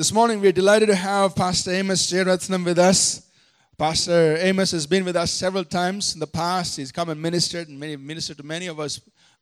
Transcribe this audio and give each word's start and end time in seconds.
This 0.00 0.14
morning, 0.14 0.40
we're 0.40 0.50
delighted 0.50 0.86
to 0.86 0.94
have 0.94 1.36
Pastor 1.36 1.72
Amos 1.72 2.10
Jayarathnam 2.10 2.64
with 2.64 2.78
us. 2.78 3.28
Pastor 3.76 4.38
Amos 4.40 4.70
has 4.70 4.86
been 4.86 5.04
with 5.04 5.14
us 5.14 5.30
several 5.30 5.62
times 5.62 6.14
in 6.14 6.20
the 6.20 6.26
past. 6.26 6.78
He's 6.78 6.90
come 6.90 7.10
and 7.10 7.20
ministered 7.20 7.68
and 7.68 7.78
many, 7.78 7.96
ministered 7.96 8.38
to 8.38 8.42
many 8.42 8.68
of 8.68 8.80
us 8.80 8.98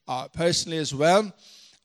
uh, 0.08 0.26
personally 0.26 0.78
as 0.78 0.92
well. 0.92 1.32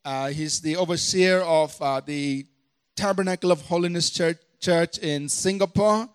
Uh, 0.04 0.30
he's 0.30 0.60
the 0.60 0.76
overseer 0.76 1.42
of 1.42 1.80
uh, 1.84 2.02
the 2.04 2.48
Tabernacle 2.96 3.52
of 3.52 3.62
Holiness 3.62 4.10
Church, 4.10 4.38
Church 4.60 4.98
in 4.98 5.30
Singapore. 5.30 6.10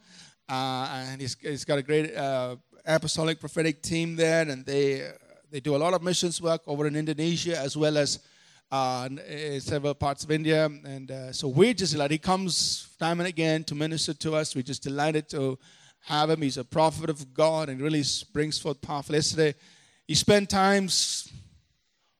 Uh, 0.49 1.05
and 1.13 1.21
he's, 1.21 1.37
he's 1.41 1.65
got 1.65 1.79
a 1.79 1.83
great 1.83 2.13
uh, 2.17 2.57
apostolic 2.85 3.39
prophetic 3.39 3.83
team 3.83 4.17
there, 4.17 4.49
and 4.49 4.67
they, 4.67 5.09
they 5.53 5.61
do 5.61 5.77
a 5.77 5.79
lot 5.79 5.95
of 5.95 6.03
missions 6.03 6.43
work 6.43 6.63
over 6.67 6.89
in 6.89 6.97
Indonesia 6.97 7.57
as 7.57 7.77
well 7.77 7.97
as 7.97 8.19
uh, 8.71 9.09
in 9.29 9.61
several 9.61 9.95
parts 9.95 10.25
of 10.25 10.31
India. 10.31 10.67
And 10.67 11.11
uh, 11.11 11.33
so 11.33 11.49
we're 11.49 11.75
just 11.75 11.93
delighted. 11.93 12.13
He 12.13 12.19
comes 12.19 12.89
time 12.99 13.21
and 13.21 13.29
again 13.29 13.65
to 13.65 13.75
minister 13.75 14.15
to 14.15 14.35
us. 14.35 14.55
We're 14.55 14.63
just 14.63 14.83
delighted 14.83 15.29
to 15.31 15.59
have 16.01 16.31
him. 16.31 16.43
He's 16.43 16.59
a 16.59 16.65
prophet 16.65 17.11
of 17.11 17.35
God 17.35 17.69
and 17.69 17.81
really 17.81 18.05
brings 18.33 18.59
forth 18.59 18.81
powerful. 18.81 19.15
Yesterday, 19.15 19.55
he 20.07 20.15
spent 20.15 20.49
times 20.49 21.31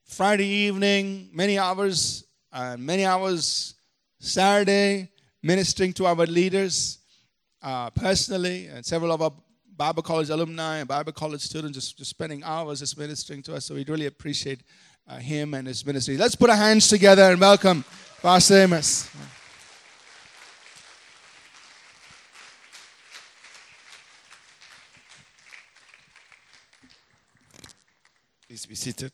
Friday 0.05 0.47
evening, 0.47 1.31
many 1.33 1.59
hours, 1.59 2.25
uh, 2.53 2.77
many 2.79 3.05
hours 3.05 3.75
Saturday, 4.19 5.09
ministering 5.43 5.93
to 5.95 6.07
our 6.07 6.27
leaders 6.27 6.99
uh, 7.63 7.91
personally, 7.91 8.67
and 8.67 8.85
several 8.85 9.13
of 9.13 9.23
our 9.23 9.33
Bible 9.77 10.03
college 10.03 10.29
alumni 10.29 10.79
and 10.79 10.89
Bible 10.89 11.13
college 11.13 11.41
students 11.41 11.79
just, 11.79 11.97
just 11.97 12.11
spending 12.11 12.43
hours 12.43 12.81
just 12.81 12.99
ministering 12.99 13.43
to 13.43 13.55
us. 13.55 13.67
So 13.67 13.77
we 13.77 13.85
really 13.85 14.07
appreciate 14.07 14.61
uh, 15.09 15.17
him 15.17 15.55
and 15.55 15.67
his 15.67 15.85
ministry. 15.85 16.17
Let's 16.17 16.35
put 16.35 16.51
our 16.51 16.57
hands 16.57 16.89
together 16.89 17.23
and 17.23 17.41
welcome 17.41 17.85
Pastor 18.21 18.57
Amos. 18.57 19.09
Please 28.47 28.67
be 28.67 28.75
seated. 28.75 29.13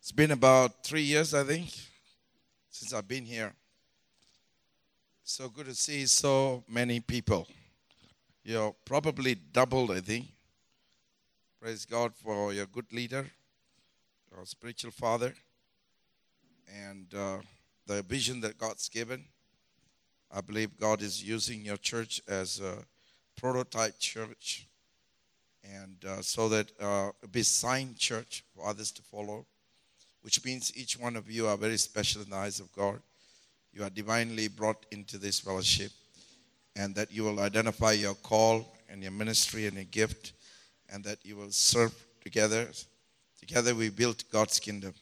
It's 0.00 0.12
been 0.12 0.32
about 0.32 0.82
three 0.82 1.02
years, 1.02 1.32
I 1.32 1.44
think, 1.44 1.70
since 2.70 2.92
I've 2.92 3.06
been 3.06 3.24
here. 3.24 3.52
So 5.22 5.48
good 5.48 5.66
to 5.66 5.74
see 5.74 6.06
so 6.06 6.64
many 6.68 6.98
people. 6.98 7.46
You're 8.42 8.74
probably 8.84 9.36
doubled, 9.36 9.92
I 9.92 10.00
think. 10.00 10.26
Praise 11.60 11.84
God 11.84 12.14
for 12.14 12.52
your 12.52 12.66
good 12.66 12.92
leader 12.92 13.30
our 14.36 14.46
spiritual 14.46 14.90
father, 14.90 15.34
and 16.88 17.12
uh, 17.14 17.38
the 17.86 18.02
vision 18.02 18.40
that 18.40 18.58
God's 18.58 18.88
given. 18.88 19.24
I 20.32 20.40
believe 20.40 20.78
God 20.78 21.02
is 21.02 21.22
using 21.22 21.64
your 21.64 21.76
church 21.76 22.22
as 22.28 22.60
a 22.60 22.76
prototype 23.36 23.98
church, 23.98 24.68
and 25.64 25.96
uh, 26.06 26.22
so 26.22 26.48
that 26.48 26.70
uh, 26.80 27.10
be 27.32 27.42
sign 27.42 27.94
church 27.98 28.44
for 28.54 28.68
others 28.68 28.92
to 28.92 29.02
follow, 29.02 29.46
which 30.22 30.44
means 30.44 30.72
each 30.76 30.98
one 30.98 31.16
of 31.16 31.30
you 31.30 31.48
are 31.48 31.56
very 31.56 31.76
special 31.76 32.22
in 32.22 32.30
the 32.30 32.36
eyes 32.36 32.60
of 32.60 32.70
God. 32.72 33.00
You 33.72 33.82
are 33.82 33.90
divinely 33.90 34.48
brought 34.48 34.86
into 34.92 35.18
this 35.18 35.40
fellowship, 35.40 35.90
and 36.76 36.94
that 36.94 37.12
you 37.12 37.24
will 37.24 37.40
identify 37.40 37.92
your 37.92 38.14
call 38.14 38.76
and 38.88 39.02
your 39.02 39.12
ministry 39.12 39.66
and 39.66 39.74
your 39.74 39.84
gift, 39.84 40.32
and 40.88 41.02
that 41.04 41.18
you 41.24 41.36
will 41.36 41.50
serve 41.50 41.94
together 42.22 42.68
Together 43.50 43.74
we 43.74 43.90
built 43.90 44.22
God's 44.30 44.60
kingdom. 44.60 44.94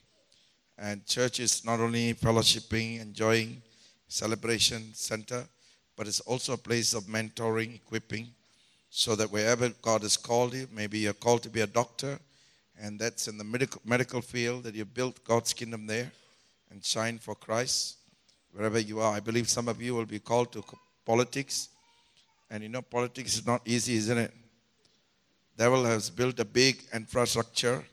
And 0.79 1.05
church 1.05 1.39
is 1.39 1.67
not 1.67 1.81
only 1.81 2.15
fellowshipping, 2.15 2.99
enjoying, 2.99 3.61
celebration 4.09 4.95
center, 4.95 5.45
but 5.95 6.07
it's 6.07 6.21
also 6.21 6.55
a 6.55 6.57
place 6.57 6.95
of 6.95 7.03
mentoring, 7.05 7.75
equipping, 7.75 8.29
so 8.89 9.15
that 9.17 9.31
wherever 9.31 9.69
God 9.83 10.01
has 10.01 10.17
called 10.17 10.55
you, 10.55 10.67
maybe 10.73 11.01
you're 11.01 11.13
called 11.13 11.43
to 11.43 11.51
be 11.51 11.61
a 11.61 11.67
doctor, 11.67 12.19
and 12.81 12.99
that's 12.99 13.29
in 13.29 13.37
the 13.37 13.45
medical, 13.45 13.83
medical 13.85 14.23
field, 14.23 14.63
that 14.63 14.75
you 14.75 14.87
built 14.87 15.23
God's 15.25 15.53
kingdom 15.53 15.87
there 15.87 16.11
and 16.71 16.83
shine 16.83 17.19
for 17.19 17.35
Christ. 17.35 17.99
Wherever 18.53 18.79
you 18.79 19.01
are, 19.01 19.13
I 19.13 19.21
believe 19.21 19.51
some 19.51 19.69
of 19.69 19.83
you 19.83 19.95
will 19.95 20.07
be 20.07 20.21
called 20.21 20.53
to 20.53 20.65
politics. 21.05 21.69
And 22.51 22.63
you 22.63 22.71
know, 22.71 22.81
politics 22.81 23.37
is 23.37 23.47
not 23.47 23.61
easy, 23.67 23.97
isn't 23.97 24.17
it? 24.17 24.33
Devil 25.55 25.85
has 25.85 26.09
built 26.09 26.41
a 26.41 26.47
big 26.47 26.83
infrastructure 26.95 27.85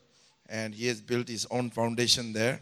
and 0.48 0.74
he 0.74 0.86
has 0.86 1.00
built 1.00 1.28
his 1.28 1.46
own 1.50 1.70
foundation 1.70 2.32
there. 2.32 2.60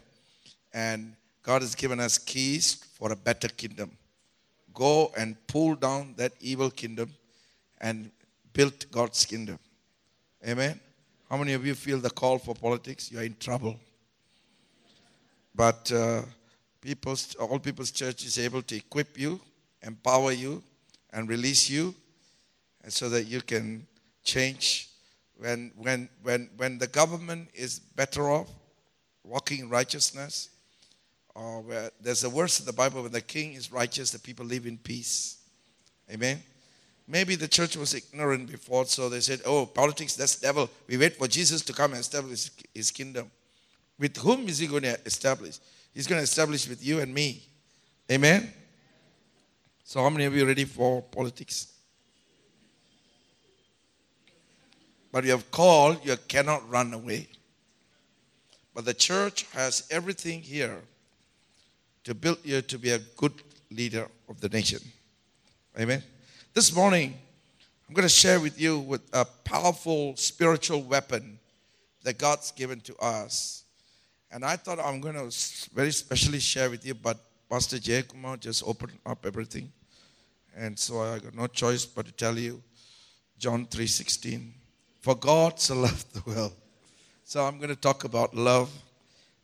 And 0.73 1.15
God 1.43 1.61
has 1.61 1.75
given 1.75 1.99
us 1.99 2.17
keys 2.17 2.75
for 2.93 3.11
a 3.11 3.15
better 3.15 3.47
kingdom. 3.47 3.91
Go 4.73 5.11
and 5.17 5.35
pull 5.47 5.75
down 5.75 6.15
that 6.17 6.33
evil 6.41 6.69
kingdom 6.69 7.13
and 7.79 8.11
build 8.53 8.89
God's 8.91 9.25
kingdom. 9.25 9.59
Amen. 10.45 10.79
How 11.29 11.37
many 11.37 11.53
of 11.53 11.65
you 11.65 11.75
feel 11.75 11.99
the 11.99 12.09
call 12.09 12.37
for 12.37 12.55
politics? 12.55 13.11
You're 13.11 13.23
in 13.23 13.35
trouble. 13.39 13.79
But 15.53 15.91
uh, 15.91 16.23
people's, 16.81 17.35
all 17.35 17.59
people's 17.59 17.91
church 17.91 18.25
is 18.25 18.37
able 18.37 18.61
to 18.63 18.75
equip 18.75 19.17
you, 19.17 19.39
empower 19.81 20.31
you, 20.31 20.61
and 21.13 21.29
release 21.29 21.69
you, 21.69 21.95
so 22.87 23.09
that 23.09 23.23
you 23.23 23.41
can 23.41 23.87
change 24.23 24.89
when, 25.37 25.71
when, 25.75 26.09
when, 26.23 26.49
when 26.57 26.77
the 26.77 26.87
government 26.87 27.49
is 27.53 27.79
better 27.79 28.29
off 28.29 28.49
walking 29.23 29.59
in 29.59 29.69
righteousness, 29.69 30.49
or 31.33 31.61
where 31.61 31.89
there's 31.99 32.23
a 32.23 32.29
verse 32.29 32.59
in 32.59 32.65
the 32.65 32.73
Bible 32.73 33.03
when 33.03 33.11
the 33.11 33.21
king 33.21 33.53
is 33.53 33.71
righteous, 33.71 34.11
the 34.11 34.19
people 34.19 34.45
live 34.45 34.65
in 34.65 34.77
peace. 34.77 35.37
Amen. 36.11 36.41
Maybe 37.07 37.35
the 37.35 37.47
church 37.47 37.75
was 37.75 37.93
ignorant 37.93 38.49
before, 38.49 38.85
so 38.85 39.09
they 39.09 39.19
said, 39.19 39.41
Oh, 39.45 39.65
politics, 39.65 40.15
that's 40.15 40.39
devil. 40.39 40.69
We 40.87 40.97
wait 40.97 41.17
for 41.17 41.27
Jesus 41.27 41.61
to 41.63 41.73
come 41.73 41.91
and 41.91 41.99
establish 41.99 42.49
his 42.73 42.89
kingdom. 42.89 43.29
With 43.99 44.17
whom 44.17 44.47
is 44.47 44.59
he 44.59 44.67
going 44.67 44.83
to 44.83 44.97
establish? 45.05 45.59
He's 45.93 46.07
going 46.07 46.19
to 46.19 46.23
establish 46.23 46.67
with 46.67 46.83
you 46.83 46.99
and 46.99 47.13
me. 47.13 47.43
Amen. 48.11 48.51
So, 49.83 50.01
how 50.01 50.09
many 50.09 50.25
of 50.25 50.35
you 50.35 50.45
ready 50.45 50.65
for 50.65 51.01
politics? 51.01 51.74
But 55.15 55.23
you 55.23 55.31
have 55.31 55.49
called, 55.49 56.05
you 56.05 56.17
cannot 56.27 56.69
run 56.69 56.93
away. 56.93 57.25
But 58.73 58.83
the 58.83 58.93
church 58.93 59.45
has 59.53 59.87
everything 59.89 60.41
here 60.41 60.81
to 62.03 62.13
build 62.13 62.39
you 62.43 62.61
to 62.61 62.77
be 62.77 62.91
a 62.91 62.99
good 63.15 63.31
leader 63.71 64.09
of 64.27 64.41
the 64.41 64.49
nation. 64.49 64.79
Amen. 65.79 66.03
This 66.53 66.75
morning, 66.75 67.17
I'm 67.87 67.95
going 67.95 68.03
to 68.03 68.09
share 68.09 68.41
with 68.41 68.59
you 68.59 68.77
with 68.77 69.03
a 69.13 69.23
powerful 69.23 70.17
spiritual 70.17 70.81
weapon 70.81 71.39
that 72.03 72.17
God's 72.17 72.51
given 72.51 72.81
to 72.81 72.97
us. 72.97 73.63
And 74.29 74.43
I 74.43 74.57
thought 74.57 74.79
I'm 74.79 74.99
going 74.99 75.15
to 75.15 75.33
very 75.73 75.91
specially 75.91 76.41
share 76.41 76.69
with 76.69 76.85
you, 76.85 76.93
but 76.93 77.17
Pastor 77.49 77.79
Jay 77.79 78.01
Kumar 78.01 78.35
just 78.35 78.67
opened 78.67 78.99
up 79.05 79.25
everything. 79.25 79.71
And 80.57 80.77
so 80.77 80.99
I 80.99 81.19
got 81.19 81.33
no 81.33 81.47
choice 81.47 81.85
but 81.85 82.05
to 82.05 82.11
tell 82.11 82.37
you 82.37 82.61
John 83.39 83.65
3:16. 83.65 84.64
For 85.05 85.13
God 85.13 85.59
so 85.59 85.75
loved 85.75 86.13
the 86.15 86.31
world. 86.31 86.53
So 87.25 87.45
I'm 87.45 87.57
going 87.57 87.69
to 87.69 87.75
talk 87.75 88.05
about 88.05 88.33
love. 88.33 88.71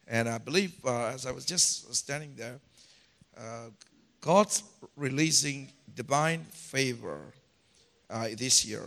And 0.08 0.28
I 0.28 0.40
believe 0.40 0.74
uh, 0.84 1.10
as 1.10 1.28
I 1.28 1.32
was 1.32 1.46
just 1.46 1.94
standing 1.94 2.34
there, 2.36 2.60
uh, 3.38 3.70
God's 4.22 4.64
releasing 4.96 5.70
divine 5.94 6.46
favor 6.50 7.20
uh, 8.10 8.30
this 8.36 8.66
year. 8.66 8.82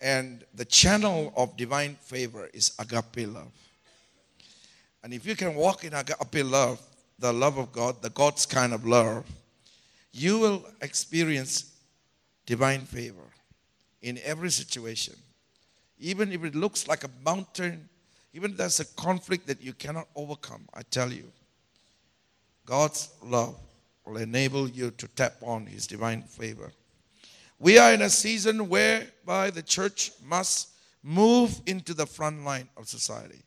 And 0.00 0.44
the 0.54 0.64
channel 0.64 1.32
of 1.36 1.56
divine 1.56 1.96
favor 1.96 2.48
is 2.54 2.76
agape 2.78 3.26
love. 3.26 3.50
And 5.02 5.12
if 5.12 5.26
you 5.26 5.34
can 5.34 5.56
walk 5.56 5.82
in 5.82 5.94
agape 5.94 6.44
love, 6.44 6.80
the 7.18 7.32
love 7.32 7.58
of 7.58 7.72
God, 7.72 8.00
the 8.02 8.10
God's 8.10 8.46
kind 8.46 8.72
of 8.72 8.86
love, 8.86 9.24
you 10.12 10.38
will 10.38 10.64
experience 10.80 11.74
divine 12.46 12.82
favor 12.82 13.26
in 14.00 14.20
every 14.22 14.52
situation 14.52 15.16
even 16.02 16.32
if 16.32 16.42
it 16.42 16.56
looks 16.56 16.88
like 16.88 17.04
a 17.04 17.10
mountain, 17.24 17.88
even 18.34 18.50
if 18.50 18.56
there's 18.56 18.80
a 18.80 18.84
conflict 18.84 19.46
that 19.46 19.62
you 19.62 19.72
cannot 19.72 20.08
overcome, 20.16 20.68
I 20.74 20.82
tell 20.82 21.12
you, 21.12 21.30
God's 22.66 23.10
love 23.22 23.56
will 24.04 24.16
enable 24.16 24.68
you 24.68 24.90
to 24.90 25.08
tap 25.08 25.34
on 25.42 25.64
His 25.64 25.86
divine 25.86 26.22
favor. 26.22 26.72
We 27.60 27.78
are 27.78 27.92
in 27.92 28.02
a 28.02 28.10
season 28.10 28.68
whereby 28.68 29.50
the 29.50 29.62
church 29.62 30.10
must 30.24 30.70
move 31.04 31.60
into 31.66 31.94
the 31.94 32.06
front 32.06 32.44
line 32.44 32.68
of 32.76 32.88
society. 32.88 33.42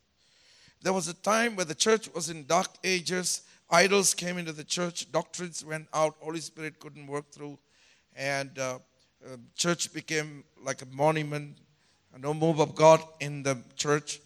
There 0.82 0.94
was 0.94 1.08
a 1.08 1.14
time 1.14 1.56
where 1.56 1.66
the 1.66 1.74
church 1.74 2.08
was 2.14 2.30
in 2.30 2.46
dark 2.46 2.68
ages. 2.82 3.42
Idols 3.68 4.14
came 4.14 4.38
into 4.38 4.52
the 4.52 4.64
church, 4.64 5.12
doctrines 5.12 5.62
went 5.62 5.88
out, 5.92 6.14
Holy 6.20 6.40
Spirit 6.40 6.80
couldn't 6.80 7.06
work 7.06 7.30
through, 7.30 7.58
and 8.14 8.58
uh, 8.58 8.78
uh, 9.24 9.36
church 9.56 9.92
became 9.92 10.44
like 10.62 10.80
a 10.80 10.86
monument 10.86 11.58
no 12.20 12.34
move 12.34 12.60
of 12.60 12.74
God 12.74 13.02
in 13.20 13.42
the 13.42 13.58
church. 13.76 14.20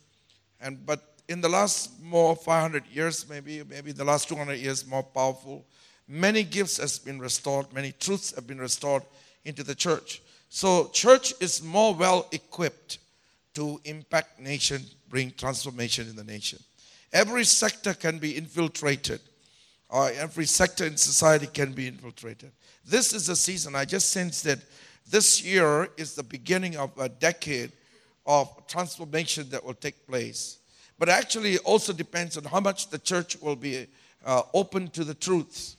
And 0.61 0.85
but 0.85 1.01
in 1.29 1.41
the 1.41 1.49
last 1.49 2.03
more 2.03 2.37
500 2.37 2.85
years, 2.93 3.29
maybe 3.29 3.63
maybe 3.69 3.93
the 3.93 4.05
last 4.05 4.29
200 4.29 4.55
years, 4.55 4.87
more 4.87 5.03
powerful. 5.03 5.65
many 6.11 6.43
gifts 6.43 6.77
has 6.79 6.99
been 6.99 7.21
restored, 7.21 7.73
many 7.73 7.93
truths 7.93 8.35
have 8.35 8.47
been 8.47 8.59
restored 8.59 9.05
into 9.45 9.63
the 9.63 9.75
church. 9.75 10.21
So 10.49 10.89
church 10.89 11.33
is 11.41 11.63
more 11.63 11.95
well 11.95 12.27
equipped 12.33 12.99
to 13.55 13.81
impact 13.85 14.41
nation, 14.41 14.83
bring 15.09 15.31
transformation 15.31 16.09
in 16.09 16.17
the 16.17 16.25
nation. 16.25 16.59
Every 17.13 17.45
sector 17.45 17.95
can 17.95 18.19
be 18.19 18.37
infiltrated, 18.37 19.21
or 19.89 20.11
every 20.11 20.47
sector 20.47 20.85
in 20.87 20.97
society 20.97 21.47
can 21.47 21.73
be 21.73 21.87
infiltrated. 21.87 22.51
This 22.85 23.13
is 23.13 23.29
a 23.29 23.37
season, 23.37 23.77
I 23.77 23.85
just 23.85 24.11
sense 24.11 24.43
that 24.43 24.59
this 25.09 25.45
year 25.45 25.89
is 25.97 26.15
the 26.15 26.23
beginning 26.23 26.77
of 26.77 26.91
a 26.99 27.09
decade 27.09 27.73
of 28.31 28.49
transformation 28.69 29.51
that 29.51 29.65
will 29.65 29.75
take 29.75 30.07
place. 30.07 30.59
But 31.01 31.09
actually, 31.09 31.55
it 31.55 31.63
also 31.65 31.93
depends 31.93 32.37
on 32.37 32.45
how 32.45 32.61
much 32.61 32.89
the 32.89 32.99
church 32.99 33.37
will 33.41 33.57
be 33.57 33.89
uh, 34.25 34.43
open 34.55 34.87
to 34.91 35.03
the 35.03 35.15
truths 35.15 35.77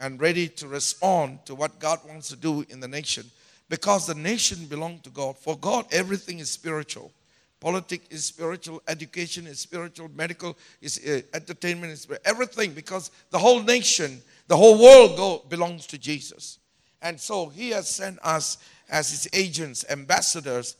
and 0.00 0.18
ready 0.18 0.48
to 0.48 0.68
respond 0.68 1.44
to 1.44 1.54
what 1.54 1.78
God 1.78 1.98
wants 2.08 2.28
to 2.30 2.36
do 2.36 2.64
in 2.70 2.80
the 2.80 2.88
nation. 2.88 3.26
Because 3.68 4.06
the 4.06 4.14
nation 4.14 4.64
belongs 4.64 5.02
to 5.02 5.10
God. 5.10 5.36
For 5.36 5.54
God, 5.58 5.84
everything 5.92 6.38
is 6.38 6.50
spiritual. 6.50 7.12
Politics 7.60 8.06
is 8.08 8.24
spiritual, 8.24 8.82
education 8.88 9.46
is 9.46 9.60
spiritual, 9.60 10.10
medical 10.16 10.56
is 10.80 10.98
uh, 11.06 11.20
entertainment 11.36 11.92
is 11.92 12.08
everything. 12.24 12.72
Because 12.72 13.10
the 13.30 13.38
whole 13.38 13.62
nation, 13.62 14.22
the 14.48 14.56
whole 14.56 14.82
world 14.82 15.16
go, 15.18 15.42
belongs 15.50 15.86
to 15.88 15.98
Jesus. 15.98 16.58
And 17.02 17.20
so 17.20 17.50
He 17.50 17.68
has 17.70 17.86
sent 17.86 18.18
us 18.22 18.56
as 18.88 19.10
His 19.10 19.28
agents, 19.34 19.84
ambassadors, 19.90 20.76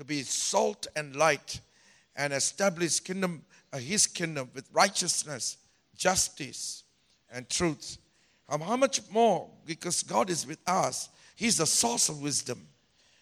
to 0.00 0.04
be 0.06 0.22
salt 0.22 0.86
and 0.96 1.14
light 1.14 1.60
and 2.16 2.32
establish 2.32 3.00
kingdom, 3.00 3.44
uh, 3.70 3.76
His 3.76 4.06
kingdom 4.06 4.50
with 4.54 4.66
righteousness, 4.72 5.58
justice, 5.94 6.84
and 7.30 7.48
truth. 7.50 7.98
Um, 8.48 8.62
how 8.62 8.76
much 8.76 9.02
more? 9.10 9.48
Because 9.66 10.02
God 10.02 10.30
is 10.30 10.46
with 10.46 10.58
us. 10.66 11.10
He's 11.36 11.58
the 11.58 11.66
source 11.66 12.08
of 12.08 12.22
wisdom. 12.22 12.66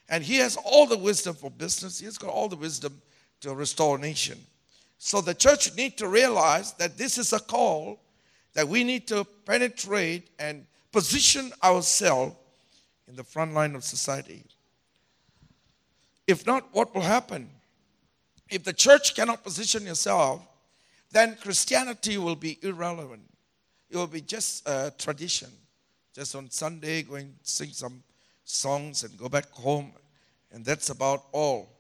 And 0.09 0.23
He 0.23 0.37
has 0.37 0.57
all 0.57 0.87
the 0.87 0.97
wisdom 0.97 1.35
for 1.35 1.51
business. 1.51 1.99
He 1.99 2.05
has 2.05 2.17
got 2.17 2.31
all 2.31 2.49
the 2.49 2.57
wisdom 2.57 3.03
to 3.41 3.55
restore 3.55 3.99
nation. 3.99 4.39
So 4.99 5.21
the 5.21 5.35
church 5.35 5.75
need 5.77 5.99
to 5.99 6.07
realize 6.07 6.75
that 6.75 6.97
this 6.97 7.19
is 7.19 7.33
a 7.33 7.41
call 7.41 8.01
that 8.55 8.69
we 8.69 8.85
need 8.85 9.09
to 9.09 9.25
penetrate 9.45 10.31
and 10.39 10.65
position 10.93 11.51
ourselves 11.63 12.37
in 13.09 13.17
the 13.17 13.25
front 13.25 13.53
line 13.53 13.75
of 13.75 13.83
society. 13.83 14.45
If 16.29 16.47
not, 16.47 16.69
what 16.73 16.95
will 16.95 17.03
happen? 17.03 17.49
If 18.51 18.63
the 18.63 18.75
church 18.75 19.17
cannot 19.17 19.43
position 19.43 19.87
itself, 19.89 20.43
then 21.11 21.39
Christianity 21.41 22.19
will 22.19 22.37
be 22.37 22.59
irrelevant. 22.63 23.23
It 23.91 23.97
will 23.97 24.07
be 24.07 24.21
just 24.21 24.69
a 24.69 24.93
tradition. 24.99 25.49
Just 26.15 26.37
on 26.37 26.51
Sunday, 26.51 27.03
going 27.03 27.35
sing 27.43 27.71
some 27.71 28.03
songs 28.45 29.05
and 29.05 29.17
go 29.17 29.31
back 29.31 29.51
home, 29.51 29.93
and 30.53 30.65
that's 30.65 30.91
about 30.91 31.25
all. 31.33 31.71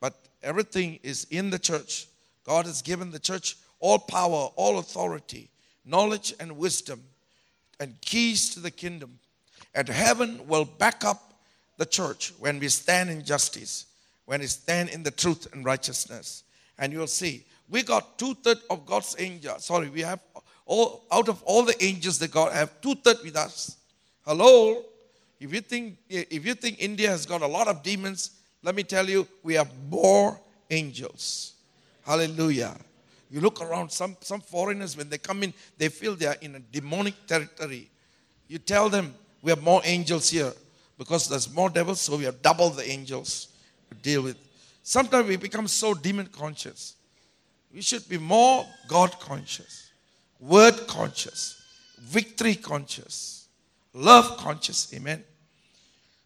But 0.00 0.14
everything 0.42 0.98
is 1.04 1.26
in 1.30 1.50
the 1.50 1.58
church. 1.58 2.08
God 2.44 2.66
has 2.66 2.82
given 2.82 3.12
the 3.12 3.20
church 3.20 3.56
all 3.78 4.00
power, 4.00 4.50
all 4.56 4.78
authority, 4.78 5.48
knowledge, 5.84 6.34
and 6.40 6.56
wisdom, 6.56 7.04
and 7.78 8.00
keys 8.00 8.50
to 8.54 8.60
the 8.60 8.70
kingdom. 8.72 9.20
And 9.74 9.88
heaven 9.88 10.48
will 10.48 10.64
back 10.64 11.04
up 11.04 11.34
the 11.76 11.86
church 11.86 12.32
when 12.38 12.58
we 12.58 12.68
stand 12.68 13.10
in 13.10 13.24
justice, 13.24 13.86
when 14.24 14.40
we 14.40 14.46
stand 14.46 14.88
in 14.90 15.02
the 15.02 15.10
truth 15.10 15.48
and 15.52 15.64
righteousness. 15.64 16.44
And 16.78 16.92
you'll 16.92 17.06
see, 17.06 17.44
we 17.68 17.82
got 17.82 18.18
two 18.18 18.34
thirds 18.34 18.62
of 18.70 18.86
God's 18.86 19.16
angels. 19.18 19.64
Sorry, 19.64 19.88
we 19.88 20.00
have 20.00 20.20
all 20.64 21.04
out 21.10 21.28
of 21.28 21.42
all 21.44 21.62
the 21.62 21.82
angels 21.82 22.18
that 22.18 22.30
God 22.30 22.52
have 22.52 22.80
two 22.80 22.94
thirds 22.94 23.22
with 23.22 23.36
us. 23.36 23.76
Hello. 24.24 24.84
If 25.38 25.52
you 25.52 25.60
think 25.60 25.98
if 26.08 26.46
you 26.46 26.54
think 26.54 26.82
India 26.82 27.08
has 27.08 27.26
got 27.26 27.42
a 27.42 27.46
lot 27.46 27.68
of 27.68 27.82
demons, 27.82 28.30
let 28.62 28.74
me 28.74 28.82
tell 28.82 29.08
you, 29.08 29.28
we 29.42 29.54
have 29.54 29.70
more 29.88 30.40
angels. 30.70 31.52
Hallelujah. 32.04 32.76
You 33.30 33.40
look 33.40 33.60
around, 33.60 33.90
some, 33.90 34.16
some 34.20 34.40
foreigners, 34.40 34.96
when 34.96 35.08
they 35.08 35.18
come 35.18 35.42
in, 35.42 35.52
they 35.78 35.88
feel 35.88 36.14
they 36.14 36.26
are 36.26 36.36
in 36.40 36.54
a 36.54 36.60
demonic 36.60 37.26
territory. 37.26 37.90
You 38.48 38.58
tell 38.58 38.88
them, 38.88 39.14
we 39.42 39.50
have 39.50 39.62
more 39.62 39.80
angels 39.84 40.30
here 40.30 40.52
because 40.98 41.28
there's 41.28 41.52
more 41.52 41.70
devils, 41.70 42.00
so 42.00 42.16
we 42.16 42.24
have 42.24 42.40
double 42.42 42.70
the 42.70 42.88
angels 42.88 43.48
to 43.90 43.96
deal 43.96 44.22
with. 44.22 44.36
Sometimes 44.82 45.28
we 45.28 45.36
become 45.36 45.68
so 45.68 45.94
demon 45.94 46.26
conscious. 46.26 46.94
We 47.74 47.82
should 47.82 48.08
be 48.08 48.18
more 48.18 48.64
God 48.88 49.18
conscious, 49.20 49.90
word 50.40 50.86
conscious, 50.86 51.60
victory 52.00 52.54
conscious, 52.54 53.48
love 53.92 54.36
conscious. 54.38 54.92
Amen. 54.94 55.24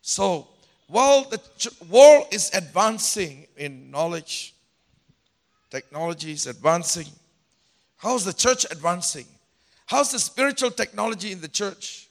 So, 0.02 0.48
while 0.86 1.24
the 1.24 1.40
world 1.88 2.26
is 2.30 2.50
advancing 2.52 3.46
in 3.56 3.90
knowledge, 3.90 4.54
technology 5.70 6.32
is 6.32 6.46
advancing, 6.46 7.06
how's 7.96 8.24
the 8.24 8.32
church 8.32 8.66
advancing? 8.70 9.26
How's 9.86 10.12
the 10.12 10.18
spiritual 10.18 10.70
technology 10.70 11.32
in 11.32 11.40
the 11.40 11.48
church? 11.48 12.09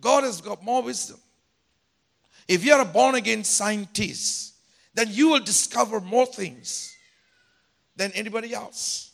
God 0.00 0.24
has 0.24 0.40
got 0.40 0.62
more 0.62 0.82
wisdom. 0.82 1.18
If 2.46 2.64
you're 2.64 2.80
a 2.80 2.84
born 2.84 3.14
again 3.14 3.44
scientist, 3.44 4.54
then 4.94 5.08
you 5.10 5.28
will 5.28 5.40
discover 5.40 6.00
more 6.00 6.26
things 6.26 6.96
than 7.96 8.10
anybody 8.12 8.54
else. 8.54 9.10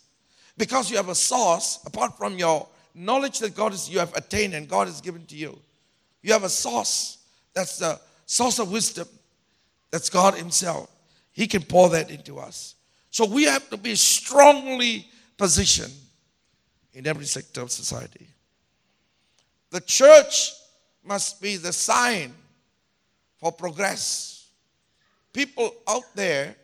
Because 0.56 0.90
you 0.90 0.96
have 0.96 1.08
a 1.08 1.14
source, 1.14 1.80
apart 1.84 2.16
from 2.16 2.38
your 2.38 2.68
knowledge 2.94 3.40
that 3.40 3.56
God 3.56 3.72
is 3.72 3.90
you 3.90 3.98
have 3.98 4.14
attained 4.14 4.54
and 4.54 4.68
God 4.68 4.86
has 4.86 5.00
given 5.00 5.26
to 5.26 5.36
you. 5.36 5.58
You 6.22 6.32
have 6.32 6.44
a 6.44 6.48
source. 6.48 7.18
That's 7.54 7.78
the 7.78 8.00
source 8.24 8.58
of 8.58 8.70
wisdom. 8.70 9.08
That's 9.90 10.08
God 10.08 10.34
Himself. 10.34 10.88
He 11.32 11.46
can 11.46 11.62
pour 11.62 11.88
that 11.90 12.10
into 12.10 12.38
us. 12.38 12.76
So 13.10 13.26
we 13.26 13.44
have 13.44 13.68
to 13.70 13.76
be 13.76 13.94
strongly 13.96 15.06
positioned 15.36 15.92
in 16.92 17.06
every 17.06 17.26
sector 17.26 17.62
of 17.62 17.72
society. 17.72 18.28
The 19.70 19.80
church 19.80 20.52
must 21.06 21.40
be 21.40 21.56
the 21.56 21.72
sign 21.72 22.32
for 23.38 23.52
progress. 23.52 24.48
People 25.32 25.74
out 25.88 26.04
there 26.14 26.54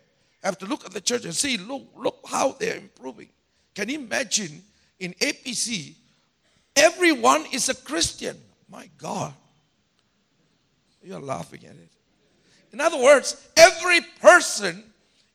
have 0.43 0.57
to 0.57 0.65
look 0.65 0.85
at 0.85 0.91
the 0.91 1.01
church 1.01 1.25
and 1.25 1.35
see, 1.35 1.57
look, 1.57 1.83
look 1.95 2.19
how 2.27 2.53
they're 2.53 2.77
improving. 2.77 3.29
Can 3.75 3.89
you 3.89 3.99
imagine 3.99 4.63
in 4.99 5.13
APC, 5.15 5.95
everyone 6.75 7.45
is 7.51 7.69
a 7.69 7.75
Christian? 7.75 8.37
My 8.69 8.89
God. 8.97 9.33
You're 11.03 11.19
laughing 11.19 11.61
at 11.65 11.71
it. 11.71 11.89
In 12.73 12.79
other 12.79 13.01
words, 13.01 13.47
every 13.57 14.01
person 14.21 14.83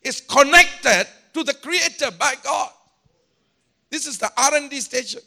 is 0.03 0.21
connected 0.21 1.07
to 1.35 1.45
the 1.45 1.55
creator 1.55 2.11
by 2.13 2.35
God. 2.43 2.71
This 3.91 4.07
is 4.07 4.19
the 4.19 4.31
R&D 4.37 4.81
station, 4.81 5.21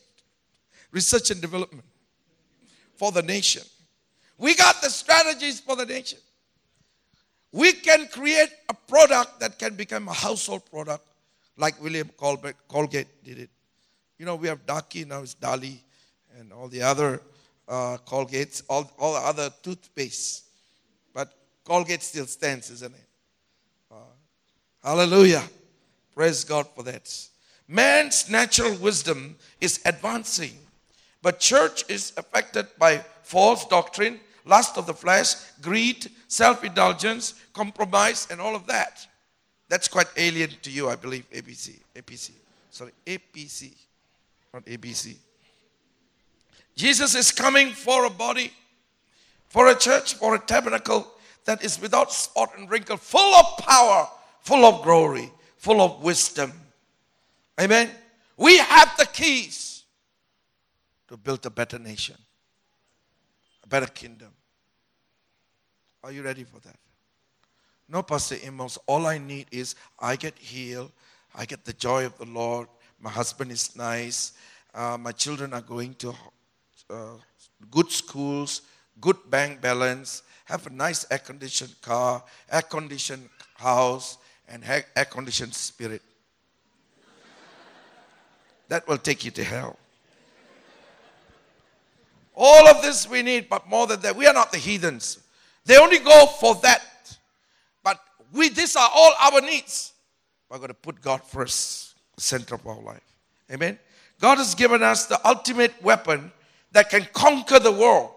research 0.91 1.31
and 1.31 1.41
development 1.41 1.86
for 3.00 3.12
the 3.13 3.24
nation. 3.24 3.63
We 4.38 4.56
got 4.56 4.82
the 4.82 4.89
strategies 4.89 5.60
for 5.62 5.75
the 5.77 5.86
nation. 5.86 6.20
We 7.51 7.72
can 7.72 8.08
create 8.08 8.50
a 8.68 8.74
product 8.74 9.39
that 9.39 9.58
can 9.58 9.75
become 9.75 10.08
a 10.08 10.13
household 10.13 10.70
product 10.70 11.03
like 11.58 11.82
William 11.82 12.10
Colgate, 12.18 13.24
did 13.24 13.39
it. 13.39 13.50
You 14.18 14.25
know, 14.25 14.36
we 14.36 14.50
have 14.50 14.65
Darkie, 14.65 15.06
now 15.06 15.22
it's 15.22 15.36
Darlie, 15.36 15.79
and 16.38 16.53
all 16.53 16.68
the 16.68 16.82
other 16.82 17.22
uh, 17.68 17.98
Colgates, 18.06 18.62
all, 18.70 18.91
all 19.00 19.13
the 19.13 19.20
other 19.20 19.50
toothpaste. 19.63 20.44
But 21.13 21.34
Colgate 21.63 22.03
still 22.03 22.25
stands, 22.27 22.70
isn't 22.70 22.94
it? 22.94 23.08
Uh, 23.91 23.96
hallelujah. 24.84 25.44
Praise 26.13 26.44
God 26.44 26.68
for 26.75 26.84
that. 26.84 27.10
Man's 27.68 28.29
natural 28.29 28.75
wisdom 28.75 29.36
is 29.62 29.79
advancing 29.86 30.58
but 31.21 31.39
church 31.39 31.83
is 31.89 32.13
affected 32.17 32.67
by 32.77 33.03
false 33.23 33.65
doctrine, 33.65 34.19
lust 34.45 34.77
of 34.77 34.85
the 34.85 34.93
flesh, 34.93 35.35
greed, 35.61 36.09
self-indulgence, 36.27 37.35
compromise, 37.53 38.27
and 38.31 38.39
all 38.39 38.55
of 38.55 38.65
that. 38.67 39.05
That's 39.67 39.88
quite 39.88 40.07
alien 40.17 40.51
to 40.63 40.71
you, 40.71 40.89
I 40.89 40.95
believe, 40.95 41.29
ABC. 41.31 41.79
APC. 41.95 42.31
Sorry, 42.71 42.91
APC, 43.05 43.73
not 44.53 44.65
ABC. 44.65 45.15
Jesus 46.75 47.13
is 47.13 47.31
coming 47.31 47.71
for 47.71 48.05
a 48.05 48.09
body, 48.09 48.53
for 49.47 49.67
a 49.67 49.75
church, 49.75 50.15
for 50.15 50.35
a 50.35 50.39
tabernacle 50.39 51.05
that 51.45 51.63
is 51.63 51.79
without 51.81 52.11
spot 52.11 52.51
and 52.57 52.69
wrinkle, 52.69 52.97
full 52.97 53.35
of 53.35 53.57
power, 53.57 54.07
full 54.41 54.65
of 54.65 54.83
glory, 54.83 55.31
full 55.57 55.81
of 55.81 56.01
wisdom. 56.01 56.53
Amen. 57.59 57.89
We 58.38 58.57
have 58.57 58.95
the 58.97 59.05
keys 59.05 59.78
to 61.09 61.17
build 61.17 61.45
a 61.45 61.49
better 61.49 61.77
nation, 61.77 62.15
a 63.63 63.67
better 63.67 63.87
kingdom. 63.87 64.31
Are 66.03 66.11
you 66.11 66.23
ready 66.23 66.45
for 66.45 66.59
that? 66.61 66.77
No, 67.87 68.03
Pastor 68.03 68.37
Amos, 68.43 68.77
all 68.87 69.05
I 69.05 69.17
need 69.17 69.47
is 69.51 69.75
I 69.99 70.15
get 70.15 70.37
healed, 70.37 70.91
I 71.35 71.45
get 71.45 71.65
the 71.65 71.73
joy 71.73 72.05
of 72.05 72.17
the 72.17 72.25
Lord, 72.25 72.67
my 72.99 73.09
husband 73.09 73.51
is 73.51 73.75
nice, 73.75 74.33
Uh, 74.73 74.97
my 74.97 75.11
children 75.11 75.51
are 75.53 75.65
going 75.65 75.95
to 75.95 76.13
uh, 76.91 77.17
good 77.71 77.89
schools, 77.89 78.61
good 79.01 79.17
bank 79.29 79.59
balance, 79.59 80.21
have 80.45 80.67
a 80.67 80.69
nice 80.69 81.05
air 81.09 81.17
conditioned 81.17 81.73
car, 81.81 82.23
air 82.51 82.61
conditioned 82.61 83.27
house, 83.55 84.19
and 84.47 84.63
air 84.63 85.05
conditioned 85.05 85.53
spirit. 85.55 86.03
that 88.67 88.87
will 88.87 88.99
take 88.99 89.25
you 89.25 89.31
to 89.31 89.43
hell. 89.43 89.77
All 92.36 92.67
of 92.67 92.81
this 92.81 93.09
we 93.09 93.21
need, 93.21 93.50
but 93.50 93.67
more 93.67 93.88
than 93.88 94.00
that, 94.01 94.15
we 94.15 94.25
are 94.27 94.33
not 94.33 94.51
the 94.51 94.57
heathens. 94.57 95.19
They 95.65 95.77
only 95.77 96.00
go 96.00 96.25
for 96.25 96.55
that. 96.63 96.81
But 97.83 98.00
we, 98.33 98.50
these 98.50 98.75
are 98.75 98.89
all 98.93 99.13
our 99.19 99.41
needs. 99.41 99.93
We're 100.50 100.57
going 100.57 100.69
to 100.69 100.74
put 100.74 101.01
God 101.01 101.24
first, 101.24 101.95
the 102.15 102.21
center 102.21 102.55
of 102.55 102.65
our 102.65 102.81
life. 102.81 103.03
Amen. 103.51 103.77
God 104.19 104.38
has 104.38 104.55
given 104.55 104.83
us 104.83 105.05
the 105.05 105.19
ultimate 105.27 105.81
weapon 105.81 106.31
that 106.71 106.89
can 106.89 107.07
conquer 107.13 107.59
the 107.59 107.71
world. 107.71 108.12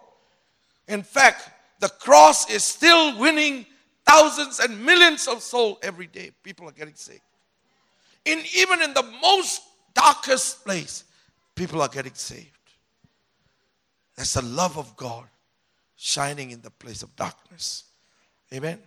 In 0.89 1.03
fact, 1.03 1.49
the 1.81 1.89
cross 1.89 2.51
is 2.51 2.63
still 2.63 3.19
winning 3.19 3.67
thousands 4.07 4.61
and 4.61 4.85
millions 4.85 5.27
of 5.29 5.43
souls 5.43 5.79
every 5.83 6.07
day. 6.07 6.31
People 6.43 6.69
are 6.69 6.73
getting 6.73 6.95
saved. 6.95 7.21
In 8.25 8.43
even 8.57 8.83
in 8.83 8.95
the 8.95 9.05
most 9.21 9.63
darkest 9.95 10.65
place, 10.65 11.05
people 11.55 11.83
are 11.83 11.89
getting 11.89 12.15
saved. 12.15 12.51
That's 14.17 14.35
the 14.35 14.43
love 14.43 14.77
of 14.79 14.97
God 14.97 15.27
shining 15.97 16.51
in 16.51 16.61
the 16.61 16.71
place 16.71 17.03
of 17.03 17.15
darkness. 17.17 17.85
Amen. 18.53 18.79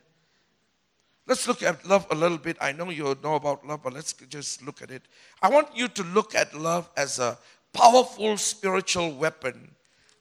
Let's 1.28 1.48
look 1.48 1.64
at 1.64 1.86
love 1.88 2.06
a 2.12 2.16
little 2.16 2.38
bit. 2.38 2.58
I 2.62 2.72
know 2.72 2.90
you 2.92 3.18
know 3.24 3.36
about 3.36 3.66
love, 3.66 3.82
but 3.84 3.94
let's 3.94 4.14
just 4.14 4.62
look 4.64 4.82
at 4.82 4.92
it. 4.92 5.02
I 5.42 5.50
want 5.50 5.70
you 5.76 5.88
to 5.88 6.04
look 6.04 6.36
at 6.36 6.54
love 6.54 6.90
as 6.96 7.18
a 7.18 7.38
powerful 7.74 8.38
spiritual 8.38 9.12
weapon 9.14 9.72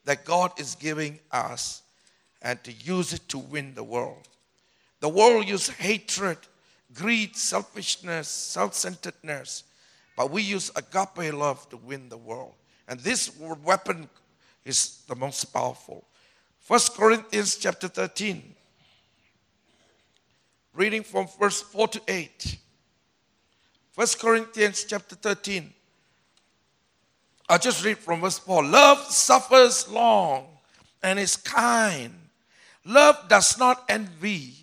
that 0.06 0.24
God 0.24 0.58
is 0.58 0.74
giving 0.74 1.18
us 1.30 1.82
and 2.40 2.62
to 2.64 2.72
use 2.72 3.12
it 3.12 3.28
to 3.28 3.38
win 3.38 3.74
the 3.74 3.84
world. 3.84 4.28
The 5.00 5.08
world 5.08 5.46
uses 5.46 5.74
hatred, 5.74 6.38
greed, 6.94 7.36
selfishness, 7.36 8.28
self 8.28 8.74
centeredness, 8.74 9.64
but 10.16 10.30
we 10.30 10.42
use 10.42 10.70
agape 10.76 11.34
love 11.34 11.68
to 11.68 11.76
win 11.76 12.08
the 12.08 12.16
world. 12.16 12.54
And 12.88 13.00
this 13.00 13.30
weapon 13.38 14.08
is 14.64 15.02
the 15.06 15.14
most 15.14 15.44
powerful. 15.46 16.04
First 16.60 16.94
Corinthians 16.94 17.56
chapter 17.56 17.88
13. 17.88 18.54
Reading 20.72 21.02
from 21.02 21.28
verse 21.38 21.60
4 21.60 21.88
to 21.88 22.02
8. 22.08 22.58
First 23.92 24.18
Corinthians 24.18 24.84
chapter 24.84 25.14
13. 25.14 25.72
I'll 27.48 27.58
just 27.58 27.84
read 27.84 27.98
from 27.98 28.22
verse 28.22 28.38
4. 28.38 28.64
Love 28.64 28.98
suffers 28.98 29.88
long 29.88 30.46
and 31.02 31.18
is 31.18 31.36
kind. 31.36 32.12
Love 32.84 33.28
does 33.28 33.58
not 33.58 33.84
envy. 33.88 34.54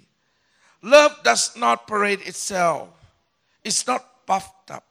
Love 0.81 1.15
does 1.23 1.55
not 1.55 1.87
parade 1.87 2.21
itself. 2.21 2.89
It's 3.63 3.85
not 3.85 4.25
puffed 4.25 4.71
up. 4.71 4.83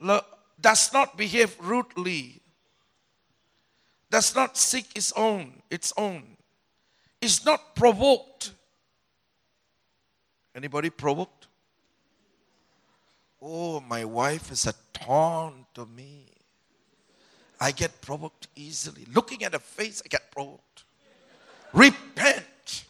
Love 0.00 0.24
does 0.58 0.92
not 0.92 1.16
behave 1.18 1.54
rudely 1.60 2.39
does 4.10 4.34
not 4.34 4.56
seek 4.56 4.96
its 4.96 5.12
own, 5.16 5.62
its 5.70 5.92
own. 5.96 6.24
Is 7.20 7.44
not 7.44 7.76
provoked. 7.76 8.52
Anybody 10.54 10.90
provoked? 10.90 11.46
Oh, 13.42 13.80
my 13.80 14.04
wife 14.04 14.50
is 14.50 14.66
a 14.66 14.74
taunt 14.92 15.66
to 15.74 15.86
me. 15.86 16.26
I 17.60 17.72
get 17.72 18.00
provoked 18.00 18.48
easily. 18.56 19.06
Looking 19.14 19.44
at 19.44 19.52
her 19.52 19.58
face, 19.58 20.02
I 20.04 20.08
get 20.08 20.30
provoked. 20.30 20.84
Repent 21.72 22.84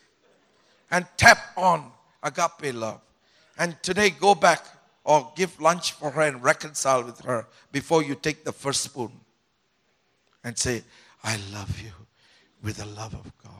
and 0.90 1.06
tap 1.16 1.38
on 1.56 1.90
agape 2.22 2.74
love. 2.74 3.00
And 3.58 3.80
today, 3.82 4.10
go 4.10 4.34
back 4.34 4.64
or 5.04 5.32
give 5.36 5.60
lunch 5.60 5.92
for 5.92 6.10
her 6.10 6.22
and 6.22 6.42
reconcile 6.42 7.02
with 7.02 7.20
her 7.22 7.46
before 7.72 8.02
you 8.02 8.14
take 8.14 8.44
the 8.44 8.52
first 8.52 8.82
spoon 8.82 9.12
and 10.44 10.56
say, 10.56 10.82
I 11.22 11.38
love 11.52 11.80
you 11.80 11.92
with 12.62 12.78
the 12.78 12.86
love 12.86 13.14
of 13.14 13.32
God. 13.42 13.52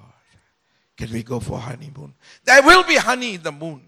Can 0.96 1.12
we 1.12 1.22
go 1.22 1.40
for 1.40 1.54
a 1.54 1.60
honeymoon? 1.60 2.14
There 2.44 2.62
will 2.62 2.84
be 2.84 2.96
honey 2.96 3.34
in 3.34 3.42
the 3.42 3.52
moon. 3.52 3.82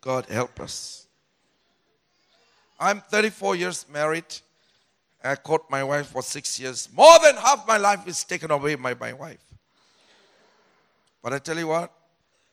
God 0.00 0.26
help 0.26 0.60
us. 0.60 1.06
I'm 2.78 3.00
34 3.00 3.56
years 3.56 3.86
married. 3.92 4.24
I 5.22 5.34
caught 5.36 5.70
my 5.70 5.84
wife 5.84 6.06
for 6.06 6.22
six 6.22 6.58
years. 6.58 6.88
More 6.94 7.18
than 7.22 7.36
half 7.36 7.66
my 7.68 7.76
life 7.76 8.06
is 8.06 8.24
taken 8.24 8.50
away 8.50 8.74
by 8.76 8.94
my 8.94 9.12
wife. 9.12 9.44
But 11.22 11.34
I 11.34 11.38
tell 11.38 11.58
you 11.58 11.68
what, 11.68 11.92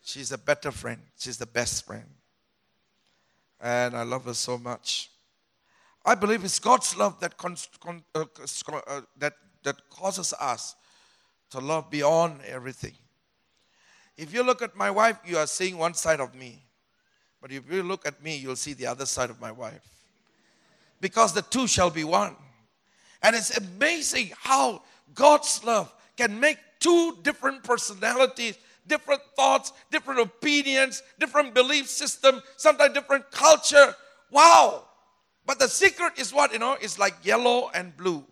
she's 0.04 0.34
a 0.34 0.38
better 0.38 0.72
friend. 0.72 1.02
She's 1.18 1.38
the 1.38 1.46
best 1.46 1.86
friend. 1.86 2.10
And 3.62 3.96
I 3.96 4.04
love 4.04 4.26
her 4.26 4.34
so 4.34 4.58
much. 4.58 5.10
I 6.08 6.16
believe 6.16 6.46
it's 6.46 6.58
God's 6.58 6.96
love 6.96 7.20
that, 7.20 7.36
con- 7.38 7.58
uh, 8.16 8.24
uh, 8.72 9.02
that, 9.18 9.34
that 9.64 9.76
causes 9.90 10.34
us 10.40 10.78
to 11.50 11.60
love 11.60 11.92
beyond 11.92 12.40
everything. 12.48 12.94
If 14.18 14.34
you 14.34 14.42
look 14.42 14.62
at 14.62 14.74
my 14.74 14.90
wife, 14.90 15.20
you 15.26 15.38
are 15.38 15.46
seeing 15.46 15.78
one 15.78 15.94
side 15.94 16.22
of 16.22 16.34
me. 16.34 16.64
But 17.42 17.52
if 17.52 17.70
you 17.70 17.84
look 17.84 18.08
at 18.08 18.24
me, 18.24 18.38
you'll 18.38 18.56
see 18.56 18.72
the 18.72 18.88
other 18.88 19.06
side 19.06 19.30
of 19.30 19.42
my 19.42 19.52
wife. 19.52 19.84
Because 21.02 21.34
the 21.34 21.42
two 21.42 21.68
shall 21.68 21.90
be 21.90 22.06
one. 22.06 22.38
And 23.22 23.36
it's 23.36 23.58
amazing 23.58 24.32
how 24.38 24.84
God's 25.14 25.62
love 25.66 25.94
can 26.16 26.40
make 26.40 26.58
two 26.80 27.18
different 27.22 27.66
personalities, 27.66 28.58
different 28.88 29.22
thoughts, 29.36 29.74
different 29.92 30.22
opinions, 30.22 31.04
different 31.20 31.54
belief 31.54 31.90
system, 31.90 32.42
sometimes 32.56 32.94
different 32.94 33.30
culture. 33.30 33.94
Wow! 34.32 34.87
But 35.48 35.60
the 35.60 35.70
secret 35.70 36.20
is 36.20 36.34
what, 36.34 36.52
you 36.52 36.60
know, 36.60 36.78
it's 36.80 37.00
like 37.00 37.16
yellow 37.24 37.72
and 37.74 37.96
blue. 37.96 38.24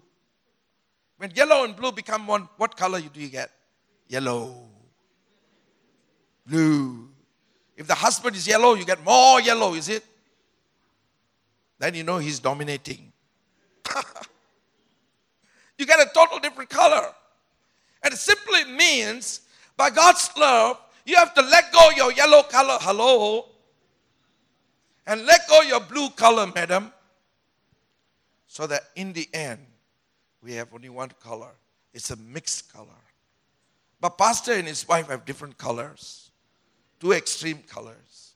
When 1.17 1.31
yellow 1.31 1.63
and 1.63 1.74
blue 1.74 1.93
become 1.93 2.27
one, 2.27 2.50
what 2.57 2.75
color 2.75 3.00
do 3.00 3.22
you 3.22 3.29
get? 3.29 3.51
Yellow. 4.10 4.67
Blue. 6.45 7.07
If 7.77 7.88
the 7.88 7.95
husband 7.95 8.36
is 8.36 8.45
yellow, 8.45 8.74
you 8.74 8.84
get 8.84 9.01
more 9.05 9.39
yellow, 9.39 9.75
is 9.75 9.88
it? 9.88 10.03
Then 11.79 11.95
you 11.95 12.03
know 12.03 12.17
he's 12.17 12.39
dominating. 12.39 13.13
you 15.77 15.86
get 15.86 16.01
a 16.01 16.10
total 16.13 16.39
different 16.39 16.69
color. 16.69 17.13
And 18.03 18.13
it 18.13 18.17
simply 18.17 18.65
means 18.65 19.39
by 19.77 19.89
God's 19.89 20.29
love, 20.38 20.81
you 21.05 21.15
have 21.15 21.34
to 21.36 21.41
let 21.41 21.72
go 21.72 21.91
your 21.91 22.12
yellow 22.12 22.43
color, 22.43 22.77
hello, 22.81 23.45
and 25.07 25.25
let 25.25 25.48
go 25.48 25.62
your 25.62 25.79
blue 25.79 26.10
color, 26.10 26.51
madam, 26.53 26.91
so 28.48 28.68
that 28.68 28.84
in 28.96 29.14
the 29.14 29.28
end, 29.34 29.60
we 30.42 30.54
have 30.54 30.74
only 30.74 30.90
one 30.90 31.12
color. 31.22 31.52
It's 31.94 32.12
a 32.12 32.16
mixed 32.16 32.72
color. 32.72 32.88
But 34.00 34.18
Pastor 34.18 34.54
and 34.54 34.68
his 34.68 34.88
wife 34.88 35.08
have 35.10 35.25
different 35.25 35.58
colors, 35.58 36.30
two 37.00 37.14
extreme 37.14 37.60
colors. 37.68 38.34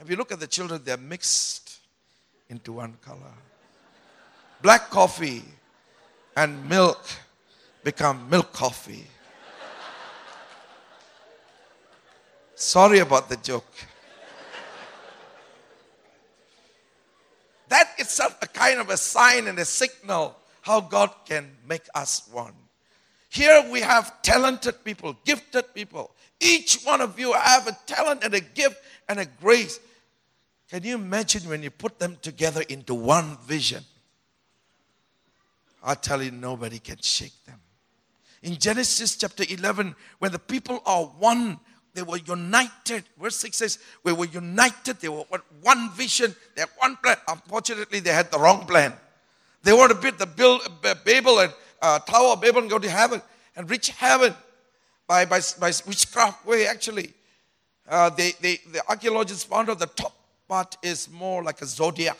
If 0.00 0.08
you 0.08 0.16
look 0.16 0.32
at 0.32 0.40
the 0.40 0.46
children, 0.46 0.80
they're 0.84 0.96
mixed 0.96 1.78
into 2.48 2.72
one 2.72 2.94
color. 3.02 3.34
Black 4.62 4.90
coffee 4.90 5.42
and 6.36 6.68
milk 6.68 7.04
become 7.84 8.28
milk 8.30 8.52
coffee. 8.52 9.06
Sorry 12.54 13.00
about 13.00 13.28
the 13.28 13.36
joke. 13.36 13.72
That 17.72 17.94
itself 17.96 18.36
a 18.42 18.46
kind 18.46 18.80
of 18.80 18.90
a 18.90 18.98
sign 18.98 19.46
and 19.46 19.58
a 19.58 19.64
signal 19.64 20.36
how 20.60 20.82
God 20.82 21.10
can 21.24 21.50
make 21.66 21.86
us 21.94 22.28
one. 22.30 22.52
Here 23.30 23.66
we 23.72 23.80
have 23.80 24.20
talented 24.20 24.84
people, 24.84 25.16
gifted 25.24 25.72
people. 25.72 26.10
Each 26.38 26.82
one 26.82 27.00
of 27.00 27.18
you 27.18 27.32
have 27.32 27.66
a 27.66 27.78
talent 27.86 28.24
and 28.24 28.34
a 28.34 28.40
gift 28.40 28.76
and 29.08 29.18
a 29.20 29.24
grace. 29.24 29.80
Can 30.68 30.82
you 30.82 30.96
imagine 30.96 31.48
when 31.48 31.62
you 31.62 31.70
put 31.70 31.98
them 31.98 32.18
together 32.20 32.60
into 32.68 32.92
one 32.92 33.38
vision? 33.46 33.82
I 35.82 35.94
tell 35.94 36.22
you, 36.22 36.30
nobody 36.30 36.78
can 36.78 36.98
shake 37.00 37.42
them. 37.46 37.58
In 38.42 38.58
Genesis 38.58 39.16
chapter 39.16 39.44
11, 39.48 39.96
when 40.18 40.30
the 40.30 40.38
people 40.38 40.82
are 40.84 41.04
one 41.04 41.58
they 41.94 42.02
were 42.02 42.18
united. 42.18 43.04
Verse 43.20 43.36
6 43.36 43.56
says, 43.56 43.78
We 44.02 44.12
were 44.12 44.26
united. 44.26 45.00
They 45.00 45.08
were 45.08 45.24
one 45.60 45.90
vision. 45.92 46.34
They 46.54 46.62
had 46.62 46.70
one 46.78 46.96
plan. 46.96 47.16
Unfortunately, 47.28 48.00
they 48.00 48.12
had 48.12 48.30
the 48.30 48.38
wrong 48.38 48.66
plan. 48.66 48.94
They 49.62 49.72
wanted 49.72 49.94
to 49.94 50.00
build 50.00 50.18
the 50.18 50.26
build, 50.26 51.04
Babel 51.04 51.40
and 51.40 51.52
uh, 51.80 51.98
Tower 52.00 52.32
of 52.32 52.40
Babel 52.40 52.62
and 52.62 52.70
go 52.70 52.78
to 52.78 52.90
heaven 52.90 53.20
and 53.56 53.68
reach 53.68 53.90
heaven 53.90 54.34
by, 55.06 55.24
by, 55.24 55.40
by 55.60 55.72
witchcraft 55.86 56.46
way, 56.46 56.66
actually. 56.66 57.12
Uh, 57.88 58.08
they, 58.10 58.32
they, 58.40 58.58
the 58.72 58.82
archaeologists 58.88 59.44
found 59.44 59.68
out 59.68 59.78
the 59.78 59.86
top 59.86 60.16
part 60.48 60.76
is 60.82 61.10
more 61.10 61.42
like 61.42 61.60
a 61.60 61.66
zodiac. 61.66 62.18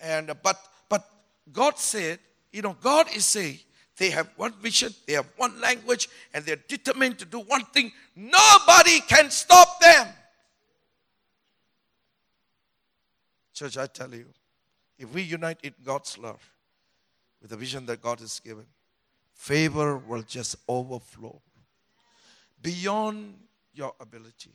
And 0.00 0.30
uh, 0.30 0.34
but 0.42 0.58
but 0.88 1.08
God 1.52 1.78
said, 1.78 2.18
you 2.52 2.62
know, 2.62 2.76
God 2.80 3.06
is 3.14 3.26
saying 3.26 3.58
they 4.00 4.08
have 4.08 4.30
one 4.36 4.54
vision, 4.62 4.94
they 5.06 5.12
have 5.12 5.28
one 5.36 5.60
language, 5.60 6.08
and 6.32 6.42
they're 6.42 6.56
determined 6.56 7.18
to 7.18 7.26
do 7.26 7.40
one 7.40 7.66
thing. 7.66 7.92
Nobody 8.16 9.00
can 9.00 9.30
stop 9.30 9.78
them. 9.78 10.06
Church, 13.52 13.76
I 13.76 13.86
tell 13.88 14.10
you, 14.14 14.24
if 14.98 15.12
we 15.12 15.20
unite 15.20 15.58
in 15.62 15.74
God's 15.84 16.16
love 16.16 16.40
with 17.42 17.50
the 17.50 17.58
vision 17.58 17.84
that 17.86 18.00
God 18.00 18.20
has 18.20 18.40
given, 18.40 18.64
favor 19.34 19.98
will 19.98 20.22
just 20.22 20.56
overflow 20.66 21.38
beyond 22.62 23.34
your 23.74 23.92
ability. 24.00 24.54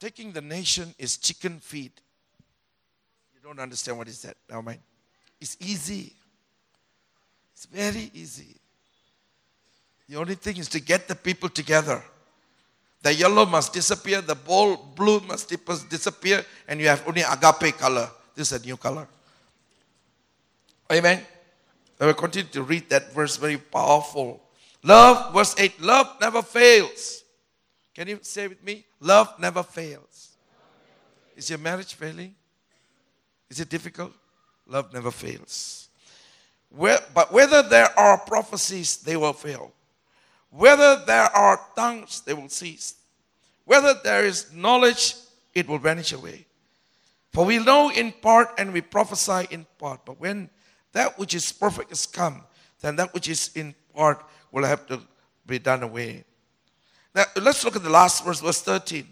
Taking 0.00 0.32
the 0.32 0.40
nation 0.42 0.96
is 0.98 1.16
chicken 1.16 1.60
feed. 1.60 1.92
You 3.32 3.40
don't 3.40 3.60
understand 3.60 3.98
what 3.98 4.08
is 4.08 4.22
that, 4.22 4.36
now 4.50 4.60
mind. 4.62 4.80
It's 5.40 5.56
easy. 5.60 6.16
It's 7.62 7.72
very 7.72 8.10
easy. 8.12 8.56
The 10.08 10.16
only 10.16 10.34
thing 10.34 10.56
is 10.56 10.68
to 10.70 10.80
get 10.80 11.06
the 11.06 11.14
people 11.14 11.48
together. 11.48 12.02
The 13.02 13.14
yellow 13.14 13.46
must 13.46 13.72
disappear, 13.72 14.20
the 14.20 14.34
bold 14.34 14.96
blue 14.96 15.20
must 15.20 15.48
disappear, 15.88 16.44
and 16.66 16.80
you 16.80 16.88
have 16.88 17.06
only 17.06 17.22
agape 17.22 17.78
color. 17.78 18.10
This 18.34 18.50
is 18.50 18.60
a 18.60 18.66
new 18.66 18.76
color. 18.76 19.06
Amen. 20.90 21.24
I 22.00 22.06
will 22.06 22.14
continue 22.14 22.50
to 22.50 22.64
read 22.64 22.90
that 22.90 23.12
verse, 23.12 23.36
very 23.36 23.58
powerful. 23.58 24.42
Love, 24.82 25.32
verse 25.32 25.54
8, 25.56 25.80
love 25.82 26.16
never 26.20 26.42
fails. 26.42 27.22
Can 27.94 28.08
you 28.08 28.18
say 28.22 28.48
with 28.48 28.64
me? 28.64 28.84
Love 28.98 29.38
never 29.38 29.62
fails. 29.62 30.36
Is 31.36 31.48
your 31.48 31.60
marriage 31.60 31.94
failing? 31.94 32.34
Is 33.48 33.60
it 33.60 33.68
difficult? 33.68 34.12
Love 34.66 34.92
never 34.92 35.12
fails. 35.12 35.81
Where, 36.74 37.00
but 37.14 37.32
whether 37.32 37.62
there 37.62 37.98
are 37.98 38.18
prophecies, 38.18 38.96
they 38.98 39.16
will 39.16 39.32
fail. 39.34 39.72
Whether 40.50 41.02
there 41.06 41.24
are 41.24 41.60
tongues, 41.76 42.22
they 42.22 42.34
will 42.34 42.48
cease. 42.48 42.94
Whether 43.64 43.94
there 44.02 44.24
is 44.24 44.52
knowledge, 44.52 45.14
it 45.54 45.68
will 45.68 45.78
vanish 45.78 46.12
away. 46.12 46.46
For 47.32 47.44
we 47.44 47.58
know 47.58 47.90
in 47.90 48.12
part 48.12 48.50
and 48.58 48.72
we 48.72 48.80
prophesy 48.80 49.46
in 49.50 49.66
part. 49.78 50.04
But 50.04 50.20
when 50.20 50.50
that 50.92 51.18
which 51.18 51.34
is 51.34 51.50
perfect 51.52 51.90
has 51.90 52.06
come, 52.06 52.42
then 52.80 52.96
that 52.96 53.14
which 53.14 53.28
is 53.28 53.50
in 53.54 53.74
part 53.94 54.22
will 54.50 54.64
have 54.64 54.86
to 54.88 55.00
be 55.46 55.58
done 55.58 55.82
away. 55.82 56.24
Now, 57.14 57.24
let's 57.40 57.64
look 57.64 57.76
at 57.76 57.82
the 57.82 57.90
last 57.90 58.24
verse, 58.24 58.40
verse 58.40 58.62
13. 58.62 59.06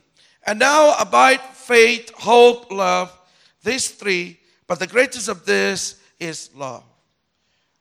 And 0.46 0.58
now 0.58 0.94
abide 0.98 1.40
faith, 1.40 2.10
hope, 2.14 2.70
love, 2.70 3.16
these 3.62 3.90
three, 3.90 4.40
but 4.66 4.78
the 4.78 4.86
greatest 4.86 5.28
of 5.28 5.44
this 5.44 6.00
is 6.18 6.50
love. 6.54 6.84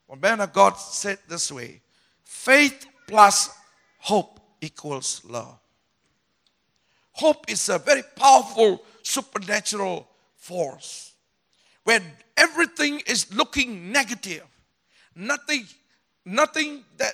One 0.10 0.22
man 0.22 0.42
of 0.42 0.54
God 0.54 0.72
said 0.72 1.20
this 1.28 1.52
way 1.52 1.82
faith 2.24 2.88
plus 3.08 3.56
hope 4.00 4.40
equals 4.60 5.22
love. 5.24 5.60
Hope 7.12 7.46
is 7.48 7.70
a 7.70 7.78
very 7.78 8.02
powerful 8.16 8.82
supernatural 9.04 10.08
force. 10.36 11.14
When 11.84 12.02
everything 12.36 13.02
is 13.06 13.32
looking 13.36 13.92
negative, 13.92 14.46
nothing, 15.16 15.68
nothing 16.26 16.84
that 16.98 17.14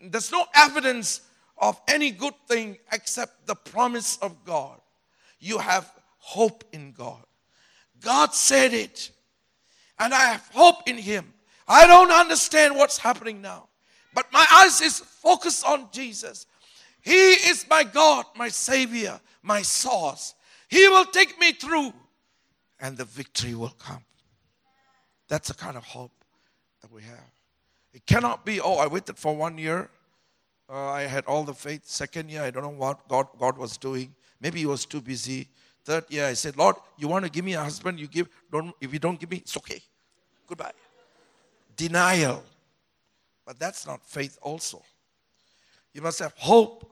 there's 0.00 0.30
no 0.30 0.46
evidence 0.54 1.22
of 1.56 1.80
any 1.88 2.12
good 2.12 2.34
thing 2.46 2.78
except 2.92 3.48
the 3.48 3.56
promise 3.56 4.16
of 4.18 4.44
God. 4.44 4.80
You 5.40 5.58
have 5.58 5.90
hope 6.18 6.62
in 6.72 6.92
God. 6.92 7.24
God 8.00 8.32
said 8.32 8.74
it, 8.74 9.10
and 9.98 10.14
I 10.14 10.20
have 10.20 10.48
hope 10.54 10.88
in 10.88 10.98
Him. 10.98 11.32
I 11.68 11.86
don't 11.86 12.10
understand 12.10 12.74
what's 12.76 12.96
happening 12.98 13.42
now, 13.42 13.68
but 14.14 14.26
my 14.32 14.46
eyes 14.50 14.80
is 14.80 14.98
focused 14.98 15.66
on 15.66 15.88
Jesus. 15.92 16.46
He 17.02 17.12
is 17.12 17.66
my 17.68 17.84
God, 17.84 18.24
my 18.36 18.48
Savior, 18.48 19.20
my 19.42 19.62
source. 19.62 20.34
He 20.68 20.88
will 20.88 21.04
take 21.04 21.38
me 21.38 21.52
through, 21.52 21.92
and 22.80 22.96
the 22.96 23.04
victory 23.04 23.54
will 23.54 23.74
come. 23.78 24.04
That's 25.28 25.48
the 25.48 25.54
kind 25.54 25.76
of 25.76 25.84
hope 25.84 26.12
that 26.80 26.90
we 26.90 27.02
have. 27.02 27.30
It 27.92 28.06
cannot 28.06 28.46
be, 28.46 28.60
oh, 28.60 28.76
I 28.76 28.86
waited 28.86 29.18
for 29.18 29.36
one 29.36 29.58
year. 29.58 29.90
Uh, 30.70 30.90
I 30.90 31.02
had 31.02 31.24
all 31.26 31.44
the 31.44 31.54
faith. 31.54 31.86
Second 31.86 32.30
year, 32.30 32.42
I 32.42 32.50
don't 32.50 32.62
know 32.62 32.68
what 32.70 33.08
God, 33.08 33.28
God 33.38 33.56
was 33.56 33.76
doing. 33.76 34.14
Maybe 34.40 34.60
He 34.60 34.66
was 34.66 34.86
too 34.86 35.00
busy. 35.00 35.48
Third 35.84 36.04
year, 36.10 36.26
I 36.26 36.34
said, 36.34 36.56
Lord, 36.56 36.76
you 36.98 37.08
want 37.08 37.24
to 37.24 37.30
give 37.30 37.44
me 37.44 37.54
a 37.54 37.62
husband? 37.62 37.98
You 37.98 38.06
give. 38.06 38.28
Don't, 38.52 38.74
if 38.80 38.92
you 38.92 38.98
don't 38.98 39.18
give 39.18 39.30
me, 39.30 39.38
it's 39.38 39.56
okay. 39.56 39.80
Goodbye. 40.46 40.72
Denial. 41.78 42.44
But 43.46 43.58
that's 43.58 43.86
not 43.86 44.04
faith, 44.04 44.38
also. 44.42 44.82
You 45.94 46.02
must 46.02 46.18
have 46.18 46.34
hope. 46.36 46.84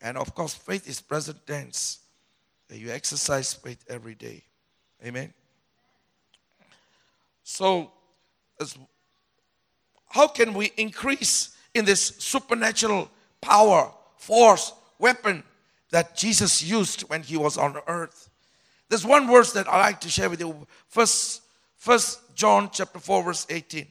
And 0.00 0.16
of 0.16 0.34
course, 0.34 0.54
faith 0.54 0.88
is 0.88 1.00
present 1.00 1.44
tense. 1.44 1.98
You 2.70 2.90
exercise 2.90 3.52
faith 3.54 3.84
every 3.88 4.14
day. 4.14 4.44
Amen. 5.04 5.32
So, 7.42 7.90
how 10.08 10.28
can 10.28 10.54
we 10.54 10.72
increase 10.76 11.56
in 11.74 11.84
this 11.84 12.14
supernatural 12.18 13.10
power, 13.40 13.92
force, 14.16 14.72
weapon 14.98 15.42
that 15.90 16.16
Jesus 16.16 16.62
used 16.62 17.02
when 17.02 17.22
he 17.22 17.36
was 17.36 17.56
on 17.56 17.78
earth? 17.86 18.28
There's 18.88 19.04
one 19.04 19.26
verse 19.26 19.52
that 19.52 19.68
I 19.68 19.78
like 19.78 20.00
to 20.00 20.08
share 20.08 20.30
with 20.30 20.40
you. 20.40 20.66
First, 20.88 21.42
First 21.76 22.34
John 22.34 22.70
chapter 22.72 22.98
4, 22.98 23.22
verse 23.22 23.46
18. 23.48 23.86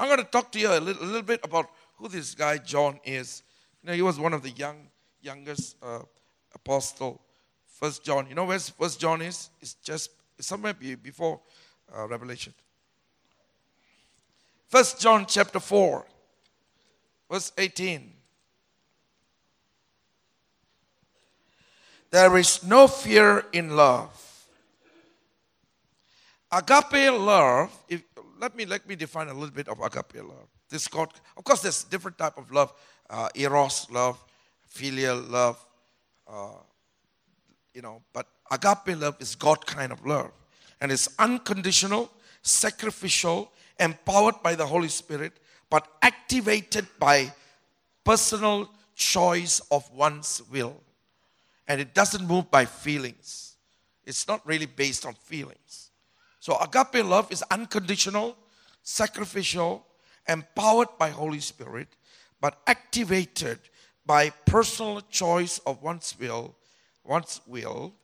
I'm 0.00 0.06
going 0.06 0.18
to 0.18 0.24
talk 0.24 0.50
to 0.52 0.58
you 0.58 0.68
a 0.72 0.80
little, 0.80 1.02
a 1.02 1.04
little 1.04 1.20
bit 1.22 1.40
about 1.44 1.68
who 1.96 2.08
this 2.08 2.34
guy 2.34 2.56
John 2.56 2.98
is. 3.04 3.42
You 3.82 3.88
know, 3.88 3.94
he 3.94 4.00
was 4.00 4.18
one 4.18 4.32
of 4.32 4.42
the 4.42 4.48
young, 4.48 4.88
youngest 5.20 5.76
uh, 5.82 5.98
apostle. 6.54 7.20
First 7.66 8.02
John. 8.02 8.26
You 8.26 8.34
know 8.34 8.46
where 8.46 8.58
First 8.58 8.98
John 8.98 9.20
is? 9.20 9.50
It's 9.60 9.74
just 9.74 10.10
it's 10.38 10.48
somewhere 10.48 10.72
before 10.72 11.38
uh, 11.94 12.08
Revelation. 12.08 12.54
First 14.68 15.02
John 15.02 15.26
chapter 15.28 15.60
4, 15.60 16.06
verse 17.30 17.52
18. 17.58 18.10
There 22.10 22.38
is 22.38 22.64
no 22.64 22.88
fear 22.88 23.44
in 23.52 23.76
love. 23.76 24.46
Agape 26.50 27.12
love, 27.12 27.70
if, 27.88 28.02
let, 28.40 28.56
me, 28.56 28.64
let 28.64 28.88
me 28.88 28.96
define 28.96 29.28
a 29.28 29.34
little 29.34 29.54
bit 29.54 29.68
of 29.68 29.80
agape 29.80 30.16
love. 30.16 30.48
This 30.68 30.88
God, 30.88 31.12
of 31.36 31.44
course, 31.44 31.60
there's 31.60 31.84
different 31.84 32.16
type 32.16 32.38
of 32.38 32.50
love. 32.50 32.72
Uh, 33.08 33.28
eros 33.34 33.86
love, 33.90 34.22
filial 34.66 35.18
love, 35.18 35.64
uh, 36.28 36.52
you 37.74 37.82
know, 37.82 38.02
but 38.12 38.26
agape 38.50 38.98
love 38.98 39.16
is 39.20 39.34
God 39.34 39.66
kind 39.66 39.92
of 39.92 40.04
love. 40.06 40.30
And 40.80 40.90
it's 40.90 41.08
unconditional, 41.18 42.10
sacrificial, 42.42 43.52
empowered 43.78 44.42
by 44.42 44.54
the 44.54 44.66
Holy 44.66 44.88
Spirit, 44.88 45.32
but 45.68 45.86
activated 46.02 46.86
by 46.98 47.32
personal 48.04 48.70
choice 48.94 49.60
of 49.70 49.90
one's 49.92 50.42
will. 50.50 50.76
And 51.68 51.80
it 51.80 51.94
doesn't 51.94 52.26
move 52.26 52.50
by 52.50 52.64
feelings. 52.64 53.56
It's 54.04 54.26
not 54.26 54.44
really 54.46 54.66
based 54.66 55.04
on 55.04 55.14
feelings. 55.14 55.89
So 56.40 56.58
agape 56.58 57.04
love 57.04 57.30
is 57.30 57.44
unconditional, 57.50 58.36
sacrificial, 58.82 59.86
empowered 60.28 60.88
by 60.98 61.10
Holy 61.10 61.40
Spirit, 61.40 61.88
but 62.40 62.58
activated 62.66 63.58
by 64.04 64.30
personal 64.46 65.02
choice 65.02 65.58
of 65.60 65.82
one's 65.82 66.16
will, 66.18 66.56
one's 67.04 67.40
will, 67.46 67.94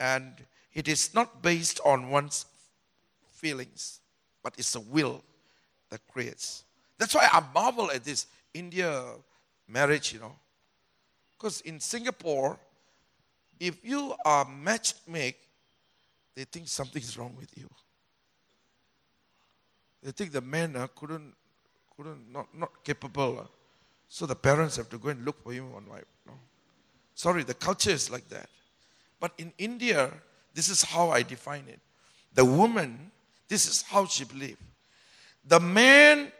and 0.00 0.32
it 0.72 0.88
is 0.88 1.12
not 1.14 1.42
based 1.42 1.80
on 1.84 2.08
one's 2.08 2.46
feelings 3.30 4.00
but 4.42 4.54
it's 4.58 4.74
a 4.74 4.80
will 4.80 5.22
that 5.90 6.00
creates. 6.08 6.64
That's 6.98 7.14
why 7.14 7.28
I 7.32 7.42
marvel 7.54 7.90
at 7.90 8.04
this 8.04 8.26
India 8.52 9.02
marriage, 9.68 10.12
you 10.12 10.20
know. 10.20 10.34
Because 11.32 11.60
in 11.62 11.80
Singapore, 11.80 12.58
if 13.58 13.84
you 13.84 14.14
are 14.24 14.44
matched 14.44 14.96
make, 15.08 15.38
they 16.34 16.44
think 16.44 16.68
something 16.68 17.02
is 17.02 17.16
wrong 17.18 17.34
with 17.38 17.56
you. 17.56 17.68
They 20.02 20.10
think 20.10 20.32
the 20.32 20.40
man 20.40 20.76
uh, 20.76 20.88
couldn't, 20.94 21.34
couldn't, 21.96 22.32
not, 22.32 22.46
not 22.54 22.70
capable. 22.84 23.40
Uh, 23.40 23.46
so 24.08 24.26
the 24.26 24.34
parents 24.34 24.76
have 24.76 24.88
to 24.90 24.98
go 24.98 25.10
and 25.10 25.24
look 25.24 25.42
for 25.42 25.52
him 25.52 25.72
one 25.72 25.88
wife. 25.88 26.04
No. 26.26 26.32
Sorry, 27.14 27.44
the 27.44 27.54
culture 27.54 27.90
is 27.90 28.10
like 28.10 28.28
that. 28.30 28.48
But 29.20 29.32
in 29.38 29.52
India, 29.58 30.10
this 30.54 30.68
is 30.68 30.82
how 30.82 31.10
I 31.10 31.22
define 31.22 31.64
it. 31.68 31.80
The 32.34 32.44
woman 32.44 33.12
this 33.52 33.66
is 33.66 33.82
how 33.82 34.06
she 34.06 34.24
believed. 34.24 34.56
The 35.44 35.60
man 35.60 36.32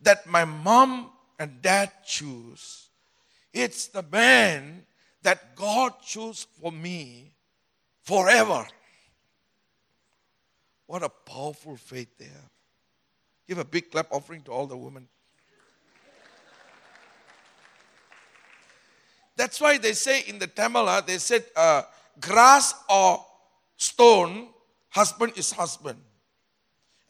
that 0.00 0.26
my 0.26 0.44
mom 0.44 1.10
and 1.38 1.62
dad 1.62 1.92
choose, 2.04 2.88
it's 3.54 3.86
the 3.86 4.02
man 4.02 4.84
that 5.22 5.54
God 5.54 5.92
chose 6.04 6.44
for 6.60 6.72
me 6.72 7.30
forever. 8.02 8.66
What 10.86 11.02
a 11.02 11.08
powerful 11.08 11.76
faith 11.76 12.08
they 12.18 12.26
have. 12.26 12.50
Give 13.48 13.58
a 13.58 13.64
big 13.64 13.90
clap 13.90 14.06
offering 14.10 14.42
to 14.42 14.52
all 14.52 14.66
the 14.66 14.76
women. 14.76 15.08
That's 19.36 19.60
why 19.60 19.78
they 19.78 19.92
say 19.92 20.22
in 20.26 20.38
the 20.38 20.46
Tamil, 20.46 21.02
they 21.06 21.18
said, 21.18 21.44
uh, 21.54 21.82
grass 22.20 22.74
or 22.88 23.24
stone, 23.76 24.48
husband 24.88 25.34
is 25.36 25.52
husband. 25.52 26.00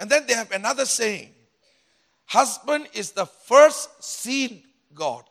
And 0.00 0.10
then 0.10 0.26
they 0.26 0.34
have 0.34 0.50
another 0.52 0.84
saying 0.84 1.30
husband 2.26 2.88
is 2.92 3.12
the 3.12 3.26
first 3.26 4.02
seen 4.02 4.62
God. 4.94 5.24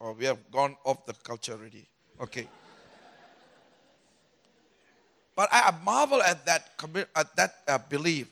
Oh, 0.00 0.12
we 0.12 0.24
have 0.24 0.38
gone 0.50 0.76
off 0.84 1.04
the 1.04 1.12
culture 1.12 1.52
already. 1.52 1.86
Okay. 2.20 2.48
But 5.40 5.48
I 5.52 5.74
marvel 5.82 6.20
at 6.20 6.44
that, 6.44 6.68
at 7.16 7.34
that 7.36 7.54
uh, 7.66 7.78
belief. 7.78 8.28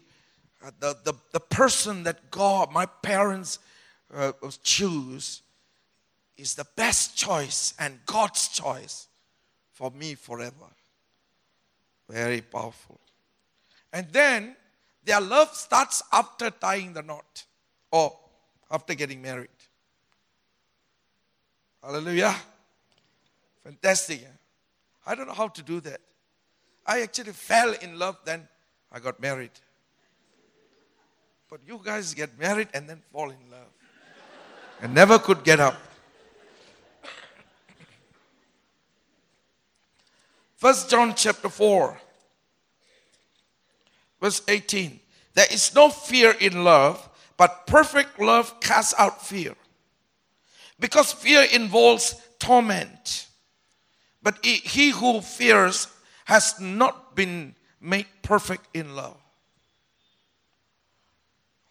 Uh, 0.63 0.71
the, 0.79 0.95
the, 1.05 1.15
the 1.33 1.41
person 1.41 2.03
that 2.03 2.31
God, 2.31 2.71
my 2.71 2.85
parents, 2.85 3.61
uh, 4.15 4.33
choose 4.63 5.41
is 6.37 6.55
the 6.55 6.67
best 6.77 7.17
choice 7.17 7.73
and 7.79 7.99
God's 8.05 8.49
choice 8.49 9.09
for 9.73 9.91
me 9.91 10.17
forever. 10.17 10.69
Very 12.11 12.43
powerful. 12.43 13.01
And 13.91 14.07
then 14.13 14.55
their 15.03 15.23
love 15.23 15.55
starts 15.55 16.03
after 16.13 16.51
tying 16.51 16.93
the 16.93 17.01
knot 17.01 17.47
or 17.91 18.15
after 18.71 18.93
getting 18.93 19.23
married. 19.23 19.49
Hallelujah. 21.83 22.37
Fantastic. 23.65 24.29
I 25.07 25.15
don't 25.15 25.27
know 25.27 25.33
how 25.33 25.49
to 25.49 25.63
do 25.63 25.81
that. 25.81 26.03
I 26.89 27.03
actually 27.03 27.33
fell 27.33 27.75
in 27.83 27.99
love, 27.99 28.17
then 28.25 28.49
I 28.91 28.99
got 28.99 29.21
married. 29.21 29.51
But 31.51 31.61
you 31.67 31.79
guys 31.85 32.15
get 32.15 32.39
married 32.39 32.69
and 32.73 32.89
then 32.89 33.03
fall 33.13 33.29
in 33.29 33.51
love. 33.51 33.69
And 34.81 34.95
never 34.95 35.19
could 35.19 35.45
get 35.45 35.61
up. 35.61 35.77
First 40.57 40.89
John 40.89 41.15
chapter 41.15 41.51
4, 41.51 42.01
verse 44.21 44.43
18. 44.49 44.99
There 45.35 45.47
is 45.53 45.75
no 45.75 45.91
fear 45.91 46.35
in 46.41 46.65
love, 46.65 47.07
but 47.37 47.67
perfect 47.67 48.19
love 48.19 48.61
casts 48.61 48.95
out 48.99 49.25
fear. 49.25 49.55
Because 50.81 51.13
fear 51.13 51.43
involves 51.53 52.15
torment. 52.39 53.27
But 54.23 54.45
he 54.45 54.91
who 54.91 55.21
fears 55.21 55.87
has 56.29 56.61
not 56.61 57.17
been 57.17 57.55
made 57.81 58.05
perfect 58.21 58.69
in 58.75 58.95
love. 58.95 59.17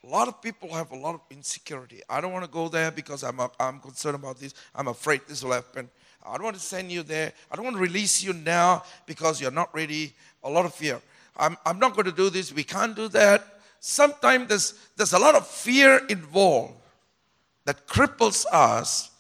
A 0.04 0.08
lot 0.08 0.28
of 0.28 0.42
people 0.42 0.74
have 0.74 0.92
a 0.92 0.96
lot 0.96 1.14
of 1.14 1.22
insecurity. 1.30 2.02
I 2.10 2.22
don't 2.22 2.34
want 2.34 2.44
to 2.44 2.50
go 2.50 2.68
there 2.68 2.90
because 2.90 3.24
I'm, 3.24 3.40
I'm 3.60 3.80
concerned 3.80 4.16
about 4.16 4.40
this. 4.40 4.56
I'm 4.74 4.88
afraid 4.88 5.22
this 5.28 5.44
will 5.44 5.52
happen. 5.52 5.88
I 6.26 6.38
don't 6.38 6.46
want 6.46 6.56
to 6.56 6.62
send 6.62 6.92
you 6.92 7.04
there. 7.04 7.34
I 7.52 7.56
don't 7.56 7.66
want 7.66 7.76
to 7.76 7.82
release 7.84 8.24
you 8.24 8.34
now 8.34 8.84
because 9.06 9.40
you're 9.40 9.52
not 9.52 9.72
ready. 9.76 10.12
A 10.44 10.50
lot 10.50 10.66
of 10.66 10.74
fear. 10.74 11.00
I'm, 11.38 11.56
I'm 11.64 11.78
not 11.78 11.94
going 11.94 12.06
to 12.06 12.12
do 12.12 12.32
this. 12.32 12.52
We 12.52 12.64
can't 12.64 12.96
do 12.96 13.10
that. 13.10 13.60
Sometimes 13.80 14.48
there's, 14.48 14.74
there's 14.96 15.14
a 15.14 15.20
lot 15.20 15.36
of 15.36 15.46
fear 15.46 16.02
involved 16.10 16.74
that 17.66 17.86
cripples 17.86 18.44
us 18.52 19.12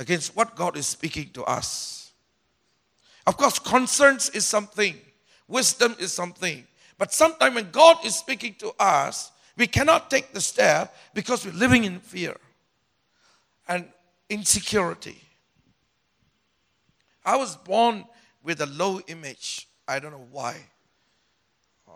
against 0.00 0.34
what 0.34 0.56
God 0.56 0.76
is 0.76 0.88
speaking 0.88 1.30
to 1.34 1.44
us. 1.44 1.97
Of 3.28 3.36
course, 3.36 3.58
concerns 3.58 4.30
is 4.30 4.46
something, 4.46 4.96
wisdom 5.48 5.94
is 5.98 6.14
something. 6.14 6.66
But 6.96 7.12
sometimes 7.12 7.54
when 7.54 7.70
God 7.70 8.02
is 8.02 8.16
speaking 8.16 8.54
to 8.54 8.72
us, 8.80 9.30
we 9.54 9.66
cannot 9.66 10.08
take 10.08 10.32
the 10.32 10.40
step 10.40 10.96
because 11.12 11.44
we're 11.44 11.52
living 11.52 11.84
in 11.84 12.00
fear 12.00 12.34
and 13.68 13.84
insecurity. 14.30 15.20
I 17.22 17.36
was 17.36 17.54
born 17.54 18.06
with 18.42 18.62
a 18.62 18.66
low 18.66 18.98
image. 19.08 19.68
I 19.86 19.98
don't 19.98 20.12
know 20.12 20.26
why. 20.32 20.56
Uh, 21.86 21.90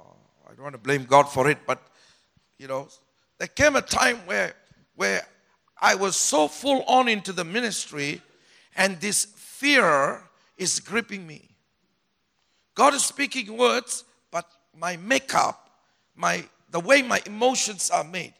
I 0.51 0.55
don't 0.55 0.64
want 0.64 0.75
to 0.75 0.83
blame 0.83 1.05
God 1.05 1.31
for 1.31 1.49
it, 1.49 1.61
but 1.66 1.83
you 2.59 2.68
know, 2.68 2.88
there 3.38 3.49
came 3.49 3.77
a 3.77 3.81
time 3.81 4.18
where 4.27 4.53
where 4.97 5.27
I 5.81 5.95
was 5.95 6.14
so 6.14 6.47
full 6.47 6.83
on 6.83 7.09
into 7.09 7.33
the 7.33 7.45
ministry, 7.45 8.21
and 8.77 9.01
this 9.01 9.25
fear 9.25 10.29
is 10.62 10.81
gripping 10.81 11.27
me. 11.27 11.48
God 12.75 12.94
is 12.94 13.05
speaking 13.05 13.57
words, 13.57 14.05
but 14.31 14.46
my 14.79 14.96
makeup, 14.96 15.70
my 16.16 16.44
the 16.70 16.81
way 16.81 17.03
my 17.03 17.20
emotions 17.27 17.90
are 17.90 18.05
made, 18.05 18.33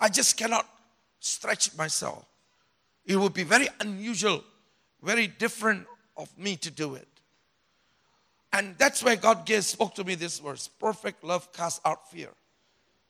I 0.00 0.08
just 0.08 0.36
cannot 0.36 0.66
stretch 1.20 1.76
myself. 1.76 2.24
It 3.04 3.16
would 3.16 3.34
be 3.34 3.44
very 3.44 3.68
unusual, 3.80 4.42
very 5.02 5.26
different 5.26 5.86
of 6.16 6.36
me 6.38 6.56
to 6.56 6.70
do 6.70 6.94
it. 6.94 7.08
And 8.52 8.74
that's 8.78 9.02
where 9.02 9.16
God 9.16 9.44
gave, 9.44 9.64
spoke 9.64 9.94
to 9.96 10.04
me 10.04 10.14
this 10.14 10.38
verse 10.38 10.68
perfect 10.68 11.24
love 11.24 11.52
casts 11.52 11.80
out 11.84 12.10
fear. 12.10 12.30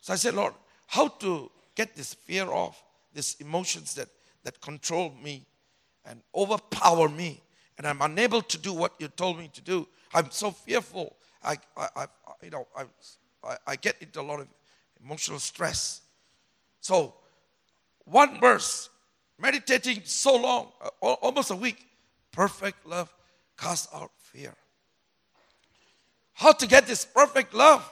So 0.01 0.13
I 0.13 0.17
said, 0.17 0.35
Lord, 0.35 0.55
how 0.87 1.09
to 1.09 1.51
get 1.75 1.95
this 1.95 2.15
fear 2.15 2.47
off, 2.51 2.83
these 3.13 3.37
emotions 3.41 3.95
that, 3.95 4.09
that 4.43 4.61
control 4.61 5.15
me 5.23 5.45
and 6.07 6.21
overpower 6.35 7.09
me, 7.09 7.41
and 7.79 7.87
I'm 7.87 8.01
unable 8.03 8.43
to 8.43 8.59
do 8.59 8.73
what 8.73 8.95
you 8.99 9.09
told 9.09 9.39
me 9.39 9.51
to 9.53 9.61
do. 9.61 9.89
I'm 10.13 10.31
so 10.31 10.51
fearful. 10.51 11.17
I, 11.43 11.57
I, 11.77 11.89
I 11.97 12.07
you 12.43 12.51
know, 12.51 12.67
I, 12.77 13.57
I 13.67 13.77
get 13.77 13.97
into 14.01 14.21
a 14.21 14.23
lot 14.23 14.41
of 14.41 14.49
emotional 15.03 15.39
stress. 15.39 16.01
So, 16.81 17.15
one 18.05 18.39
verse, 18.41 18.91
meditating 19.39 20.03
so 20.05 20.37
long, 20.37 20.69
uh, 20.83 21.13
almost 21.13 21.51
a 21.51 21.57
week, 21.57 21.87
Perfect 22.35 22.85
love 22.85 23.15
casts 23.57 23.87
out 23.95 24.11
fear. 24.19 24.53
How 26.33 26.51
to 26.51 26.67
get 26.67 26.85
this 26.85 27.05
perfect 27.05 27.55
love? 27.55 27.89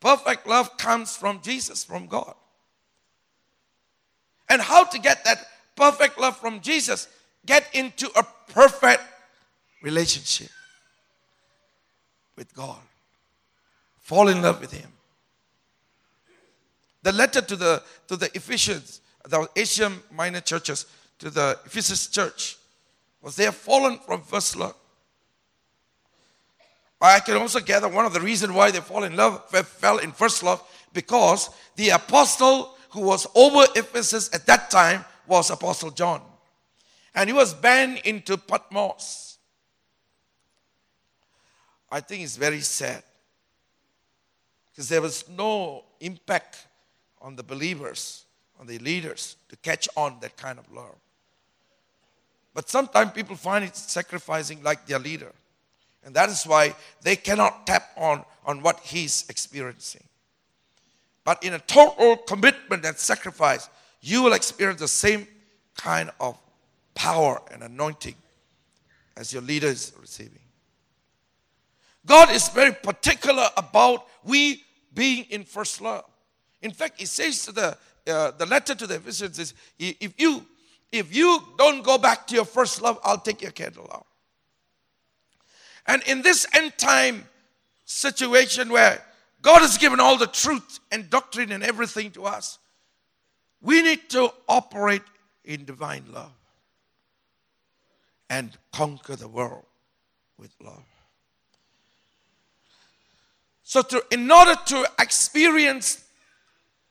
Perfect 0.00 0.46
love 0.46 0.78
comes 0.78 1.14
from 1.14 1.42
Jesus, 1.42 1.84
from 1.84 2.06
God. 2.06 2.34
And 4.48 4.62
how 4.62 4.84
to 4.84 4.98
get 4.98 5.24
that 5.24 5.46
perfect 5.76 6.18
love 6.18 6.38
from 6.38 6.62
Jesus? 6.62 7.06
Get 7.46 7.68
into 7.72 8.10
a 8.16 8.24
perfect 8.52 9.02
relationship 9.82 10.50
with 12.36 12.54
God. 12.54 12.78
Fall 14.00 14.28
in 14.28 14.42
love 14.42 14.60
with 14.60 14.72
Him. 14.72 14.90
The 17.02 17.12
letter 17.12 17.40
to 17.40 17.56
the, 17.56 17.82
to 18.08 18.16
the 18.16 18.30
Ephesians, 18.34 19.00
the 19.26 19.48
Asian 19.56 20.00
minor 20.12 20.40
churches, 20.40 20.86
to 21.18 21.30
the 21.30 21.58
Ephesus 21.64 22.08
church, 22.08 22.56
was 23.22 23.36
they 23.36 23.44
have 23.44 23.54
fallen 23.54 23.98
from 23.98 24.22
first 24.22 24.56
love. 24.56 24.74
I 27.00 27.20
can 27.20 27.36
also 27.36 27.60
gather 27.60 27.88
one 27.88 28.04
of 28.04 28.12
the 28.12 28.20
reasons 28.20 28.52
why 28.52 28.70
they 28.70 28.80
fall 28.80 29.04
in 29.04 29.16
love, 29.16 29.48
fell 29.48 29.98
in 29.98 30.12
first 30.12 30.42
love, 30.42 30.62
because 30.92 31.48
the 31.76 31.90
apostle 31.90 32.76
who 32.90 33.00
was 33.00 33.26
over 33.34 33.64
Ephesus 33.74 34.28
at 34.34 34.46
that 34.46 34.70
time 34.70 35.04
was 35.26 35.50
Apostle 35.50 35.90
John. 35.90 36.20
And 37.14 37.28
he 37.28 37.34
was 37.34 37.54
banned 37.54 37.98
into 38.04 38.36
Patmos. 38.36 39.38
I 41.90 42.00
think 42.00 42.22
it's 42.22 42.36
very 42.36 42.60
sad 42.60 43.02
because 44.70 44.88
there 44.88 45.02
was 45.02 45.28
no 45.28 45.84
impact 46.00 46.66
on 47.20 47.36
the 47.36 47.42
believers, 47.42 48.24
on 48.60 48.66
the 48.66 48.78
leaders 48.78 49.36
to 49.48 49.56
catch 49.56 49.88
on 49.96 50.16
that 50.20 50.36
kind 50.36 50.58
of 50.58 50.70
love. 50.72 50.94
But 52.54 52.68
sometimes 52.68 53.12
people 53.12 53.36
find 53.36 53.64
it 53.64 53.76
sacrificing 53.76 54.62
like 54.62 54.86
their 54.86 54.98
leader. 54.98 55.32
And 56.04 56.14
that 56.14 56.30
is 56.30 56.44
why 56.44 56.74
they 57.02 57.16
cannot 57.16 57.66
tap 57.66 57.90
on, 57.96 58.24
on 58.46 58.62
what 58.62 58.80
he's 58.80 59.28
experiencing. 59.28 60.04
But 61.24 61.44
in 61.44 61.54
a 61.54 61.58
total 61.58 62.16
commitment 62.16 62.84
and 62.84 62.96
sacrifice, 62.96 63.68
you 64.00 64.22
will 64.22 64.32
experience 64.32 64.80
the 64.80 64.88
same 64.88 65.26
kind 65.76 66.10
of 66.18 66.38
power 67.00 67.40
and 67.50 67.62
anointing 67.62 68.14
as 69.16 69.32
your 69.32 69.40
leader 69.40 69.68
is 69.68 69.94
receiving. 69.98 70.44
God 72.04 72.30
is 72.30 72.48
very 72.48 72.72
particular 72.72 73.48
about 73.56 74.06
we 74.22 74.62
being 74.92 75.24
in 75.30 75.44
first 75.44 75.80
love. 75.80 76.04
In 76.60 76.72
fact, 76.72 77.00
he 77.00 77.06
says 77.06 77.46
to 77.46 77.52
the, 77.52 77.78
uh, 78.06 78.32
the 78.32 78.44
letter 78.44 78.74
to 78.74 78.86
the 78.86 78.96
Ephesians, 78.96 79.38
is 79.38 79.54
if 79.78 80.12
you 80.18 80.44
if 80.92 81.14
you 81.14 81.42
don't 81.56 81.82
go 81.82 81.96
back 81.96 82.26
to 82.26 82.34
your 82.34 82.44
first 82.44 82.82
love, 82.82 82.98
I'll 83.02 83.20
take 83.20 83.40
your 83.40 83.52
candle 83.52 83.88
out. 83.94 84.06
And 85.86 86.02
in 86.02 86.20
this 86.20 86.46
end 86.52 86.76
time 86.76 87.24
situation 87.86 88.70
where 88.70 89.02
God 89.40 89.60
has 89.60 89.78
given 89.78 90.00
all 90.00 90.18
the 90.18 90.26
truth 90.26 90.80
and 90.90 91.08
doctrine 91.08 91.50
and 91.52 91.62
everything 91.62 92.10
to 92.10 92.24
us, 92.24 92.58
we 93.62 93.80
need 93.80 94.10
to 94.10 94.30
operate 94.48 95.02
in 95.44 95.64
divine 95.64 96.04
love 96.12 96.32
and 98.30 98.56
conquer 98.72 99.16
the 99.16 99.28
world 99.28 99.64
with 100.38 100.54
love. 100.64 100.84
So, 103.62 103.82
to, 103.82 104.02
in 104.10 104.30
order 104.30 104.54
to 104.66 104.86
experience 104.98 106.04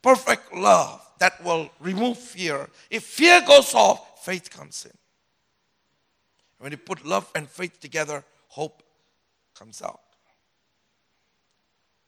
perfect 0.01 0.53
love 0.53 1.01
that 1.19 1.43
will 1.43 1.69
remove 1.79 2.17
fear, 2.17 2.69
if 2.89 3.03
fear 3.03 3.41
goes 3.41 3.73
off, 3.73 4.23
faith 4.23 4.49
comes 4.49 4.85
in. 4.85 4.97
When 6.59 6.71
you 6.71 6.77
put 6.77 7.05
love 7.05 7.29
and 7.35 7.49
faith 7.49 7.79
together, 7.79 8.23
hope 8.49 8.83
comes 9.57 9.81
out. 9.81 9.99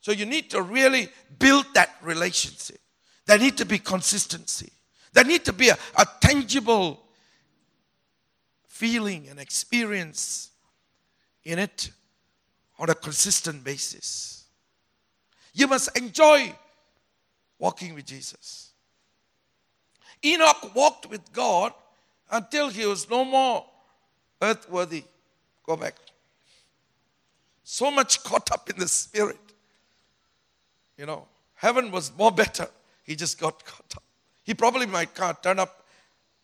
So 0.01 0.11
you 0.11 0.25
need 0.25 0.49
to 0.51 0.61
really 0.61 1.09
build 1.37 1.65
that 1.73 1.95
relationship. 2.01 2.79
There 3.25 3.37
need 3.37 3.57
to 3.57 3.65
be 3.65 3.77
consistency. 3.77 4.71
There 5.13 5.23
need 5.23 5.45
to 5.45 5.53
be 5.53 5.69
a, 5.69 5.77
a 5.97 6.05
tangible 6.19 7.01
feeling 8.81 9.27
and 9.29 9.39
experience 9.39 10.49
in 11.43 11.59
it 11.59 11.91
on 12.79 12.89
a 12.89 12.95
consistent 12.95 13.63
basis. 13.63 14.45
You 15.53 15.67
must 15.67 15.95
enjoy 15.95 16.51
walking 17.59 17.93
with 17.93 18.07
Jesus. 18.07 18.71
Enoch 20.25 20.73
walked 20.73 21.07
with 21.11 21.31
God 21.31 21.73
until 22.31 22.69
he 22.69 22.87
was 22.87 23.07
no 23.07 23.23
more 23.23 23.63
earthworthy. 24.41 25.03
Go 25.63 25.75
back. 25.75 25.97
So 27.63 27.91
much 27.91 28.23
caught 28.23 28.51
up 28.51 28.67
in 28.67 28.79
the 28.79 28.87
spirit. 28.87 29.37
You 30.97 31.05
know, 31.05 31.27
heaven 31.53 31.91
was 31.91 32.11
more 32.17 32.31
better. 32.31 32.67
He 33.03 33.15
just 33.15 33.39
got 33.39 33.63
caught 33.63 33.93
up. 33.95 34.03
He 34.43 34.55
probably 34.55 34.87
might 34.87 35.13
turn 35.43 35.59
up 35.59 35.85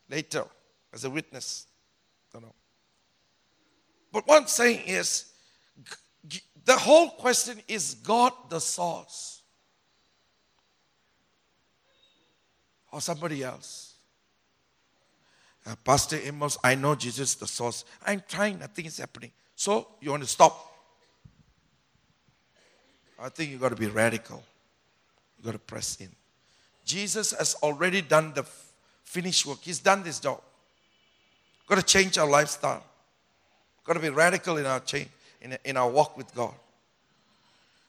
later 0.08 0.45
as 0.93 1.04
a 1.04 1.10
witness. 1.10 1.65
Don't 2.32 2.44
know. 2.44 2.56
But 4.12 4.24
I'm 4.30 4.48
saying 4.48 4.82
is, 4.88 5.26
the 6.66 6.76
whole 6.76 7.10
question 7.12 7.60
is 7.68 7.96
God 7.96 8.34
the 8.50 8.60
source? 8.60 9.42
Or 12.92 13.02
somebody 13.02 13.44
else? 13.44 13.96
Uh, 15.66 15.76
Pastor 15.84 16.18
Amos, 16.24 16.58
I 16.63 16.76
know 16.76 16.96
Jesus 16.96 17.32
is 17.32 17.36
the 17.36 17.48
source. 17.48 17.84
I'm 18.06 18.24
trying, 18.28 18.60
nothing 18.60 18.86
is 18.86 18.98
happening. 18.98 19.32
So 19.56 19.88
you 20.00 20.12
want 20.12 20.24
to 20.24 20.30
stop? 20.30 20.74
I 23.20 23.30
think 23.30 23.52
you 23.52 23.58
got 23.58 23.70
to 23.70 23.76
be 23.76 23.88
radical. 23.88 24.44
You 25.38 25.46
got 25.46 25.54
to 25.54 25.60
press 25.60 25.98
in. 26.00 26.10
Jesus 26.86 27.32
has 27.32 27.56
already 27.56 28.02
done 28.02 28.34
the 28.34 28.46
finished 29.04 29.46
work. 29.46 29.60
He's 29.62 29.80
done 29.80 30.04
this 30.04 30.20
job. 30.20 30.42
Got 31.68 31.76
to 31.76 31.84
change 31.84 32.18
our 32.18 32.30
lifestyle. 32.30 32.84
Got 33.84 33.94
to 33.94 34.00
be 34.00 34.10
radical 34.10 34.58
in 34.58 34.66
our 34.66 34.80
change, 34.80 35.10
in, 35.42 35.58
in 35.66 35.78
our 35.78 35.90
walk 35.90 36.18
with 36.18 36.34
God. 36.34 36.54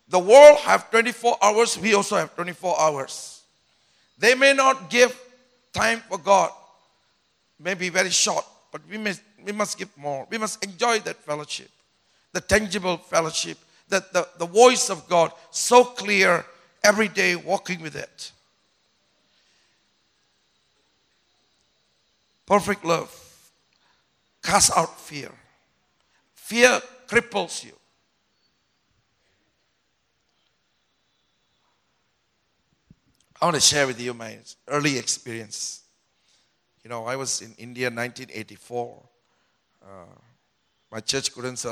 The 0.09 0.19
world 0.19 0.59
have 0.59 0.91
24 0.91 1.37
hours. 1.43 1.79
We 1.79 1.95
also 1.95 2.17
have 2.17 2.35
24 2.35 2.81
hours. 2.81 3.43
They 4.19 4.35
may 4.35 4.53
not 4.53 4.91
give 4.91 5.19
time 5.73 6.01
for 6.09 6.19
God. 6.19 6.51
Maybe 7.61 7.89
very 7.89 8.11
short, 8.11 8.45
but 8.73 8.81
we 8.91 8.99
must, 8.99 9.23
we 9.45 9.53
must 9.53 9.79
give 9.79 9.97
more. 9.97 10.27
We 10.31 10.39
must 10.39 10.65
enjoy 10.65 11.01
that 11.01 11.17
fellowship, 11.17 11.71
the 12.33 12.41
tangible 12.41 12.97
fellowship, 12.97 13.59
that 13.89 14.13
the, 14.13 14.29
the 14.39 14.47
voice 14.47 14.91
of 14.91 15.09
God 15.09 15.33
so 15.51 15.85
clear 15.85 16.45
every 16.83 17.09
day, 17.09 17.37
walking 17.37 17.81
with 17.81 17.97
it. 17.97 18.33
Perfect 22.47 22.85
love 22.85 23.28
casts 24.43 24.77
out 24.77 24.99
fear. 25.01 25.31
Fear 26.35 26.81
cripples 27.07 27.65
you. 27.65 27.73
I 33.41 33.45
want 33.45 33.55
to 33.55 33.61
share 33.61 33.87
with 33.87 34.01
you 34.01 34.15
my 34.15 34.39
early 34.67 34.99
experience. 34.99 35.83
You 36.83 36.91
know, 36.91 37.05
I 37.07 37.15
was 37.15 37.41
in 37.41 37.55
India 37.57 37.87
in 37.87 37.95
1984. 37.95 39.03
Uh, 39.81 39.87
my 40.91 41.01
church 41.01 41.33
couldn't 41.33 41.65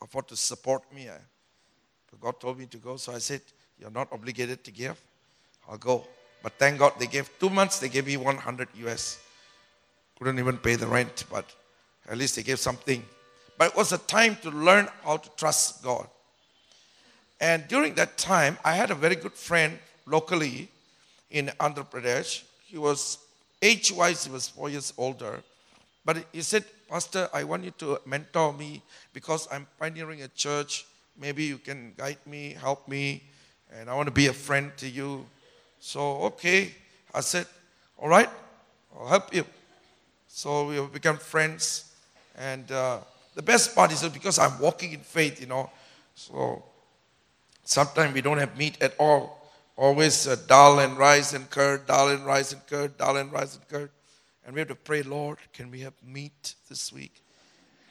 afford 0.00 0.28
to 0.28 0.36
support 0.36 0.82
me. 0.92 1.08
I, 1.08 1.18
God 2.20 2.40
told 2.40 2.58
me 2.58 2.66
to 2.66 2.76
go, 2.78 2.96
so 2.96 3.12
I 3.12 3.18
said, 3.18 3.40
You're 3.78 3.90
not 3.90 4.12
obligated 4.12 4.64
to 4.64 4.70
give. 4.70 5.00
I'll 5.68 5.78
go. 5.78 6.06
But 6.42 6.54
thank 6.58 6.78
God 6.78 6.94
they 6.98 7.06
gave 7.06 7.30
two 7.38 7.50
months, 7.50 7.78
they 7.78 7.88
gave 7.88 8.06
me 8.06 8.16
100 8.16 8.68
US. 8.86 9.20
Couldn't 10.18 10.38
even 10.38 10.58
pay 10.58 10.74
the 10.74 10.86
rent, 10.86 11.24
but 11.30 11.46
at 12.08 12.18
least 12.18 12.36
they 12.36 12.42
gave 12.42 12.58
something. 12.58 13.04
But 13.58 13.70
it 13.70 13.76
was 13.76 13.92
a 13.92 13.98
time 13.98 14.36
to 14.42 14.50
learn 14.50 14.88
how 15.04 15.18
to 15.18 15.30
trust 15.36 15.82
God. 15.82 16.06
And 17.40 17.66
during 17.68 17.94
that 17.94 18.18
time, 18.18 18.58
I 18.64 18.74
had 18.74 18.90
a 18.90 18.94
very 18.94 19.16
good 19.16 19.34
friend 19.34 19.78
locally 20.06 20.68
in 21.30 21.46
Andhra 21.60 21.84
Pradesh. 21.88 22.42
He 22.66 22.78
was 22.78 23.18
age 23.60 23.92
wise, 23.92 24.24
he 24.24 24.32
was 24.32 24.48
four 24.48 24.68
years 24.68 24.92
older. 24.96 25.42
But 26.04 26.24
he 26.32 26.42
said, 26.42 26.64
Pastor, 26.88 27.28
I 27.32 27.44
want 27.44 27.64
you 27.64 27.70
to 27.78 27.98
mentor 28.06 28.52
me 28.52 28.82
because 29.12 29.48
I'm 29.50 29.66
pioneering 29.78 30.22
a 30.22 30.28
church. 30.28 30.84
Maybe 31.18 31.44
you 31.44 31.58
can 31.58 31.94
guide 31.96 32.18
me, 32.26 32.56
help 32.60 32.86
me, 32.88 33.22
and 33.72 33.88
I 33.88 33.94
want 33.94 34.06
to 34.06 34.12
be 34.12 34.26
a 34.26 34.32
friend 34.32 34.72
to 34.78 34.88
you. 34.88 35.24
So, 35.80 36.22
okay. 36.22 36.72
I 37.14 37.20
said, 37.20 37.46
All 37.98 38.08
right, 38.08 38.28
I'll 38.98 39.06
help 39.06 39.34
you. 39.34 39.44
So 40.28 40.68
we 40.68 40.76
have 40.76 40.92
become 40.92 41.18
friends. 41.18 41.91
And 42.36 42.70
uh, 42.70 43.00
the 43.34 43.42
best 43.42 43.74
part 43.74 43.92
is 43.92 44.06
because 44.08 44.38
I'm 44.38 44.58
walking 44.58 44.92
in 44.92 45.00
faith, 45.00 45.40
you 45.40 45.46
know, 45.46 45.70
so 46.14 46.64
sometimes 47.64 48.14
we 48.14 48.20
don't 48.20 48.38
have 48.38 48.56
meat 48.56 48.80
at 48.80 48.94
all. 48.98 49.50
Always 49.76 50.26
uh, 50.26 50.36
dal 50.46 50.80
and 50.80 50.96
rice 50.96 51.32
and 51.32 51.48
curd, 51.48 51.86
dal 51.86 52.08
and 52.08 52.24
rice 52.24 52.52
and 52.52 52.66
curd, 52.66 52.98
dal 52.98 53.16
and 53.16 53.32
rice 53.32 53.56
and 53.56 53.66
curd. 53.68 53.90
And 54.44 54.54
we 54.54 54.60
have 54.60 54.68
to 54.68 54.74
pray, 54.74 55.02
Lord, 55.02 55.38
can 55.52 55.70
we 55.70 55.80
have 55.80 55.94
meat 56.06 56.54
this 56.68 56.92
week? 56.92 57.22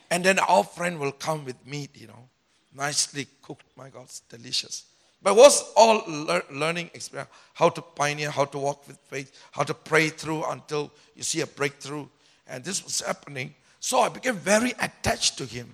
And 0.09 0.23
then 0.23 0.39
our 0.39 0.63
friend 0.63 0.99
will 0.99 1.13
come 1.13 1.45
with 1.45 1.55
meat, 1.65 1.91
you 1.93 2.07
know, 2.07 2.29
nicely 2.75 3.27
cooked. 3.41 3.65
My 3.75 3.89
God, 3.89 4.03
it's 4.03 4.19
delicious. 4.21 4.85
But 5.23 5.35
was 5.35 5.71
all 5.75 6.03
learning 6.51 6.89
experience 6.93 7.29
how 7.53 7.69
to 7.69 7.81
pioneer, 7.81 8.31
how 8.31 8.45
to 8.45 8.57
walk 8.57 8.87
with 8.87 8.97
faith, 8.97 9.31
how 9.51 9.63
to 9.63 9.73
pray 9.73 10.09
through 10.09 10.43
until 10.45 10.91
you 11.15 11.23
see 11.23 11.41
a 11.41 11.47
breakthrough 11.47 12.07
and 12.51 12.63
this 12.63 12.83
was 12.83 13.01
happening. 13.01 13.55
So 13.81 13.99
I 13.99 14.09
became 14.09 14.35
very 14.35 14.71
attached 14.79 15.39
to 15.39 15.45
him, 15.45 15.67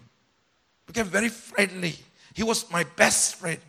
became 0.88 1.08
very 1.08 1.28
friendly. 1.28 1.94
He 2.34 2.42
was 2.42 2.72
my 2.72 2.86
best 2.96 3.36
friend. 3.36 3.60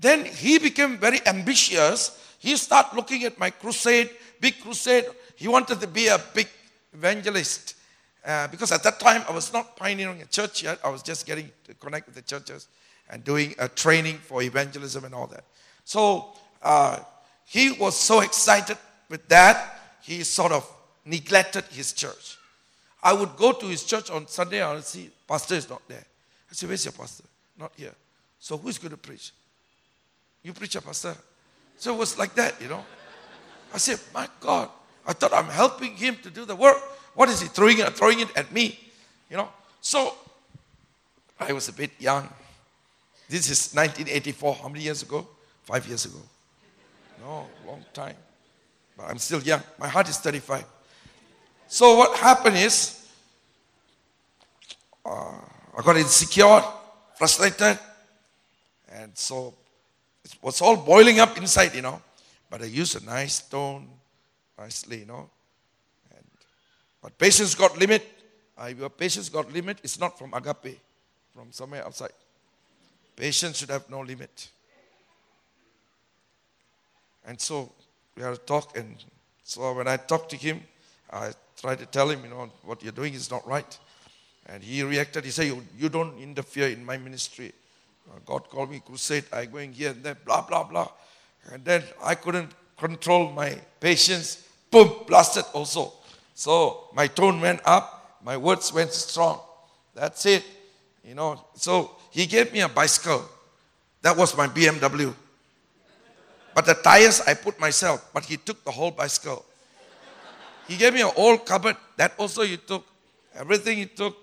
Then 0.00 0.24
he 0.24 0.58
became 0.58 0.98
very 0.98 1.24
ambitious. 1.24 2.18
He 2.40 2.56
started 2.56 2.96
looking 2.96 3.22
at 3.22 3.38
my 3.38 3.50
crusade, 3.50 4.10
big 4.40 4.60
crusade. 4.60 5.04
He 5.36 5.46
wanted 5.46 5.80
to 5.80 5.86
be 5.86 6.08
a 6.08 6.18
big 6.34 6.48
evangelist. 6.92 7.76
Uh, 8.26 8.48
because 8.48 8.72
at 8.72 8.82
that 8.82 8.98
time 8.98 9.22
I 9.28 9.32
was 9.32 9.52
not 9.52 9.76
pioneering 9.76 10.20
a 10.20 10.26
church 10.26 10.64
yet. 10.64 10.80
I 10.84 10.88
was 10.88 11.02
just 11.04 11.24
getting 11.24 11.48
to 11.64 11.74
connect 11.74 12.06
with 12.06 12.16
the 12.16 12.22
churches 12.22 12.66
and 13.08 13.22
doing 13.22 13.54
a 13.60 13.68
training 13.68 14.18
for 14.18 14.42
evangelism 14.42 15.04
and 15.04 15.14
all 15.14 15.28
that. 15.28 15.44
So 15.84 16.32
uh, 16.60 16.98
he 17.44 17.70
was 17.70 17.96
so 17.96 18.20
excited 18.20 18.78
with 19.08 19.28
that. 19.28 19.78
He 20.02 20.24
sort 20.24 20.50
of 20.50 20.68
neglected 21.04 21.64
his 21.70 21.92
church. 21.92 22.38
I 23.02 23.12
would 23.12 23.36
go 23.36 23.52
to 23.52 23.66
his 23.66 23.84
church 23.84 24.10
on 24.10 24.28
Sunday, 24.28 24.62
I 24.62 24.74
would 24.74 24.84
see, 24.84 25.10
pastor 25.26 25.54
is 25.56 25.68
not 25.68 25.82
there. 25.88 26.04
I 26.50 26.54
say, 26.54 26.66
where's 26.66 26.84
your 26.84 26.92
pastor? 26.92 27.24
Not 27.58 27.72
here. 27.76 27.94
So 28.38 28.56
who's 28.56 28.78
going 28.78 28.92
to 28.92 28.96
preach? 28.96 29.32
You 30.42 30.52
preach, 30.52 30.76
a 30.76 30.82
pastor. 30.82 31.16
So 31.76 31.94
it 31.94 31.98
was 31.98 32.18
like 32.18 32.34
that, 32.34 32.60
you 32.60 32.68
know. 32.68 32.84
I 33.72 33.78
said, 33.78 33.98
my 34.12 34.28
God, 34.40 34.68
I 35.06 35.12
thought 35.12 35.32
I'm 35.32 35.46
helping 35.46 35.94
him 35.96 36.16
to 36.22 36.30
do 36.30 36.44
the 36.44 36.54
work. 36.54 36.76
What 37.14 37.28
is 37.28 37.40
he 37.40 37.48
throwing 37.48 37.78
it, 37.78 37.92
throwing 37.94 38.20
it 38.20 38.36
at 38.36 38.52
me? 38.52 38.78
You 39.30 39.36
know. 39.36 39.48
So 39.80 40.14
I 41.38 41.52
was 41.52 41.68
a 41.68 41.72
bit 41.72 41.90
young. 41.98 42.28
This 43.28 43.50
is 43.50 43.74
1984. 43.74 44.54
How 44.54 44.68
many 44.68 44.84
years 44.84 45.02
ago? 45.02 45.26
Five 45.64 45.86
years 45.86 46.04
ago. 46.04 46.18
No, 47.20 47.46
long 47.66 47.84
time. 47.92 48.16
But 48.96 49.06
I'm 49.06 49.18
still 49.18 49.40
young. 49.40 49.62
My 49.78 49.88
heart 49.88 50.08
is 50.08 50.18
35. 50.18 50.64
So 51.72 51.96
what 51.96 52.18
happened 52.18 52.58
is, 52.58 53.02
uh, 55.06 55.40
I 55.78 55.82
got 55.82 55.96
insecure, 55.96 56.62
frustrated, 57.16 57.78
and 58.90 59.16
so 59.16 59.54
it 60.22 60.36
was 60.42 60.60
all 60.60 60.76
boiling 60.76 61.18
up 61.18 61.38
inside, 61.38 61.74
you 61.74 61.80
know. 61.80 62.02
But 62.50 62.60
I 62.60 62.66
used 62.66 63.00
a 63.00 63.04
nice 63.06 63.40
tone, 63.40 63.88
nicely, 64.58 64.98
you 64.98 65.06
know. 65.06 65.30
And, 66.14 66.26
but 67.00 67.16
patience 67.16 67.54
got 67.54 67.78
limit. 67.78 68.06
Uh, 68.58 68.66
your 68.66 68.90
patience 68.90 69.30
got 69.30 69.50
limit. 69.50 69.78
It's 69.82 69.98
not 69.98 70.18
from 70.18 70.34
agape, 70.34 70.78
from 71.34 71.52
somewhere 71.52 71.86
outside. 71.86 72.12
Patience 73.16 73.56
should 73.56 73.70
have 73.70 73.88
no 73.88 74.00
limit. 74.00 74.50
And 77.24 77.40
so 77.40 77.72
we 78.14 78.22
had 78.22 78.34
to 78.34 78.40
talk, 78.40 78.76
and 78.76 78.94
so 79.42 79.72
when 79.72 79.88
I 79.88 79.96
talked 79.96 80.28
to 80.32 80.36
him, 80.36 80.60
I 81.12 81.32
tried 81.60 81.78
to 81.80 81.86
tell 81.86 82.08
him, 82.08 82.24
you 82.24 82.30
know, 82.30 82.50
what 82.64 82.82
you're 82.82 82.92
doing 82.92 83.14
is 83.14 83.30
not 83.30 83.46
right. 83.46 83.78
And 84.46 84.62
he 84.62 84.82
reacted. 84.82 85.24
He 85.24 85.30
said, 85.30 85.46
you, 85.46 85.62
you 85.78 85.88
don't 85.88 86.18
interfere 86.18 86.68
in 86.68 86.84
my 86.84 86.96
ministry. 86.96 87.52
Uh, 88.10 88.18
God 88.26 88.48
called 88.48 88.70
me 88.70 88.82
crusade. 88.84 89.24
I 89.32 89.44
going 89.44 89.72
here 89.72 89.90
and 89.90 90.02
there, 90.02 90.16
blah, 90.16 90.40
blah, 90.40 90.64
blah. 90.64 90.88
And 91.52 91.64
then 91.64 91.82
I 92.02 92.14
couldn't 92.14 92.50
control 92.76 93.30
my 93.30 93.56
patience. 93.78 94.48
Boom, 94.70 94.90
blasted 95.06 95.44
also. 95.52 95.92
So 96.34 96.88
my 96.94 97.06
tone 97.06 97.40
went 97.40 97.60
up, 97.64 98.18
my 98.24 98.36
words 98.36 98.72
went 98.72 98.92
strong. 98.92 99.40
That's 99.94 100.24
it. 100.26 100.44
You 101.04 101.14
know, 101.14 101.44
so 101.54 101.92
he 102.10 102.26
gave 102.26 102.52
me 102.52 102.60
a 102.60 102.68
bicycle. 102.68 103.24
That 104.00 104.16
was 104.16 104.36
my 104.36 104.48
BMW. 104.48 105.14
But 106.54 106.66
the 106.66 106.74
tires 106.74 107.20
I 107.20 107.34
put 107.34 107.58
myself, 107.58 108.10
but 108.12 108.24
he 108.24 108.36
took 108.36 108.64
the 108.64 108.70
whole 108.70 108.90
bicycle. 108.90 109.44
He 110.72 110.78
gave 110.78 110.94
me 110.94 111.02
an 111.02 111.10
old 111.16 111.44
cupboard. 111.44 111.76
That 111.98 112.14
also 112.16 112.42
he 112.42 112.56
took. 112.56 112.86
Everything 113.34 113.76
he 113.76 113.84
took. 113.84 114.16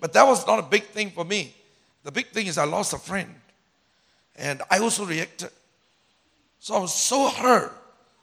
But 0.00 0.12
that 0.14 0.26
was 0.26 0.44
not 0.44 0.58
a 0.58 0.62
big 0.62 0.82
thing 0.86 1.10
for 1.10 1.24
me. 1.24 1.54
The 2.02 2.10
big 2.10 2.26
thing 2.26 2.48
is 2.48 2.58
I 2.58 2.64
lost 2.64 2.92
a 2.92 2.98
friend. 2.98 3.32
And 4.34 4.62
I 4.68 4.80
also 4.80 5.04
reacted. 5.04 5.50
So 6.58 6.74
I 6.74 6.80
was 6.80 6.92
so 6.92 7.28
hurt. 7.28 7.72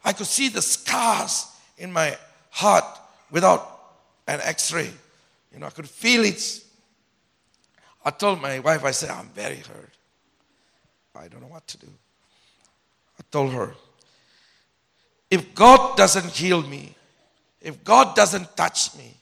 I 0.04 0.12
could 0.12 0.26
see 0.26 0.50
the 0.50 0.62
scars 0.62 1.48
in 1.78 1.94
my 1.94 2.18
heart 2.50 2.84
without 3.32 3.80
an 4.28 4.42
x 4.44 4.74
ray. 4.74 4.92
You 5.54 5.60
know, 5.60 5.68
I 5.68 5.70
could 5.70 5.90
feel 5.90 6.26
it. 6.26 6.62
I 8.04 8.12
told 8.12 8.42
my 8.42 8.60
wife, 8.60 8.84
I 8.84 8.92
said, 8.92 9.10
I'm 9.10 9.30
very 9.30 9.60
hurt. 9.60 9.94
I 11.16 11.30
don't 11.30 11.40
know 11.40 11.48
what 11.48 11.66
to 11.68 11.78
do. 11.78 11.88
I 13.18 13.24
told 13.32 13.54
her, 13.54 13.74
if 15.32 15.56
God 15.56 15.96
doesn't 15.96 16.32
heal 16.32 16.62
me, 16.62 16.96
if 17.62 17.84
God 17.84 18.16
doesn't 18.16 18.56
touch 18.56 18.96
me, 18.96 19.16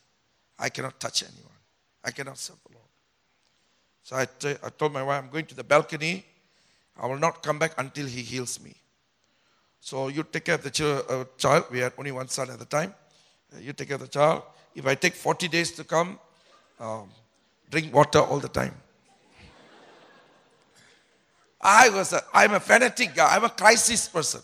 I 0.59 0.69
cannot 0.69 0.99
touch 0.99 1.23
anyone. 1.23 1.43
I 2.03 2.11
cannot 2.11 2.37
serve 2.37 2.57
the 2.67 2.75
Lord. 2.75 2.85
So 4.03 4.15
I, 4.15 4.25
t- 4.25 4.59
I 4.63 4.69
told 4.69 4.93
my 4.93 5.03
wife, 5.03 5.23
I'm 5.23 5.29
going 5.29 5.45
to 5.45 5.55
the 5.55 5.63
balcony. 5.63 6.25
I 6.99 7.07
will 7.07 7.19
not 7.19 7.43
come 7.43 7.59
back 7.59 7.73
until 7.77 8.05
He 8.05 8.21
heals 8.21 8.61
me. 8.63 8.75
So 9.81 10.07
you 10.07 10.23
take 10.23 10.45
care 10.45 10.55
of 10.55 10.63
the 10.63 10.71
ch- 10.71 10.81
uh, 10.81 11.25
child. 11.37 11.65
We 11.71 11.79
had 11.79 11.93
only 11.97 12.11
one 12.11 12.27
son 12.27 12.49
at 12.49 12.59
the 12.59 12.65
time. 12.65 12.93
Uh, 13.53 13.59
you 13.59 13.73
take 13.73 13.87
care 13.87 13.95
of 13.95 14.01
the 14.01 14.07
child. 14.07 14.43
If 14.75 14.85
I 14.85 14.95
take 14.95 15.13
40 15.13 15.47
days 15.47 15.71
to 15.73 15.83
come, 15.83 16.19
um, 16.79 17.09
drink 17.69 17.93
water 17.93 18.19
all 18.19 18.39
the 18.39 18.49
time. 18.49 18.73
I 21.59 21.89
was 21.89 22.13
a, 22.13 22.23
I'm 22.33 22.53
a 22.53 22.59
fanatic 22.59 23.15
guy. 23.15 23.35
I'm 23.35 23.43
a 23.43 23.49
crisis 23.49 24.07
person. 24.07 24.41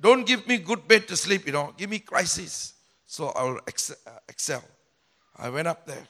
Don't 0.00 0.26
give 0.26 0.46
me 0.46 0.58
good 0.58 0.86
bed 0.86 1.08
to 1.08 1.16
sleep, 1.16 1.46
you 1.46 1.52
know. 1.52 1.74
Give 1.76 1.90
me 1.90 1.98
crisis. 1.98 2.74
So 3.10 3.28
I 3.28 3.42
will 3.42 3.56
uh, 3.56 4.10
excel. 4.28 4.62
I 5.38 5.48
went 5.48 5.66
up 5.66 5.86
there. 5.86 6.06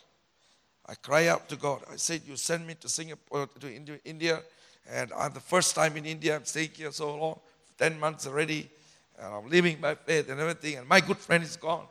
I 0.84 0.94
cry 0.96 1.28
out 1.28 1.48
to 1.48 1.56
God. 1.56 1.82
I 1.90 1.94
said, 1.94 2.22
You 2.26 2.37
send 2.37 2.66
me 2.66 2.74
to 2.80 2.88
Singapore, 2.88 3.48
to 3.61 4.00
India, 4.04 4.42
and 4.90 5.12
I'm 5.16 5.32
the 5.32 5.40
first 5.40 5.76
time 5.76 5.96
in 5.96 6.04
India. 6.04 6.34
I'm 6.34 6.44
staying 6.44 6.70
here 6.74 6.90
so 6.90 7.14
long, 7.14 7.38
10 7.78 8.00
months 8.00 8.26
already. 8.26 8.68
And 9.16 9.32
I'm 9.32 9.48
living 9.48 9.78
by 9.80 9.94
faith 9.94 10.28
and 10.28 10.40
everything. 10.40 10.78
And 10.78 10.88
my 10.88 11.00
good 11.00 11.18
friend 11.18 11.44
is 11.44 11.56
gone. 11.56 11.87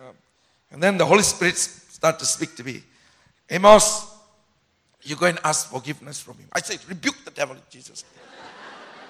Um, 0.00 0.14
and 0.72 0.82
then 0.82 0.98
the 0.98 1.06
Holy 1.06 1.22
Spirit 1.22 1.56
started 1.56 2.18
to 2.18 2.26
speak 2.26 2.56
to 2.56 2.64
me. 2.64 2.82
Amos, 3.48 4.06
you 5.02 5.14
go 5.14 5.26
and 5.26 5.38
ask 5.44 5.70
forgiveness 5.70 6.20
from 6.20 6.36
him. 6.36 6.48
I 6.52 6.60
said, 6.60 6.80
rebuke 6.88 7.24
the 7.24 7.30
devil 7.30 7.56
Jesus' 7.70 8.04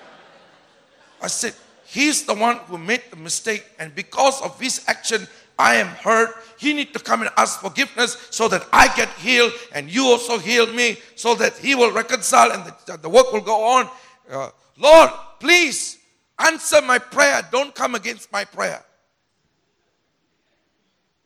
I 1.23 1.27
said, 1.29 1.55
he's 1.89 2.25
the 2.25 2.35
one 2.35 2.57
who 2.69 2.79
made 2.79 3.03
the 3.11 3.17
mistake, 3.17 3.65
and 3.79 3.95
because 3.95 4.41
of 4.43 4.61
his 4.61 4.85
action, 4.87 5.27
I 5.59 5.77
am 5.77 5.89
hurt. 5.89 6.31
He 6.57 6.73
need 6.73 6.93
to 6.93 7.01
come 7.01 7.23
and 7.23 7.31
ask 7.37 7.61
forgiveness 7.61 8.29
so 8.31 8.47
that 8.49 8.67
I 8.73 8.95
get 8.95 9.09
healed, 9.15 9.53
and 9.73 9.91
you 9.91 10.05
also 10.05 10.39
heal 10.39 10.73
me, 10.73 10.99
so 11.17 11.35
that 11.35 11.57
he 11.59 11.75
will 11.75 11.93
reconcile 11.93 12.53
and 12.53 12.73
the, 12.87 12.97
the 12.97 13.09
work 13.09 13.33
will 13.33 13.41
go 13.41 13.65
on. 13.65 13.89
Uh, 14.31 14.51
Lord, 14.79 15.11
please 15.41 15.99
answer 16.39 16.81
my 16.83 16.99
prayer. 16.99 17.43
Don't 17.51 17.75
come 17.75 17.97
against 17.97 18.31
my 18.31 18.45
prayer. 18.45 18.85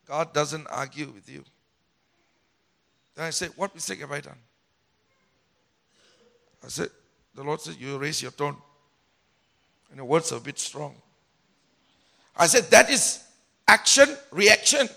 God 0.07 0.33
doesn't 0.33 0.67
argue 0.69 1.07
with 1.07 1.29
you. 1.29 1.45
Then 3.15 3.27
I 3.27 3.31
said, 3.31 3.51
What 3.57 3.75
mistake 3.75 4.01
have 4.01 4.13
I 4.13 4.21
done? 4.21 4.39
I 6.65 6.69
said, 6.69 6.89
The 7.35 7.43
Lord 7.43 7.61
said, 7.61 7.77
You 7.79 7.99
raise 7.99 8.23
your 8.23 8.31
tone. 8.31 8.57
The 9.95 10.05
words 10.05 10.33
are 10.33 10.37
a 10.37 10.41
bit 10.41 10.59
strong. 10.59 10.95
I 12.37 12.47
said, 12.47 12.65
That 12.71 12.91
is 12.91 13.23
action, 13.69 14.17
reaction. 14.31 14.89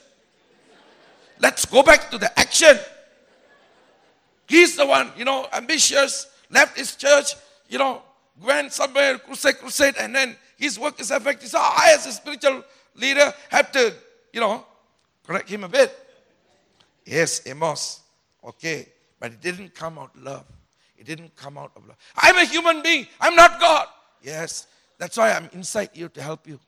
Let's 1.39 1.65
go 1.65 1.83
back 1.83 2.09
to 2.11 2.17
the 2.17 2.37
action. 2.39 2.77
He's 4.47 4.75
the 4.77 4.85
one, 4.85 5.11
you 5.17 5.25
know, 5.25 5.47
ambitious, 5.53 6.27
left 6.49 6.77
his 6.77 6.95
church, 6.95 7.33
you 7.67 7.77
know, 7.77 8.01
went 8.41 8.71
somewhere, 8.71 9.17
crusade, 9.17 9.57
crusade, 9.57 9.95
and 9.99 10.15
then 10.15 10.35
his 10.57 10.79
work 10.79 10.99
is 10.99 11.11
affected. 11.11 11.49
So 11.49 11.57
I, 11.59 11.93
as 11.95 12.05
a 12.05 12.11
spiritual 12.11 12.63
leader, 12.95 13.33
have 13.49 13.71
to, 13.73 13.93
you 14.31 14.39
know, 14.39 14.65
correct 15.25 15.49
him 15.49 15.63
a 15.63 15.69
bit. 15.69 15.97
Yes, 17.05 17.41
Amos. 17.45 18.01
Okay. 18.43 18.87
But 19.19 19.33
it 19.33 19.41
didn't 19.41 19.73
come 19.73 19.97
out 19.97 20.15
love. 20.17 20.45
It 20.97 21.05
didn't 21.05 21.35
come 21.35 21.57
out 21.57 21.71
of 21.75 21.85
love. 21.87 21.97
I'm 22.15 22.37
a 22.37 22.45
human 22.45 22.81
being. 22.81 23.07
I'm 23.19 23.35
not 23.35 23.59
God. 23.59 23.87
Yes. 24.21 24.67
That's 24.97 25.17
why 25.17 25.31
I'm 25.31 25.49
inside 25.53 25.89
you 25.93 26.09
to 26.09 26.21
help 26.21 26.47
you. 26.47 26.59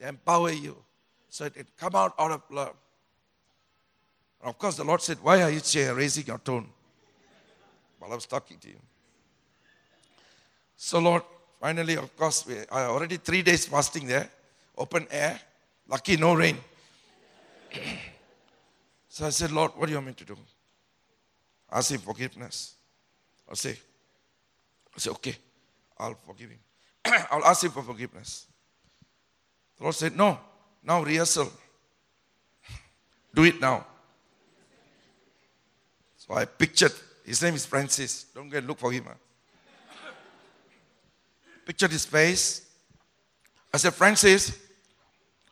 To 0.00 0.08
empower 0.08 0.50
you. 0.50 0.76
So 1.28 1.46
it 1.46 1.66
come 1.78 1.94
out 1.94 2.14
out 2.18 2.30
of 2.30 2.42
love. 2.50 2.74
And 4.40 4.50
of 4.50 4.58
course, 4.58 4.76
the 4.76 4.84
Lord 4.84 5.02
said, 5.02 5.18
Why 5.22 5.42
are 5.42 5.50
you 5.50 5.60
raising 5.94 6.26
your 6.26 6.38
tone? 6.38 6.68
While 7.98 8.12
I 8.12 8.14
was 8.14 8.26
talking 8.26 8.58
to 8.58 8.68
you. 8.68 8.80
So, 10.76 10.98
Lord, 10.98 11.22
finally, 11.60 11.96
of 11.96 12.14
course, 12.16 12.46
we 12.46 12.58
are 12.70 12.88
already 12.90 13.16
three 13.16 13.40
days 13.40 13.64
fasting 13.66 14.06
there, 14.06 14.28
open 14.76 15.06
air. 15.10 15.40
Lucky, 15.88 16.16
no 16.16 16.34
rain. 16.34 16.58
so 19.08 19.26
I 19.26 19.30
said, 19.30 19.50
Lord, 19.50 19.72
what 19.76 19.86
do 19.86 19.92
you 19.92 19.96
want 19.96 20.08
me 20.08 20.12
to 20.14 20.24
do? 20.24 20.36
Ask 21.70 21.90
him 21.90 22.00
forgiveness. 22.00 22.74
I 23.50 23.54
say, 23.54 23.78
I 24.94 24.98
say, 24.98 25.10
okay, 25.10 25.36
I'll 25.98 26.14
forgive 26.26 26.50
him. 26.50 26.58
I'll 27.30 27.44
ask 27.44 27.64
him 27.64 27.70
for 27.70 27.82
forgiveness. 27.82 28.46
The 29.76 29.84
Lord 29.84 29.94
said, 29.94 30.16
No, 30.16 30.38
now 30.82 31.02
rehearsal. 31.02 31.52
Do 33.34 33.44
it 33.44 33.60
now. 33.60 33.84
So 36.16 36.34
I 36.34 36.44
pictured, 36.44 36.92
his 37.24 37.42
name 37.42 37.54
is 37.54 37.66
Francis. 37.66 38.24
Don't 38.34 38.48
go 38.48 38.58
and 38.58 38.66
look 38.66 38.78
for 38.78 38.92
him. 38.92 39.04
Huh? 39.04 39.14
Pictured 41.66 41.90
his 41.90 42.06
face. 42.06 42.62
I 43.72 43.76
said, 43.76 43.92
Francis, 43.92 44.56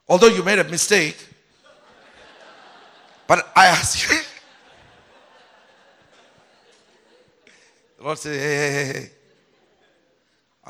although 0.08 0.28
you 0.28 0.42
made 0.44 0.60
a 0.60 0.64
mistake, 0.64 1.16
but 3.26 3.50
I 3.56 3.66
ask 3.66 4.10
you. 4.10 4.16
the 7.98 8.04
Lord 8.04 8.18
said, 8.18 8.38
hey, 8.38 8.56
hey, 8.56 8.70
hey, 8.70 8.92
hey. 8.92 9.10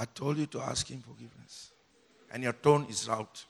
I 0.02 0.04
told 0.06 0.36
you 0.36 0.46
to 0.46 0.60
ask 0.60 0.88
him 0.88 1.00
forgiveness. 1.00 1.70
And 2.32 2.42
your 2.42 2.54
tone 2.54 2.86
is 2.90 3.08
out. 3.08 3.44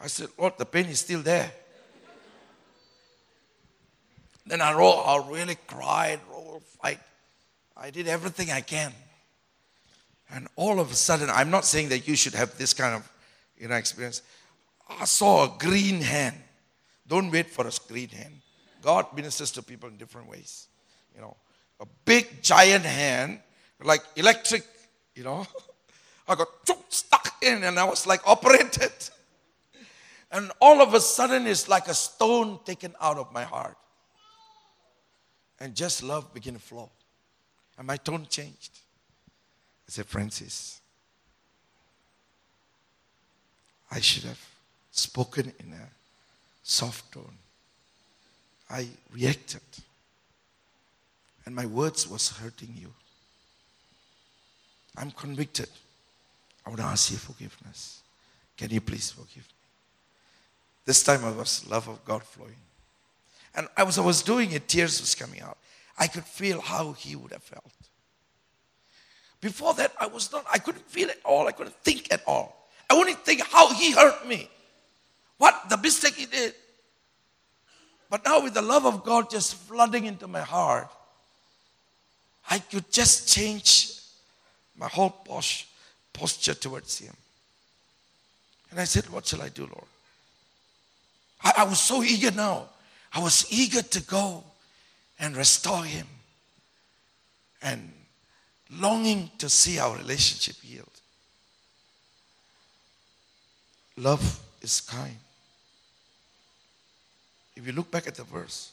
I 0.00 0.08
said, 0.08 0.30
Lord, 0.36 0.54
the 0.58 0.64
pain 0.64 0.86
is 0.86 0.98
still 0.98 1.22
there. 1.22 1.52
Then 4.44 4.60
I 4.60 4.72
I 4.72 5.30
really 5.30 5.56
cried, 5.68 6.18
roll, 6.28 6.60
fight. 6.82 6.98
I 7.76 7.90
did 7.90 8.08
everything 8.08 8.50
I 8.50 8.62
can. 8.62 8.92
And 10.28 10.48
all 10.56 10.80
of 10.80 10.90
a 10.90 10.94
sudden, 10.94 11.30
I'm 11.30 11.50
not 11.50 11.64
saying 11.66 11.90
that 11.90 12.08
you 12.08 12.16
should 12.16 12.34
have 12.34 12.58
this 12.58 12.74
kind 12.74 12.96
of 12.96 13.08
you 13.56 13.68
know, 13.68 13.76
experience. 13.76 14.22
I 14.88 15.04
saw 15.04 15.44
a 15.44 15.56
green 15.56 16.00
hand. 16.00 16.36
Don't 17.06 17.30
wait 17.30 17.48
for 17.48 17.64
a 17.64 17.72
green 17.86 18.08
hand. 18.08 18.34
God 18.82 19.06
ministers 19.14 19.52
to 19.52 19.62
people 19.62 19.88
in 19.88 19.98
different 19.98 20.28
ways. 20.28 20.66
You 21.14 21.20
know, 21.20 21.36
a 21.78 21.86
big 22.04 22.42
giant 22.42 22.84
hand, 22.84 23.38
like 23.84 24.02
electric, 24.16 24.64
you 25.14 25.24
know. 25.24 25.46
I 26.28 26.34
got 26.34 26.48
stuck 26.88 27.34
in 27.42 27.64
and 27.64 27.78
I 27.78 27.84
was 27.84 28.06
like 28.06 28.20
operated. 28.26 28.92
And 30.34 30.50
all 30.62 30.80
of 30.80 30.94
a 30.94 31.00
sudden, 31.00 31.46
it's 31.46 31.68
like 31.68 31.88
a 31.88 31.94
stone 31.94 32.58
taken 32.64 32.94
out 33.02 33.18
of 33.18 33.30
my 33.34 33.42
heart. 33.44 33.76
And 35.60 35.74
just 35.74 36.02
love 36.02 36.32
began 36.32 36.54
to 36.54 36.58
flow. 36.58 36.88
And 37.76 37.86
my 37.86 37.98
tone 37.98 38.26
changed. 38.30 38.70
I 39.86 39.90
said, 39.90 40.06
Francis, 40.06 40.80
I 43.90 44.00
should 44.00 44.24
have 44.24 44.40
spoken 44.90 45.52
in 45.60 45.74
a 45.74 45.88
soft 46.62 47.12
tone. 47.12 47.36
I 48.70 48.88
reacted. 49.12 49.60
And 51.44 51.54
my 51.54 51.66
words 51.66 52.08
was 52.08 52.30
hurting 52.30 52.74
you. 52.74 52.94
I'm 54.96 55.10
convicted. 55.10 55.68
I 56.64 56.70
want 56.70 56.80
to 56.80 56.86
ask 56.86 57.10
you 57.10 57.16
forgiveness. 57.16 58.02
Can 58.56 58.70
you 58.70 58.80
please 58.80 59.10
forgive 59.10 59.36
me? 59.36 59.42
This 60.84 61.02
time 61.02 61.24
I 61.24 61.30
was 61.30 61.66
love 61.68 61.88
of 61.88 62.04
God 62.04 62.22
flowing. 62.22 62.56
And 63.54 63.68
I 63.76 63.82
was, 63.82 63.98
I 63.98 64.02
was 64.02 64.22
doing 64.22 64.52
it, 64.52 64.68
tears 64.68 65.00
was 65.00 65.14
coming 65.14 65.40
out. 65.40 65.58
I 65.98 66.06
could 66.06 66.24
feel 66.24 66.60
how 66.60 66.92
he 66.92 67.16
would 67.16 67.32
have 67.32 67.42
felt. 67.42 67.64
Before 69.40 69.74
that, 69.74 69.92
I 70.00 70.06
was 70.06 70.30
not, 70.32 70.44
I 70.52 70.58
couldn't 70.58 70.86
feel 70.86 71.10
at 71.10 71.18
all. 71.24 71.48
I 71.48 71.52
couldn't 71.52 71.76
think 71.82 72.12
at 72.12 72.22
all. 72.26 72.68
I 72.88 72.94
only 72.94 73.14
think 73.14 73.42
how 73.42 73.72
he 73.74 73.92
hurt 73.92 74.26
me. 74.26 74.48
What 75.38 75.68
the 75.68 75.76
mistake 75.76 76.14
he 76.14 76.26
did. 76.26 76.54
But 78.08 78.24
now 78.24 78.42
with 78.42 78.54
the 78.54 78.62
love 78.62 78.86
of 78.86 79.04
God 79.04 79.30
just 79.30 79.54
flooding 79.54 80.04
into 80.04 80.28
my 80.28 80.40
heart, 80.40 80.88
I 82.48 82.58
could 82.58 82.90
just 82.92 83.34
change 83.34 84.01
my 84.82 84.88
whole 84.88 85.10
posh, 85.10 85.68
posture 86.12 86.54
towards 86.54 86.98
him. 86.98 87.14
And 88.72 88.80
I 88.80 88.84
said, 88.84 89.08
What 89.10 89.24
shall 89.24 89.40
I 89.40 89.48
do, 89.48 89.62
Lord? 89.62 89.90
I, 91.44 91.52
I 91.58 91.64
was 91.64 91.78
so 91.78 92.02
eager 92.02 92.32
now. 92.32 92.66
I 93.14 93.20
was 93.20 93.46
eager 93.48 93.80
to 93.80 94.02
go 94.02 94.42
and 95.20 95.36
restore 95.36 95.84
him 95.84 96.08
and 97.62 97.92
longing 98.72 99.30
to 99.38 99.48
see 99.48 99.78
our 99.78 99.96
relationship 99.96 100.56
healed. 100.60 100.88
Love 103.96 104.40
is 104.62 104.80
kind. 104.80 105.16
If 107.54 107.68
you 107.68 107.72
look 107.72 107.92
back 107.92 108.08
at 108.08 108.16
the 108.16 108.24
verse, 108.24 108.72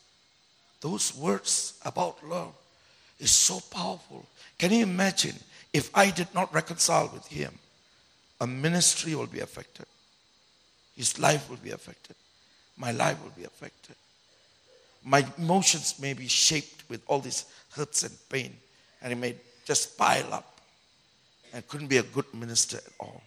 those 0.82 1.16
words 1.16 1.76
about 1.86 2.28
love 2.28 2.55
is 3.20 3.32
so 3.32 3.59
powerful. 3.72 4.26
Can 4.57 4.72
you 4.72 4.84
imagine 4.84 5.36
if 5.74 5.95
I 5.95 6.09
did 6.09 6.34
not 6.34 6.53
reconcile 6.53 7.09
with 7.13 7.28
him? 7.28 7.53
A 8.41 8.47
ministry 8.47 9.15
will 9.15 9.28
be 9.28 9.41
affected. 9.41 9.86
His 10.95 11.20
life 11.20 11.49
will 11.49 11.57
be 11.57 11.72
affected. 11.72 12.15
My 12.78 12.91
life 12.91 13.22
will 13.22 13.34
be 13.38 13.43
affected. 13.43 13.95
My 15.03 15.26
emotions 15.38 15.99
may 15.99 16.13
be 16.13 16.28
shaped 16.28 16.89
with 16.89 17.01
all 17.07 17.20
these 17.20 17.45
hurts 17.72 18.03
and 18.03 18.15
pain, 18.30 18.55
and 19.01 19.13
it 19.13 19.17
may 19.17 19.36
just 19.65 19.97
pile 19.97 20.34
up. 20.34 20.59
And 21.51 21.67
couldn't 21.67 21.88
be 21.88 21.97
a 21.97 22.03
good 22.03 22.32
minister 22.34 22.78
at 22.78 22.93
all. 22.99 23.24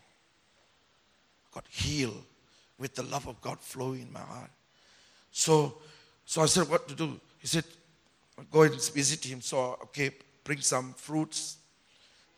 Got 1.52 1.64
healed 1.68 2.22
with 2.78 2.94
the 2.94 3.02
love 3.02 3.26
of 3.26 3.40
God 3.40 3.58
flowing 3.58 4.02
in 4.02 4.12
my 4.12 4.20
heart. 4.20 4.50
So, 5.32 5.74
so 6.24 6.42
I 6.42 6.46
said, 6.46 6.68
what 6.68 6.86
to 6.88 6.94
do? 6.94 7.18
He 7.40 7.48
said, 7.48 7.64
go 8.50 8.62
and 8.62 8.74
visit 8.74 9.24
him. 9.24 9.40
So, 9.40 9.78
okay, 9.84 10.10
bring 10.44 10.60
some 10.60 10.94
fruits. 10.94 11.56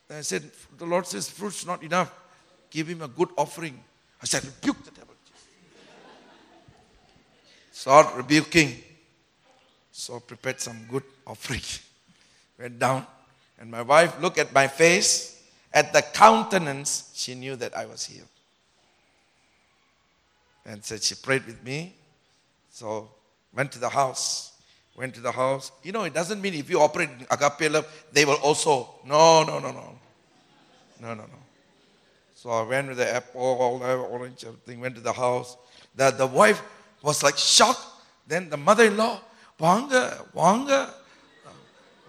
And 0.09 0.19
I 0.19 0.23
said, 0.23 0.51
the 0.77 0.87
Lord 0.87 1.07
says, 1.07 1.31
fruits 1.31 1.67
not 1.67 1.83
enough. 1.83 2.13
Give 2.71 2.87
him 2.89 3.03
a 3.03 3.09
good 3.09 3.29
offering. 3.37 3.79
I 4.23 4.27
said, 4.27 4.45
rebuke 4.45 4.85
the 4.85 4.91
devil. 4.91 5.15
Start 7.85 8.17
rebuking. 8.17 8.83
So 9.93 10.19
prepared 10.19 10.59
some 10.59 10.87
good 10.91 11.03
offering. 11.27 11.61
Went 12.59 12.79
down. 12.79 13.07
And 13.61 13.71
my 13.71 13.83
wife 13.83 14.19
looked 14.23 14.39
at 14.39 14.55
my 14.55 14.69
face. 14.69 15.43
At 15.71 15.93
the 15.93 16.01
countenance, 16.01 17.11
she 17.15 17.35
knew 17.35 17.57
that 17.57 17.77
I 17.77 17.85
was 17.85 18.07
healed. 18.07 18.27
And 20.65 20.83
said 20.83 21.03
she 21.03 21.15
prayed 21.15 21.45
with 21.45 21.63
me. 21.63 21.95
So 22.71 23.11
went 23.53 23.71
to 23.73 23.79
the 23.79 23.91
house 23.91 24.54
Went 24.96 25.14
to 25.16 25.22
the 25.22 25.32
house. 25.32 25.72
You 25.84 25.92
know, 25.94 26.04
it 26.04 26.14
doesn't 26.14 26.42
mean 26.42 26.54
if 26.54 26.70
you 26.70 26.82
operate 26.82 27.10
in 27.10 27.26
agape 27.32 27.72
love, 27.72 27.88
they 28.12 28.26
will 28.26 28.42
also. 28.44 28.90
No, 29.06 29.44
no, 29.44 29.60
no, 29.60 29.72
no. 29.72 29.96
No, 31.00 31.14
no, 31.14 31.24
no. 31.24 31.40
So 32.36 32.50
I 32.50 32.64
went 32.64 32.90
with 32.90 32.98
the 32.98 33.14
apple, 33.14 33.42
all 33.42 33.80
the 33.80 33.96
orange, 33.96 34.44
everything, 34.44 34.80
went 34.82 34.96
to 34.96 35.02
the 35.02 35.14
house. 35.14 35.56
The, 35.96 36.12
the 36.12 36.28
wife 36.28 36.62
was 37.02 37.24
like 37.24 37.38
shocked. 37.38 37.86
Then 38.28 38.50
the 38.50 38.58
mother-in-law, 38.58 39.16
వాంగ 39.64 39.94
వాంగ 40.40 40.72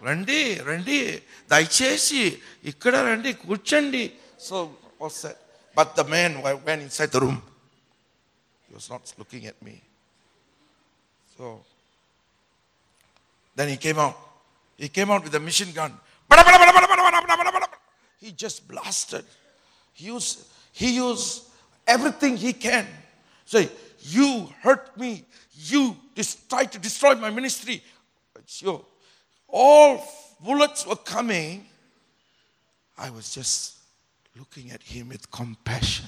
రండి 0.07 0.41
రండి 0.67 0.99
దయచేసి 1.51 2.21
ఇక్కడ 2.71 2.95
రండి 3.09 3.31
కూర్చోండి 3.45 4.03
so 4.47 4.57
said. 5.21 5.37
But 5.79 5.89
the 5.99 6.05
man 6.13 6.31
went 6.67 6.81
inside 6.87 7.11
the 7.15 7.21
room. 7.25 7.39
He 8.67 8.71
was 8.77 8.87
not 8.93 9.01
looking 9.19 9.43
at 9.51 9.57
me. 9.67 9.75
So 11.35 11.43
then 13.56 13.68
he 13.68 13.76
came 13.76 13.98
out. 13.98 14.16
He 14.76 14.88
came 14.88 15.10
out 15.10 15.24
with 15.24 15.34
a 15.34 15.40
machine 15.40 15.72
gun. 15.72 15.92
He 18.20 18.32
just 18.32 18.68
blasted. 18.68 19.24
He 19.92 20.06
used, 20.06 20.46
he 20.72 20.96
used 20.96 21.44
everything 21.86 22.36
he 22.36 22.52
can. 22.52 22.86
Say, 23.46 23.70
you 24.00 24.48
hurt 24.60 24.96
me. 24.98 25.24
You 25.54 25.96
tried 26.48 26.70
to 26.72 26.78
destroy 26.78 27.14
my 27.14 27.30
ministry. 27.30 27.82
So 28.44 28.84
all 29.48 30.04
bullets 30.44 30.86
were 30.86 30.96
coming. 30.96 31.66
I 32.98 33.10
was 33.10 33.34
just 33.34 33.76
looking 34.38 34.70
at 34.70 34.82
him 34.82 35.08
with 35.08 35.30
compassion. 35.30 36.06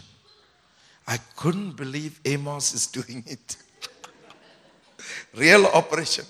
I 1.07 1.19
couldn't 1.37 1.77
believe 1.77 2.21
Amos 2.27 2.75
is 2.75 2.87
doing 2.87 3.25
it. 3.27 3.57
Real 5.35 5.65
operation. 5.67 6.27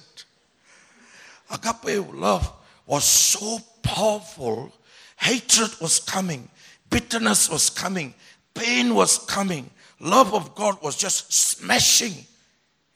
Agape 1.51 2.15
love 2.15 2.53
was 2.87 3.05
so 3.05 3.59
powerful. 3.83 4.73
Hatred 5.17 5.71
was 5.81 5.99
coming, 5.99 6.49
bitterness 6.91 7.51
was 7.51 7.71
coming, 7.71 8.15
pain 8.55 8.95
was 8.95 9.19
coming 9.19 9.71
love 10.01 10.35
of 10.35 10.55
God 10.55 10.81
was 10.83 10.97
just 10.97 11.33
smashing 11.33 12.15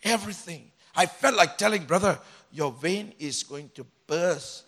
everything. 0.03 0.71
I 0.95 1.07
felt 1.07 1.37
like 1.37 1.59
telling, 1.59 1.85
brother, 1.85 2.19
your 2.53 2.73
vein 2.73 3.13
is 3.19 3.43
going 3.43 3.71
to 3.75 3.87
burst 4.07 4.65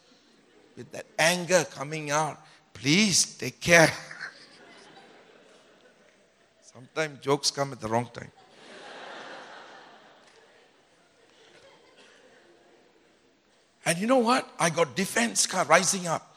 with 0.76 0.91
that 0.93 1.07
anger 1.18 1.64
coming 1.70 2.11
out. 2.11 2.41
Please 2.72 3.37
take 3.37 3.61
care. 3.61 3.93
Sometimes 6.62 7.20
jokes 7.20 7.51
come 7.51 7.72
at 7.72 7.80
the 7.80 7.89
wrong 7.89 8.09
time. 8.12 8.30
And 13.87 13.99
you 13.99 14.07
know 14.07 14.18
what? 14.18 14.49
I 14.59 14.70
got 14.70 14.97
defense 14.97 15.47
car 15.47 15.64
rising 15.64 16.07
up. 16.07 16.35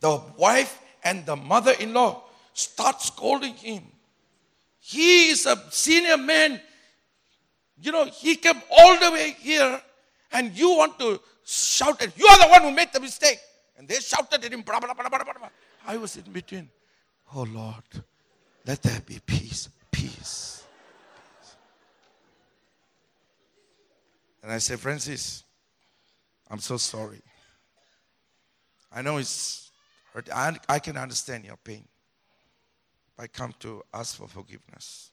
The 0.00 0.20
wife 0.36 0.80
and 1.04 1.24
the 1.26 1.36
mother 1.36 1.72
in 1.78 1.92
law 1.92 2.24
start 2.52 3.02
scolding 3.02 3.54
him. 3.54 3.82
He 4.80 5.28
is 5.28 5.46
a 5.46 5.62
senior 5.70 6.16
man. 6.16 6.60
You 7.80 7.92
know, 7.92 8.04
he 8.06 8.36
came 8.36 8.62
all 8.70 8.98
the 8.98 9.10
way 9.10 9.36
here, 9.38 9.80
and 10.32 10.56
you 10.56 10.70
want 10.70 10.98
to 10.98 11.20
shout 11.44 12.00
at 12.02 12.16
you 12.18 12.26
are 12.26 12.38
the 12.38 12.48
one 12.48 12.62
who 12.62 12.70
made 12.70 12.92
the 12.92 13.00
mistake. 13.00 13.38
And 13.76 13.86
they 13.86 13.96
shouted 13.96 14.42
at 14.44 14.52
him. 14.52 14.62
Blah, 14.62 14.80
blah, 14.80 14.94
blah, 14.94 15.08
I 15.86 15.96
was 15.96 16.16
in 16.16 16.32
between. 16.32 16.68
Oh 17.34 17.42
Lord, 17.42 18.04
let 18.64 18.82
there 18.82 19.00
be 19.04 19.20
peace, 19.24 19.68
peace. 19.90 20.64
And 24.42 24.52
I 24.52 24.58
said, 24.58 24.78
Francis, 24.78 25.42
I'm 26.50 26.58
so 26.58 26.76
sorry. 26.76 27.20
I 28.92 29.02
know 29.02 29.18
it's 29.18 29.70
hurt. 30.12 30.28
I, 30.32 30.56
I 30.68 30.78
can 30.78 30.96
understand 30.96 31.44
your 31.44 31.56
pain. 31.56 31.84
I 33.18 33.26
come 33.26 33.54
to 33.60 33.82
ask 33.92 34.16
for 34.16 34.28
forgiveness. 34.28 35.10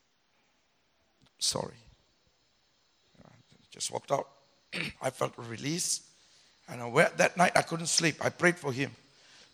Sorry. 1.40 1.76
Uh, 3.24 3.30
just 3.72 3.92
walked 3.92 4.12
out. 4.12 4.28
I 5.02 5.10
felt 5.10 5.34
released. 5.38 6.04
And 6.70 6.82
I 6.82 6.88
went, 6.88 7.18
that 7.18 7.36
night 7.36 7.54
I 7.56 7.62
couldn't 7.62 7.88
sleep. 7.88 8.16
I 8.22 8.30
prayed 8.30 8.58
for 8.58 8.72
him 8.72 8.92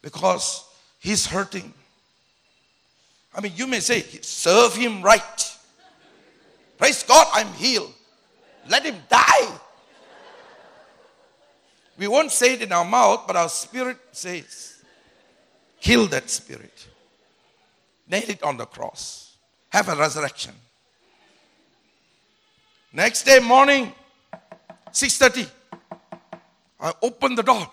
because 0.01 0.65
he's 0.99 1.25
hurting. 1.25 1.73
I 3.33 3.41
mean, 3.41 3.53
you 3.55 3.67
may 3.67 3.79
say, 3.79 4.01
serve 4.01 4.75
him 4.75 5.01
right. 5.01 5.57
Praise 6.77 7.03
God, 7.03 7.27
I'm 7.33 7.51
healed. 7.53 7.93
Let 8.67 8.83
him 8.83 8.95
die. 9.09 9.59
We 11.99 12.07
won't 12.07 12.31
say 12.31 12.53
it 12.53 12.63
in 12.63 12.71
our 12.71 12.85
mouth, 12.85 13.25
but 13.27 13.35
our 13.35 13.49
spirit 13.49 13.97
says, 14.11 14.81
kill 15.79 16.07
that 16.07 16.29
spirit 16.29 16.87
nail 18.09 18.23
it 18.27 18.43
on 18.43 18.57
the 18.57 18.65
cross, 18.65 19.37
have 19.69 19.87
a 19.87 19.95
resurrection. 19.95 20.53
Next 22.91 23.23
day 23.23 23.39
morning, 23.39 23.93
6:30, 24.91 25.47
I 26.79 26.93
open 27.01 27.35
the 27.35 27.43
door. 27.43 27.69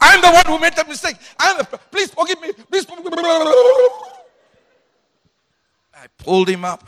I'm 0.00 0.20
the 0.20 0.30
one 0.30 0.44
who 0.46 0.58
made 0.58 0.74
the 0.74 0.84
mistake. 0.84 1.16
I'm 1.38 1.56
the, 1.58 1.64
please 1.64 2.12
forgive 2.12 2.40
me. 2.40 2.52
Please. 2.52 2.86
I 5.94 6.06
pulled 6.18 6.48
him 6.48 6.64
up, 6.64 6.86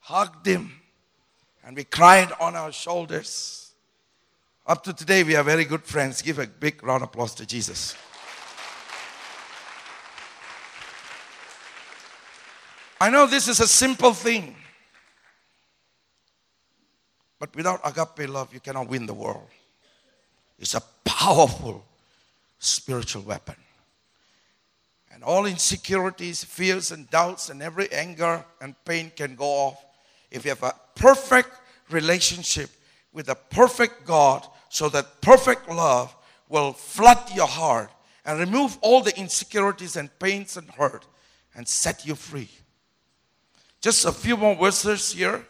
hugged 0.00 0.46
him, 0.46 0.72
and 1.64 1.76
we 1.76 1.84
cried 1.84 2.32
on 2.40 2.56
our 2.56 2.72
shoulders. 2.72 3.67
Up 4.68 4.84
to 4.84 4.92
today, 4.92 5.22
we 5.24 5.34
are 5.34 5.42
very 5.42 5.64
good 5.64 5.82
friends. 5.82 6.20
Give 6.20 6.38
a 6.38 6.46
big 6.46 6.82
round 6.82 7.02
of 7.02 7.08
applause 7.08 7.34
to 7.36 7.46
Jesus. 7.46 7.96
I 13.00 13.08
know 13.08 13.26
this 13.26 13.48
is 13.48 13.60
a 13.60 13.66
simple 13.66 14.12
thing. 14.12 14.54
But 17.38 17.56
without 17.56 17.80
agape 17.82 18.28
love, 18.28 18.52
you 18.52 18.60
cannot 18.60 18.90
win 18.90 19.06
the 19.06 19.14
world. 19.14 19.48
It's 20.58 20.74
a 20.74 20.82
powerful 21.02 21.82
spiritual 22.58 23.22
weapon. 23.22 23.56
And 25.10 25.24
all 25.24 25.46
insecurities, 25.46 26.44
fears, 26.44 26.92
and 26.92 27.08
doubts, 27.08 27.48
and 27.48 27.62
every 27.62 27.90
anger 27.90 28.44
and 28.60 28.74
pain 28.84 29.12
can 29.16 29.34
go 29.34 29.46
off 29.46 29.82
if 30.30 30.44
you 30.44 30.50
have 30.50 30.62
a 30.62 30.74
perfect 30.94 31.52
relationship 31.88 32.68
with 33.14 33.30
a 33.30 33.34
perfect 33.34 34.04
God, 34.04 34.46
so 34.68 34.88
that 34.88 35.20
perfect 35.20 35.68
love 35.68 36.14
will 36.48 36.72
flood 36.72 37.30
your 37.34 37.46
heart 37.46 37.90
and 38.24 38.38
remove 38.38 38.78
all 38.80 39.00
the 39.00 39.16
insecurities 39.18 39.96
and 39.96 40.16
pains 40.18 40.56
and 40.56 40.70
hurt 40.70 41.06
and 41.54 41.66
set 41.66 42.06
you 42.06 42.14
free. 42.14 42.48
Just 43.80 44.04
a 44.04 44.12
few 44.12 44.36
more 44.36 44.54
verses 44.54 45.12
here. 45.12 45.46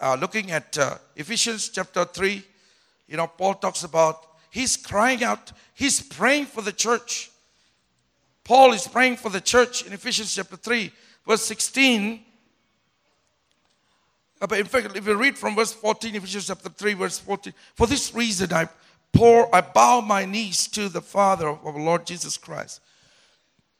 Uh, 0.00 0.16
looking 0.20 0.50
at 0.50 0.76
uh, 0.78 0.98
Ephesians 1.16 1.68
chapter 1.68 2.04
3, 2.04 2.42
you 3.08 3.16
know, 3.16 3.26
Paul 3.26 3.54
talks 3.54 3.84
about 3.84 4.26
he's 4.50 4.76
crying 4.76 5.22
out, 5.22 5.52
he's 5.74 6.00
praying 6.00 6.46
for 6.46 6.62
the 6.62 6.72
church. 6.72 7.30
Paul 8.44 8.72
is 8.72 8.88
praying 8.88 9.16
for 9.16 9.28
the 9.28 9.40
church 9.40 9.86
in 9.86 9.92
Ephesians 9.92 10.34
chapter 10.34 10.56
3, 10.56 10.92
verse 11.26 11.42
16. 11.42 12.24
Uh, 14.42 14.46
but 14.48 14.58
in 14.58 14.66
fact, 14.66 14.96
if 14.96 15.06
you 15.06 15.14
read 15.14 15.38
from 15.38 15.54
verse 15.54 15.72
14, 15.72 16.16
Ephesians 16.16 16.48
chapter 16.48 16.68
3, 16.68 16.94
verse 16.94 17.16
14, 17.20 17.54
for 17.76 17.86
this 17.86 18.12
reason 18.12 18.52
I 18.52 18.68
pour, 19.12 19.54
I 19.54 19.60
bow 19.60 20.00
my 20.00 20.24
knees 20.24 20.66
to 20.68 20.88
the 20.88 21.00
Father 21.00 21.48
of 21.48 21.64
our 21.64 21.78
Lord 21.78 22.04
Jesus 22.04 22.36
Christ, 22.36 22.80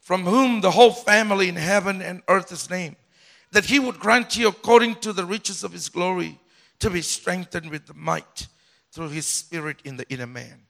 from 0.00 0.22
whom 0.22 0.60
the 0.60 0.70
whole 0.70 0.92
family 0.92 1.48
in 1.48 1.56
heaven 1.56 2.00
and 2.00 2.22
earth 2.28 2.52
is 2.52 2.70
named, 2.70 2.94
that 3.50 3.64
he 3.64 3.80
would 3.80 3.98
grant 3.98 4.36
you 4.36 4.46
according 4.46 4.94
to 4.96 5.12
the 5.12 5.24
riches 5.24 5.64
of 5.64 5.72
his 5.72 5.88
glory 5.88 6.38
to 6.78 6.90
be 6.90 7.02
strengthened 7.02 7.68
with 7.68 7.86
the 7.86 7.94
might 7.94 8.46
through 8.92 9.08
his 9.08 9.26
spirit 9.26 9.78
in 9.84 9.96
the 9.96 10.08
inner 10.10 10.28
man. 10.28 10.60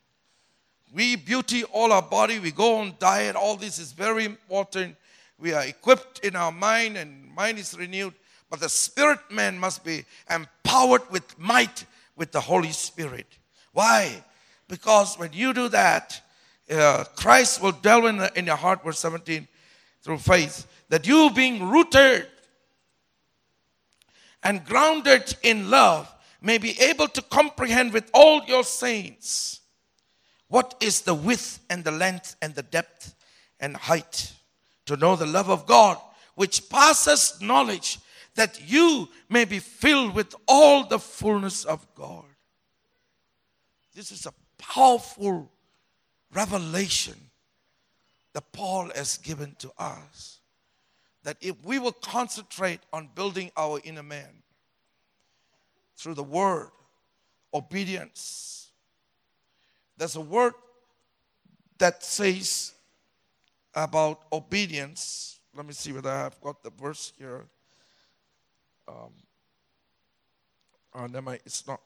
We 0.95 1.16
beauty 1.16 1.64
all 1.64 1.93
our 1.93 2.03
body, 2.03 2.38
we 2.38 2.51
go 2.51 2.76
on 2.76 2.95
diet, 2.99 3.36
all 3.36 3.57
this 3.57 3.78
is 3.78 3.93
very 3.93 4.24
important. 4.24 4.97
We 5.38 5.53
are 5.53 5.64
equipped 5.64 6.20
in 6.20 6.34
our 6.34 6.53
mind 6.53 6.97
and 6.97 7.34
mind 7.34 7.59
is 7.59 7.76
renewed, 7.76 8.14
but 8.53 8.61
the 8.61 8.69
spirit 8.69 9.19
man 9.31 9.59
must 9.59 9.83
be 9.83 10.05
empowered 10.29 11.01
with 11.11 11.39
might 11.39 11.87
with 12.17 12.33
the 12.33 12.41
Holy 12.41 12.71
Spirit. 12.71 13.39
Why? 13.73 14.23
Because 14.69 15.19
when 15.19 15.33
you 15.33 15.55
do 15.55 15.71
that, 15.71 16.21
uh, 16.71 17.05
Christ 17.17 17.63
will 17.63 17.73
dwell 17.73 18.09
in, 18.09 18.21
in 18.37 18.45
your 18.45 18.57
heart, 18.57 18.85
verse 18.85 18.99
17, 18.99 19.49
through 20.03 20.19
faith, 20.19 20.67
that 20.91 21.07
you 21.07 21.31
being 21.35 21.71
rooted 21.71 22.27
and 24.43 24.63
grounded 24.67 25.35
in 25.43 25.71
love 25.71 26.15
may 26.43 26.59
be 26.59 26.79
able 26.79 27.09
to 27.09 27.23
comprehend 27.23 27.95
with 27.95 28.11
all 28.13 28.45
your 28.45 28.65
saints 28.65 29.61
what 30.49 30.75
is 30.79 31.01
the 31.01 31.15
width 31.15 31.59
and 31.71 31.85
the 31.85 31.91
length 31.91 32.37
and 32.43 32.55
the 32.55 32.65
depth 32.65 33.15
and 33.61 33.79
height, 33.79 34.31
to 34.85 34.99
know 34.99 35.17
the 35.17 35.25
love 35.25 35.49
of 35.49 35.65
God, 35.65 35.97
which 36.35 36.69
passes 36.69 37.41
knowledge, 37.41 37.99
that 38.35 38.61
you 38.66 39.09
may 39.28 39.45
be 39.45 39.59
filled 39.59 40.14
with 40.14 40.35
all 40.49 40.87
the 40.87 40.99
fullness 40.99 41.64
of 41.64 41.87
God. 41.95 42.24
This 43.95 44.11
is 44.11 44.26
a 44.26 44.33
powerful 44.59 45.51
revelation 46.33 47.16
that 48.33 48.53
Paul 48.53 48.91
has 48.95 49.18
given 49.18 49.55
to 49.59 49.70
us. 49.78 50.39
That 51.24 51.37
if 51.41 51.62
we 51.64 51.78
will 51.78 51.93
concentrate 51.93 52.80
on 52.93 53.11
building 53.14 53.51
our 53.57 53.80
inner 53.85 54.03
man 54.03 54.43
through 55.97 56.14
the 56.14 56.22
word, 56.22 56.70
obedience, 57.53 58.70
there's 59.97 60.16
a 60.16 60.20
word 60.20 60.55
that 61.78 62.03
says 62.03 62.72
about 63.74 64.22
obedience. 64.33 65.39
Let 65.55 65.66
me 65.66 65.74
see 65.74 65.93
whether 65.93 66.11
I've 66.11 66.41
got 66.41 66.62
the 66.62 66.70
verse 66.70 67.12
here. 67.18 67.45
Um, 68.89 69.12
oh, 70.95 71.07
never 71.07 71.22
mind, 71.22 71.41
it's 71.45 71.66
not. 71.66 71.80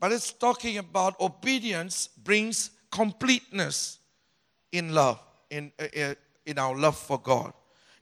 But 0.00 0.12
it's 0.12 0.32
talking 0.32 0.78
about 0.78 1.20
obedience 1.20 2.08
brings 2.08 2.70
completeness 2.90 3.98
in 4.72 4.94
love, 4.94 5.20
in, 5.50 5.70
uh, 5.78 5.86
uh, 5.96 6.14
in 6.44 6.58
our 6.58 6.76
love 6.76 6.96
for 6.96 7.18
God. 7.18 7.52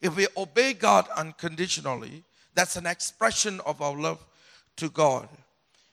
If 0.00 0.16
we 0.16 0.26
obey 0.36 0.72
God 0.72 1.08
unconditionally, 1.14 2.24
that's 2.54 2.76
an 2.76 2.86
expression 2.86 3.61
of 3.66 3.82
our 3.82 3.96
love 3.96 4.24
to 4.76 4.88
God. 4.88 5.28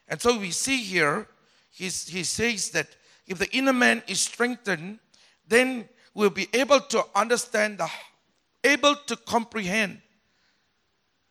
And 0.07 0.21
so 0.21 0.39
we 0.39 0.51
see 0.51 0.77
here, 0.77 1.27
he 1.69 1.89
says 1.89 2.69
that 2.69 2.87
if 3.27 3.37
the 3.37 3.49
inner 3.51 3.73
man 3.73 4.01
is 4.07 4.21
strengthened, 4.21 4.99
then 5.47 5.89
we'll 6.13 6.29
be 6.29 6.47
able 6.53 6.79
to 6.79 7.05
understand, 7.13 7.79
the, 7.79 7.89
able 8.63 8.95
to 9.07 9.15
comprehend. 9.17 10.01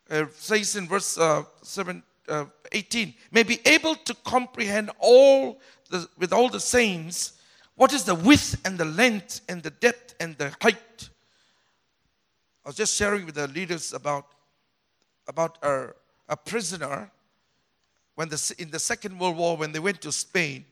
Uh, 0.08 0.26
says 0.34 0.76
in 0.76 0.86
verse 0.86 1.18
uh, 1.18 1.42
7, 1.62 2.02
uh, 2.28 2.44
18 2.70 3.12
may 3.32 3.42
be 3.42 3.58
able 3.66 3.94
to 3.94 4.14
comprehend 4.24 4.90
all 5.00 5.60
the, 5.90 6.08
with 6.16 6.32
all 6.32 6.48
the 6.48 6.60
saints 6.60 7.32
what 7.74 7.92
is 7.92 8.04
the 8.04 8.14
width 8.14 8.60
and 8.64 8.78
the 8.78 8.84
length 8.84 9.40
and 9.48 9.62
the 9.62 9.70
depth 9.70 10.14
and 10.18 10.36
the 10.38 10.52
height. 10.62 11.08
I 12.64 12.68
was 12.68 12.76
just 12.76 12.96
sharing 12.96 13.26
with 13.26 13.34
the 13.34 13.48
leaders 13.48 13.92
about 13.92 14.26
about 15.28 15.58
a, 15.62 15.88
a 16.28 16.36
prisoner 16.36 17.10
when 18.14 18.28
the, 18.28 18.54
in 18.58 18.70
the 18.70 18.78
Second 18.78 19.18
World 19.18 19.36
War 19.36 19.56
when 19.56 19.72
they 19.72 19.78
went 19.78 20.00
to 20.02 20.12
Spain 20.12 20.64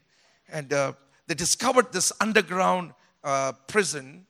and 0.48 0.72
uh, 0.72 0.92
they 1.26 1.34
discovered 1.34 1.92
this 1.92 2.12
underground 2.20 2.92
uh, 3.22 3.52
prison 3.66 4.26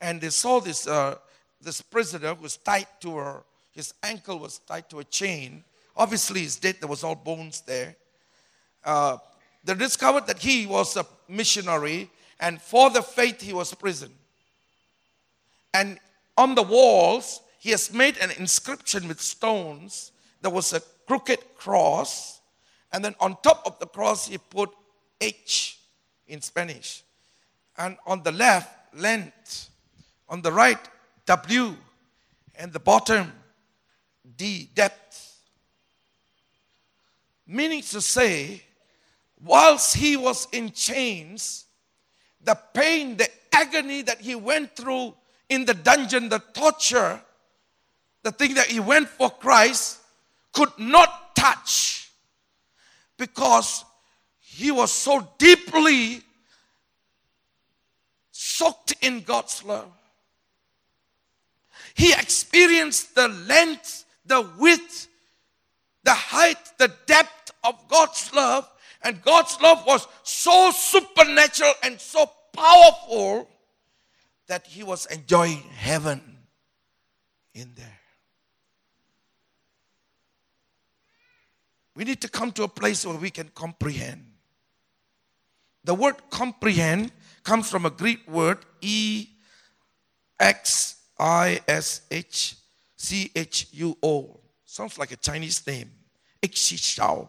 and 0.00 0.20
they 0.20 0.30
saw 0.30 0.60
this 0.60 0.86
uh, 0.86 1.16
this 1.60 1.80
prisoner 1.80 2.34
was 2.34 2.56
tied 2.56 2.86
to 3.00 3.16
her 3.16 3.42
his 3.78 3.94
ankle 4.02 4.38
was 4.38 4.58
tied 4.58 4.90
to 4.90 4.98
a 4.98 5.04
chain 5.04 5.64
Obviously, 5.98 6.42
he's 6.42 6.56
dead. 6.56 6.76
There 6.78 6.88
was 6.88 7.02
all 7.02 7.16
bones 7.16 7.60
there. 7.62 7.96
Uh, 8.84 9.18
they 9.64 9.74
discovered 9.74 10.28
that 10.28 10.38
he 10.38 10.64
was 10.64 10.96
a 10.96 11.04
missionary, 11.28 12.08
and 12.38 12.62
for 12.62 12.88
the 12.88 13.02
faith 13.02 13.42
he 13.42 13.52
was 13.52 13.74
prison. 13.74 14.12
And 15.74 15.98
on 16.36 16.54
the 16.54 16.62
walls, 16.62 17.40
he 17.58 17.70
has 17.72 17.92
made 17.92 18.16
an 18.18 18.30
inscription 18.38 19.08
with 19.08 19.20
stones. 19.20 20.12
There 20.40 20.52
was 20.52 20.72
a 20.72 20.80
crooked 21.08 21.40
cross, 21.56 22.40
and 22.92 23.04
then 23.04 23.16
on 23.18 23.36
top 23.42 23.64
of 23.66 23.80
the 23.80 23.86
cross, 23.86 24.28
he 24.28 24.38
put 24.38 24.70
H 25.20 25.80
in 26.28 26.40
Spanish. 26.40 27.02
And 27.76 27.96
on 28.06 28.22
the 28.22 28.32
left, 28.32 28.94
length. 28.94 29.68
On 30.28 30.42
the 30.42 30.52
right, 30.52 30.78
W. 31.26 31.74
And 32.54 32.72
the 32.72 32.80
bottom, 32.80 33.32
D, 34.36 34.70
depth. 34.74 35.38
Meaning 37.46 37.82
to 37.82 38.00
say, 38.00 38.62
whilst 39.42 39.96
he 39.96 40.16
was 40.16 40.46
in 40.52 40.72
chains, 40.72 41.64
the 42.42 42.58
pain, 42.74 43.16
the 43.16 43.28
agony 43.52 44.02
that 44.02 44.20
he 44.20 44.34
went 44.34 44.76
through 44.76 45.14
in 45.48 45.64
the 45.64 45.74
dungeon, 45.74 46.28
the 46.28 46.40
torture, 46.52 47.20
the 48.22 48.32
thing 48.32 48.54
that 48.54 48.66
he 48.66 48.80
went 48.80 49.08
for 49.08 49.30
Christ 49.30 49.98
could 50.52 50.78
not 50.78 51.34
touch 51.34 52.10
because 53.16 53.84
he 54.40 54.70
was 54.70 54.92
so 54.92 55.26
deeply 55.38 56.22
soaked 58.32 58.94
in 59.02 59.20
God's 59.20 59.64
love. 59.64 59.90
He 61.94 62.12
experienced 62.12 63.14
the 63.14 63.28
length, 63.28 64.04
the 64.28 64.48
width, 64.58 65.08
the 66.04 66.12
height, 66.12 66.58
the 66.78 66.92
depth 67.06 67.52
of 67.64 67.74
God's 67.88 68.32
love, 68.32 68.70
and 69.02 69.22
God's 69.22 69.60
love 69.60 69.84
was 69.86 70.06
so 70.22 70.70
supernatural 70.70 71.72
and 71.82 72.00
so 72.00 72.30
powerful 72.52 73.48
that 74.46 74.66
he 74.66 74.82
was 74.82 75.06
enjoying 75.06 75.58
heaven 75.58 76.22
in 77.54 77.72
there. 77.76 77.98
We 81.94 82.04
need 82.04 82.20
to 82.20 82.28
come 82.28 82.52
to 82.52 82.62
a 82.62 82.68
place 82.68 83.04
where 83.04 83.16
we 83.16 83.30
can 83.30 83.50
comprehend. 83.54 84.24
The 85.84 85.94
word 85.94 86.16
comprehend 86.30 87.12
comes 87.42 87.68
from 87.70 87.86
a 87.86 87.90
Greek 87.90 88.28
word 88.28 88.58
E 88.80 89.28
X 90.38 90.96
I 91.18 91.60
S 91.66 92.02
H 92.10 92.54
C 92.98 93.30
H 93.34 93.68
U 93.72 93.96
O. 94.02 94.40
Sounds 94.64 94.98
like 94.98 95.12
a 95.12 95.16
Chinese 95.16 95.66
name. 95.66 95.90
Ixishao. 96.42 97.28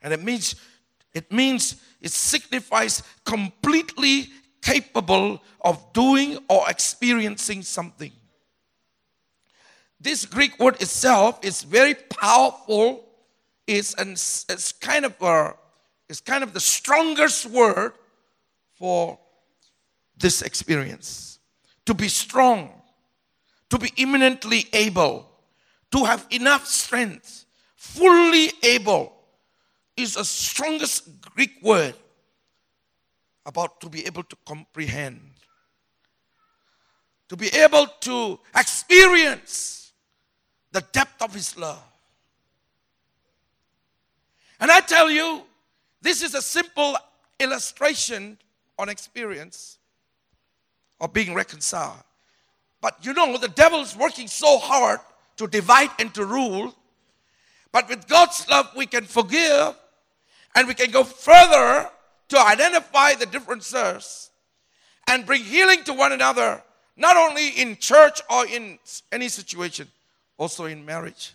And 0.00 0.12
it 0.12 0.22
means, 0.22 0.56
it 1.14 1.30
means, 1.30 1.76
it 2.00 2.10
signifies 2.10 3.02
completely 3.24 4.28
capable 4.60 5.40
of 5.60 5.92
doing 5.92 6.38
or 6.48 6.68
experiencing 6.68 7.62
something. 7.62 8.10
This 10.00 10.26
Greek 10.26 10.58
word 10.58 10.82
itself 10.82 11.38
is 11.44 11.62
very 11.62 11.94
powerful. 11.94 13.04
It's, 13.66 13.94
an, 13.94 14.12
it's 14.12 14.72
kind 14.72 15.04
of 15.04 15.14
a, 15.22 15.54
is 16.08 16.20
kind 16.20 16.42
of 16.42 16.52
the 16.52 16.60
strongest 16.60 17.46
word 17.46 17.92
for 18.74 19.18
this 20.16 20.42
experience. 20.42 21.38
To 21.86 21.94
be 21.94 22.08
strong, 22.08 22.81
to 23.72 23.78
be 23.78 23.90
eminently 23.96 24.66
able, 24.74 25.26
to 25.90 26.04
have 26.04 26.26
enough 26.30 26.66
strength, 26.66 27.46
fully 27.74 28.52
able 28.62 29.14
is 29.96 30.12
the 30.12 30.24
strongest 30.26 31.08
Greek 31.22 31.52
word 31.62 31.94
about 33.46 33.80
to 33.80 33.88
be 33.88 34.04
able 34.04 34.24
to 34.24 34.36
comprehend, 34.46 35.22
to 37.30 37.34
be 37.34 37.48
able 37.48 37.86
to 38.00 38.38
experience 38.54 39.92
the 40.72 40.82
depth 40.92 41.22
of 41.22 41.32
His 41.32 41.56
love. 41.56 41.82
And 44.60 44.70
I 44.70 44.80
tell 44.80 45.10
you, 45.10 45.44
this 46.02 46.22
is 46.22 46.34
a 46.34 46.42
simple 46.42 46.94
illustration 47.40 48.36
on 48.78 48.90
experience 48.90 49.78
of 51.00 51.14
being 51.14 51.32
reconciled. 51.32 52.04
But 52.82 52.98
you 53.06 53.14
know, 53.14 53.38
the 53.38 53.48
devil's 53.48 53.96
working 53.96 54.28
so 54.28 54.58
hard 54.58 55.00
to 55.38 55.46
divide 55.46 55.90
and 55.98 56.12
to 56.14 56.26
rule. 56.26 56.74
But 57.70 57.88
with 57.88 58.06
God's 58.06 58.46
love, 58.50 58.70
we 58.76 58.84
can 58.84 59.04
forgive 59.04 59.74
and 60.54 60.68
we 60.68 60.74
can 60.74 60.90
go 60.90 61.04
further 61.04 61.88
to 62.28 62.38
identify 62.38 63.14
the 63.14 63.24
differences 63.24 64.30
and 65.08 65.24
bring 65.24 65.42
healing 65.42 65.84
to 65.84 65.94
one 65.94 66.12
another, 66.12 66.62
not 66.96 67.16
only 67.16 67.48
in 67.50 67.76
church 67.78 68.20
or 68.28 68.46
in 68.46 68.78
any 69.10 69.28
situation, 69.28 69.88
also 70.36 70.66
in 70.66 70.84
marriage. 70.84 71.32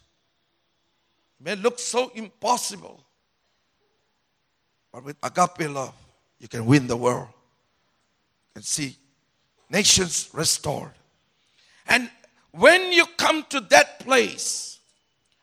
It 1.39 1.45
may 1.45 1.55
look 1.55 1.79
so 1.79 2.11
impossible, 2.13 3.03
but 4.91 5.03
with 5.03 5.17
agape 5.23 5.69
love, 5.69 5.93
you 6.39 6.47
can 6.47 6.65
win 6.65 6.87
the 6.87 6.97
world. 6.97 7.29
and 8.55 8.65
see 8.65 8.95
nations 9.69 10.29
restored. 10.33 10.93
And 11.87 12.09
when 12.51 12.91
you 12.91 13.05
come 13.17 13.43
to 13.49 13.59
that 13.61 13.99
place 13.99 14.79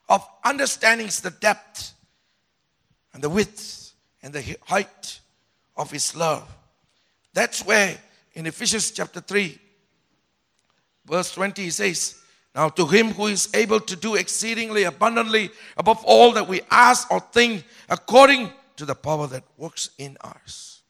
of 0.09 0.27
understanding 0.45 1.07
the 1.07 1.35
depth 1.41 1.95
and 3.13 3.23
the 3.23 3.31
width 3.31 3.93
and 4.23 4.33
the 4.33 4.57
height 4.67 5.21
of 5.77 5.91
his 5.91 6.15
love, 6.17 6.49
that's 7.33 7.65
where 7.65 7.97
in 8.35 8.47
Ephesians 8.47 8.91
chapter 8.91 9.21
3, 9.21 9.59
verse 11.07 11.33
20, 11.33 11.63
he 11.63 11.71
says, 11.71 12.17
Now 12.55 12.69
to 12.71 12.87
him 12.87 13.13
who 13.13 13.27
is 13.27 13.49
able 13.55 13.81
to 13.81 13.97
do 13.97 14.15
exceedingly 14.15 14.85
abundantly 14.85 15.51
above 15.77 16.05
all 16.05 16.33
that 16.33 16.49
we 16.49 16.61
ask 16.71 17.11
or 17.11 17.21
think, 17.21 17.65
according 17.89 18.51
to 18.77 18.85
the 18.85 18.95
power 18.95 19.27
that 19.29 19.45
works 19.57 19.91
in 19.99 20.17
us. 20.21 20.83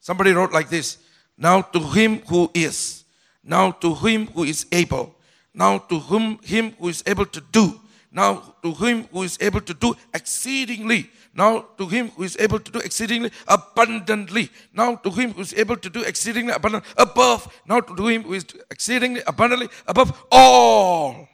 Somebody 0.00 0.32
wrote 0.32 0.52
like 0.52 0.68
this 0.68 0.98
Now 1.36 1.62
to 1.62 1.80
him 1.80 2.20
who 2.28 2.50
is, 2.54 3.04
now 3.46 3.70
to 3.70 3.94
him 3.94 4.26
who 4.26 4.44
is 4.44 4.66
able, 4.72 5.14
now 5.54 5.78
to 5.78 5.98
whom 6.00 6.38
him 6.42 6.72
who 6.78 6.88
is 6.88 7.02
able 7.06 7.26
to 7.26 7.40
do, 7.40 7.80
now 8.10 8.54
to 8.62 8.74
him 8.74 9.04
who 9.12 9.22
is 9.22 9.38
able 9.40 9.60
to 9.60 9.72
do 9.72 9.94
exceedingly, 10.12 11.08
now 11.32 11.60
to 11.78 11.86
him 11.86 12.08
who 12.10 12.24
is 12.24 12.36
able 12.40 12.58
to 12.58 12.72
do 12.72 12.80
exceedingly 12.80 13.30
abundantly, 13.46 14.50
now 14.74 14.96
to 14.96 15.10
him 15.10 15.32
who 15.32 15.42
is 15.42 15.54
able 15.54 15.76
to 15.76 15.88
do 15.88 16.02
exceedingly 16.02 16.52
abundantly 16.52 16.90
above, 16.96 17.62
now 17.66 17.80
to 17.80 18.06
him 18.06 18.24
who 18.24 18.34
is 18.34 18.44
exceedingly 18.70 19.22
abundantly 19.26 19.68
above 19.86 20.26
all. 20.30 21.28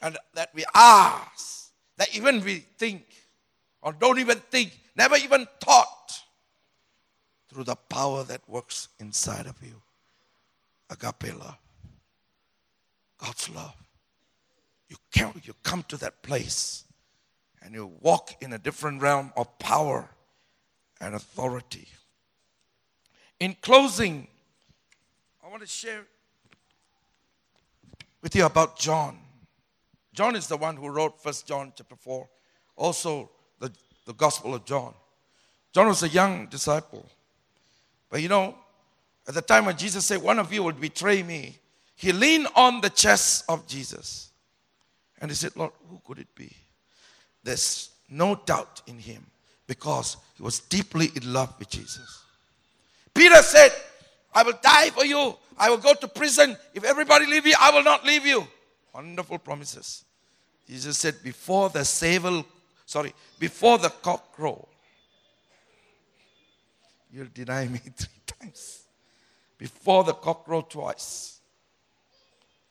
And 0.00 0.16
that 0.34 0.50
we 0.54 0.64
ask, 0.74 1.70
that 1.98 2.14
even 2.16 2.42
we 2.42 2.64
think, 2.78 3.04
or 3.82 3.92
don't 3.92 4.18
even 4.18 4.38
think, 4.38 4.72
never 4.96 5.16
even 5.16 5.46
thought, 5.60 6.20
through 7.50 7.64
the 7.64 7.76
power 7.76 8.24
that 8.24 8.40
works 8.48 8.88
inside 8.98 9.46
of 9.46 9.54
you. 9.62 9.83
Agape 10.90 11.38
love. 11.38 11.56
God's 13.18 13.48
love. 13.50 13.74
You, 14.88 14.96
can, 15.12 15.32
you 15.44 15.54
come 15.62 15.82
to 15.88 15.96
that 15.98 16.22
place 16.22 16.84
and 17.62 17.74
you 17.74 17.90
walk 18.00 18.36
in 18.40 18.52
a 18.52 18.58
different 18.58 19.00
realm 19.00 19.32
of 19.36 19.58
power 19.58 20.10
and 21.00 21.14
authority. 21.14 21.88
In 23.40 23.56
closing, 23.60 24.28
I 25.44 25.48
want 25.48 25.62
to 25.62 25.68
share 25.68 26.04
with 28.22 28.34
you 28.36 28.44
about 28.44 28.78
John. 28.78 29.18
John 30.12 30.36
is 30.36 30.46
the 30.46 30.56
one 30.56 30.76
who 30.76 30.88
wrote 30.88 31.20
First 31.20 31.46
John 31.46 31.72
chapter 31.74 31.96
4, 31.96 32.28
also 32.76 33.30
the, 33.58 33.72
the 34.06 34.14
Gospel 34.14 34.54
of 34.54 34.64
John. 34.64 34.94
John 35.72 35.88
was 35.88 36.02
a 36.02 36.08
young 36.08 36.46
disciple. 36.46 37.04
But 38.10 38.22
you 38.22 38.28
know, 38.28 38.56
at 39.26 39.34
the 39.34 39.42
time 39.42 39.66
when 39.66 39.76
Jesus 39.76 40.04
said, 40.04 40.22
One 40.22 40.38
of 40.38 40.52
you 40.52 40.62
will 40.62 40.72
betray 40.72 41.22
me, 41.22 41.58
he 41.96 42.12
leaned 42.12 42.48
on 42.54 42.80
the 42.80 42.90
chest 42.90 43.44
of 43.48 43.66
Jesus. 43.66 44.30
And 45.20 45.30
he 45.30 45.34
said, 45.34 45.56
Lord, 45.56 45.72
who 45.88 46.00
could 46.06 46.18
it 46.18 46.34
be? 46.34 46.52
There's 47.42 47.90
no 48.10 48.34
doubt 48.44 48.82
in 48.86 48.98
him 48.98 49.24
because 49.66 50.16
he 50.36 50.42
was 50.42 50.60
deeply 50.60 51.10
in 51.14 51.32
love 51.32 51.54
with 51.58 51.70
Jesus. 51.70 52.24
Peter 53.14 53.36
said, 53.36 53.70
I 54.34 54.42
will 54.42 54.58
die 54.60 54.90
for 54.90 55.04
you. 55.04 55.36
I 55.56 55.70
will 55.70 55.78
go 55.78 55.94
to 55.94 56.08
prison. 56.08 56.56
If 56.74 56.84
everybody 56.84 57.26
leave 57.26 57.46
you, 57.46 57.54
I 57.58 57.70
will 57.70 57.84
not 57.84 58.04
leave 58.04 58.26
you. 58.26 58.46
Wonderful 58.92 59.38
promises. 59.38 60.04
Jesus 60.68 60.98
said, 60.98 61.16
before 61.22 61.68
the 61.68 61.84
sable, 61.84 62.44
sorry, 62.86 63.14
before 63.38 63.78
the 63.78 63.90
cock 63.90 64.32
crow, 64.32 64.68
you'll 67.12 67.28
deny 67.32 67.68
me 67.68 67.78
three 67.96 68.20
times. 68.26 68.83
Before 69.64 70.04
the 70.04 70.12
cock 70.12 70.44
crow 70.44 70.60
twice. 70.60 71.40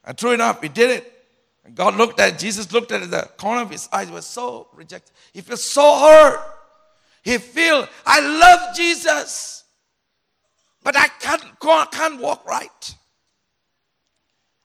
And 0.05 0.15
true 0.15 0.29
enough, 0.29 0.61
he 0.61 0.69
did 0.69 0.91
it. 0.91 1.25
And 1.65 1.73
God 1.73 1.95
looked 1.95 2.19
at 2.19 2.37
Jesus 2.37 2.71
looked 2.71 2.91
at 2.91 3.01
it, 3.01 3.09
the 3.09 3.27
corner 3.35 3.63
of 3.63 3.71
his 3.71 3.89
eyes 3.91 4.11
was 4.11 4.27
so 4.27 4.67
rejected. 4.75 5.11
He 5.33 5.41
felt 5.41 5.59
so 5.59 5.81
hurt. 5.81 6.39
He 7.23 7.39
feel 7.39 7.87
I 8.05 8.19
love 8.19 8.75
Jesus, 8.75 9.63
but 10.83 10.95
I 10.95 11.07
can't 11.07 11.59
go, 11.59 11.71
I 11.71 11.87
can't 11.91 12.21
walk 12.21 12.45
right. 12.45 12.95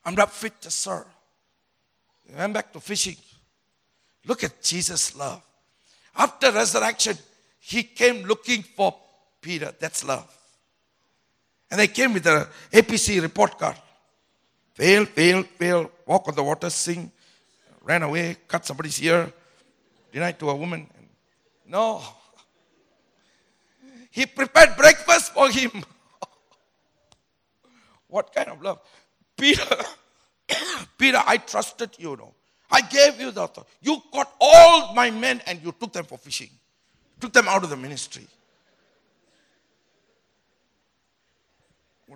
I'm 0.05 0.14
not 0.14 0.31
fit 0.31 0.61
to 0.61 0.70
serve. 0.70 1.07
He 2.26 2.35
went 2.35 2.53
back 2.53 2.74
to 2.74 2.81
fishing. 2.81 3.16
Look 4.26 4.45
at 4.45 4.62
Jesus' 4.62 5.16
love. 5.16 5.43
After 6.14 6.53
resurrection, 6.53 7.16
he 7.59 7.85
came 7.85 8.24
looking 8.24 8.62
for 8.62 8.95
Peter. 9.41 9.72
That's 9.81 10.05
love. 10.05 10.38
And 11.71 11.81
they 11.81 11.89
came 11.89 12.14
with 12.14 12.27
a 12.27 12.49
APC 12.73 13.21
report 13.21 13.59
card. 13.59 13.77
Fail, 14.75 15.05
fail, 15.05 15.43
fail, 15.43 15.91
walk 16.07 16.29
on 16.29 16.35
the 16.35 16.43
water, 16.43 16.71
sing, 16.71 17.11
ran 17.83 18.03
away, 18.03 18.37
cut 18.47 18.64
somebody's 18.64 19.03
ear, 19.03 19.33
denied 20.12 20.39
to 20.39 20.51
a 20.51 20.55
woman. 20.55 20.89
No. 21.66 22.03
He 24.11 24.25
prepared 24.25 24.77
breakfast 24.77 25.33
for 25.35 25.51
him. 25.51 25.71
what 28.09 28.33
kind 28.35 28.49
of 28.49 28.62
love? 28.62 28.81
Peter, 29.37 29.77
Peter, 30.99 31.23
I 31.27 31.37
trusted 31.39 31.91
you, 31.99 32.16
no. 32.16 32.35
I 32.71 32.83
gave 32.83 33.21
you 33.21 33.31
the 33.31 33.43
authority. 33.43 33.73
You 33.81 34.03
got 34.12 34.33
all 34.41 34.95
my 34.95 35.11
men 35.11 35.41
and 35.47 35.62
you 35.62 35.73
took 35.73 35.93
them 35.93 36.05
for 36.05 36.19
fishing. 36.19 36.51
Took 37.21 37.33
them 37.33 37.49
out 37.49 37.64
of 37.64 37.71
the 37.71 37.77
ministry. 37.77 38.27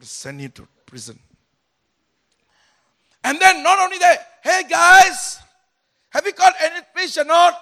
To 0.00 0.06
send 0.08 0.40
you 0.40 0.48
to 0.48 0.66
prison. 0.84 1.18
And 3.22 3.38
then 3.38 3.62
not 3.62 3.78
only 3.78 3.98
that, 3.98 4.38
hey 4.42 4.62
guys, 4.68 5.38
have 6.10 6.26
you 6.26 6.32
caught 6.32 6.54
any 6.60 6.80
fish 6.92 7.16
or 7.18 7.24
not? 7.24 7.56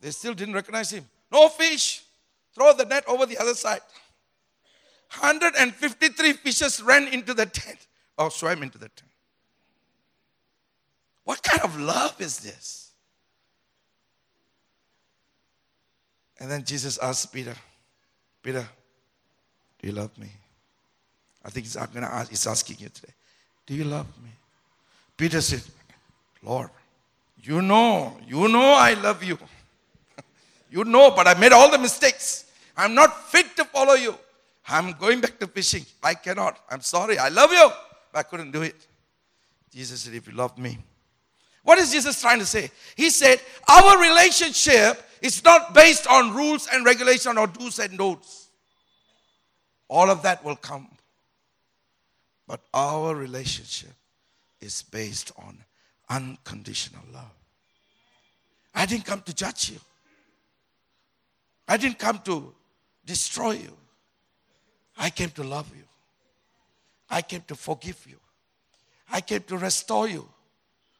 They 0.00 0.10
still 0.10 0.34
didn't 0.34 0.54
recognize 0.54 0.90
him. 0.90 1.04
No 1.32 1.48
fish. 1.48 2.04
Throw 2.54 2.72
the 2.74 2.84
net 2.84 3.04
over 3.08 3.26
the 3.26 3.38
other 3.38 3.54
side. 3.54 3.80
153 5.18 6.32
fishes 6.34 6.80
ran 6.80 7.08
into 7.08 7.34
the 7.34 7.46
tent 7.46 7.88
or 8.16 8.30
swam 8.30 8.62
into 8.62 8.78
the 8.78 8.88
tent. 8.88 9.10
What 11.24 11.42
kind 11.42 11.62
of 11.62 11.80
love 11.80 12.20
is 12.20 12.38
this? 12.38 12.92
And 16.38 16.48
then 16.48 16.62
Jesus 16.62 16.98
asked 16.98 17.32
Peter, 17.32 17.54
Peter, 18.42 18.68
do 19.80 19.88
you 19.88 19.92
love 19.92 20.16
me? 20.18 20.30
I 21.46 21.50
think 21.50 21.64
he's, 21.64 21.74
to 21.74 21.88
ask, 22.02 22.28
he's 22.28 22.46
asking 22.46 22.78
you 22.80 22.88
today. 22.88 23.12
Do 23.66 23.74
you 23.74 23.84
love 23.84 24.06
me? 24.22 24.30
Peter 25.16 25.40
said, 25.40 25.62
Lord, 26.42 26.70
you 27.40 27.62
know, 27.62 28.16
you 28.26 28.48
know 28.48 28.74
I 28.74 28.94
love 28.94 29.22
you. 29.22 29.38
you 30.70 30.82
know, 30.82 31.12
but 31.12 31.28
I 31.28 31.34
made 31.34 31.52
all 31.52 31.70
the 31.70 31.78
mistakes. 31.78 32.46
I'm 32.76 32.94
not 32.94 33.30
fit 33.30 33.54
to 33.56 33.64
follow 33.64 33.94
you. 33.94 34.18
I'm 34.68 34.92
going 34.94 35.20
back 35.20 35.38
to 35.38 35.46
fishing. 35.46 35.86
I 36.02 36.14
cannot. 36.14 36.58
I'm 36.68 36.80
sorry. 36.80 37.16
I 37.16 37.28
love 37.28 37.52
you, 37.52 37.70
but 38.12 38.18
I 38.18 38.22
couldn't 38.24 38.50
do 38.50 38.62
it. 38.62 38.74
Jesus 39.72 40.00
said, 40.00 40.14
If 40.14 40.26
you 40.26 40.34
love 40.34 40.58
me. 40.58 40.78
What 41.62 41.78
is 41.78 41.92
Jesus 41.92 42.20
trying 42.20 42.40
to 42.40 42.46
say? 42.46 42.70
He 42.96 43.10
said, 43.10 43.40
Our 43.68 44.00
relationship 44.00 45.00
is 45.22 45.44
not 45.44 45.72
based 45.72 46.08
on 46.08 46.34
rules 46.34 46.68
and 46.72 46.84
regulation 46.84 47.38
or 47.38 47.46
do's 47.46 47.78
and 47.78 47.96
don'ts. 47.96 48.48
All 49.88 50.10
of 50.10 50.22
that 50.22 50.44
will 50.44 50.56
come. 50.56 50.88
But 52.46 52.60
our 52.72 53.14
relationship 53.14 53.92
is 54.60 54.82
based 54.82 55.32
on 55.38 55.64
unconditional 56.08 57.02
love. 57.12 57.34
I 58.74 58.86
didn't 58.86 59.04
come 59.04 59.22
to 59.22 59.34
judge 59.34 59.70
you. 59.70 59.80
I 61.66 61.76
didn't 61.76 61.98
come 61.98 62.20
to 62.24 62.54
destroy 63.04 63.52
you. 63.52 63.76
I 64.98 65.10
came 65.10 65.30
to 65.30 65.42
love 65.42 65.70
you. 65.76 65.84
I 67.10 67.22
came 67.22 67.42
to 67.48 67.54
forgive 67.54 68.06
you. 68.08 68.18
I 69.10 69.20
came 69.20 69.42
to 69.44 69.58
restore 69.58 70.08
you 70.08 70.28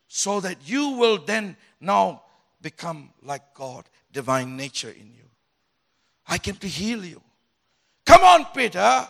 so 0.08 0.40
that 0.40 0.58
you 0.64 0.90
will 0.90 1.18
then 1.18 1.56
now 1.80 2.22
become 2.62 3.10
like 3.22 3.54
God, 3.54 3.84
divine 4.12 4.56
nature 4.56 4.90
in 4.90 5.12
you. 5.14 5.24
I 6.28 6.38
came 6.38 6.56
to 6.56 6.68
heal 6.68 7.04
you. 7.04 7.20
Come 8.04 8.22
on, 8.22 8.46
Peter. 8.54 9.06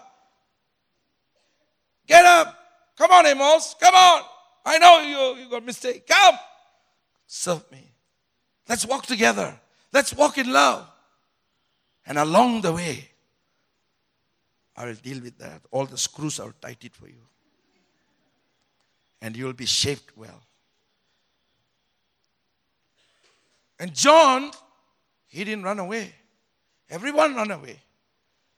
Get 2.06 2.24
up. 2.24 2.56
Come 2.96 3.10
on, 3.10 3.26
Amos. 3.26 3.74
Come 3.80 3.94
on. 3.94 4.22
I 4.64 4.78
know 4.78 5.00
you, 5.00 5.42
you 5.42 5.50
got 5.50 5.64
mistake. 5.64 6.06
Come. 6.06 6.36
Serve 7.26 7.70
me. 7.70 7.92
Let's 8.68 8.86
walk 8.86 9.06
together. 9.06 9.58
Let's 9.92 10.14
walk 10.14 10.38
in 10.38 10.52
love. 10.52 10.86
And 12.06 12.18
along 12.18 12.62
the 12.62 12.72
way, 12.72 13.10
I 14.76 14.86
will 14.86 14.94
deal 14.94 15.20
with 15.20 15.38
that. 15.38 15.62
All 15.70 15.86
the 15.86 15.98
screws, 15.98 16.38
are 16.38 16.46
will 16.46 16.54
tighten 16.60 16.86
it 16.86 16.94
for 16.94 17.08
you. 17.08 17.22
And 19.22 19.36
you 19.36 19.46
will 19.46 19.52
be 19.52 19.66
shaped 19.66 20.16
well. 20.16 20.42
And 23.78 23.94
John, 23.94 24.50
he 25.26 25.44
didn't 25.44 25.64
run 25.64 25.78
away. 25.78 26.14
Everyone 26.88 27.34
ran 27.34 27.50
away. 27.50 27.80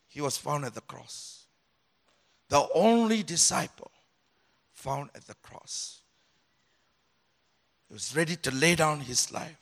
He 0.09 0.21
was 0.21 0.37
found 0.37 0.65
at 0.65 0.75
the 0.75 0.81
cross. 0.81 1.38
The 2.49 2.67
only 2.75 3.23
disciple 3.23 3.91
found 4.73 5.11
at 5.15 5.27
the 5.27 5.35
cross. 5.35 6.01
He 7.89 7.95
was 7.95 8.15
ready 8.17 8.37
to 8.37 8.51
lay 8.51 8.75
down 8.75 9.01
his 9.01 9.33
life. 9.33 9.57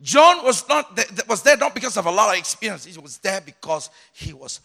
John 0.00 0.44
was 0.44 0.68
not 0.68 0.94
there, 0.94 1.06
was 1.28 1.42
there 1.42 1.56
not 1.56 1.74
because 1.74 1.96
of 1.96 2.06
a 2.06 2.10
lot 2.10 2.34
of 2.34 2.38
experience. 2.38 2.84
He 2.84 2.98
was 2.98 3.18
there 3.18 3.40
because 3.40 3.90
he 4.12 4.32
was 4.32 4.60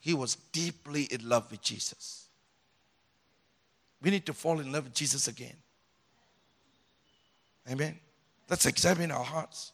he 0.00 0.14
was 0.14 0.36
deeply 0.52 1.02
in 1.10 1.28
love 1.28 1.50
with 1.50 1.60
Jesus. 1.60 2.28
We 4.00 4.10
need 4.10 4.24
to 4.26 4.32
fall 4.32 4.60
in 4.60 4.70
love 4.70 4.84
with 4.84 4.94
Jesus 4.94 5.26
again. 5.26 5.56
Amen. 7.70 7.98
Let's 8.48 8.64
examine 8.66 9.10
our 9.10 9.24
hearts. 9.24 9.72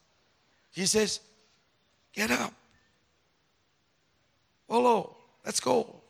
He 0.72 0.87
says, 0.87 1.20
Get 2.12 2.31
up. 2.31 2.53
Follow. 4.66 5.16
Let's 5.45 5.61
go. 5.61 6.01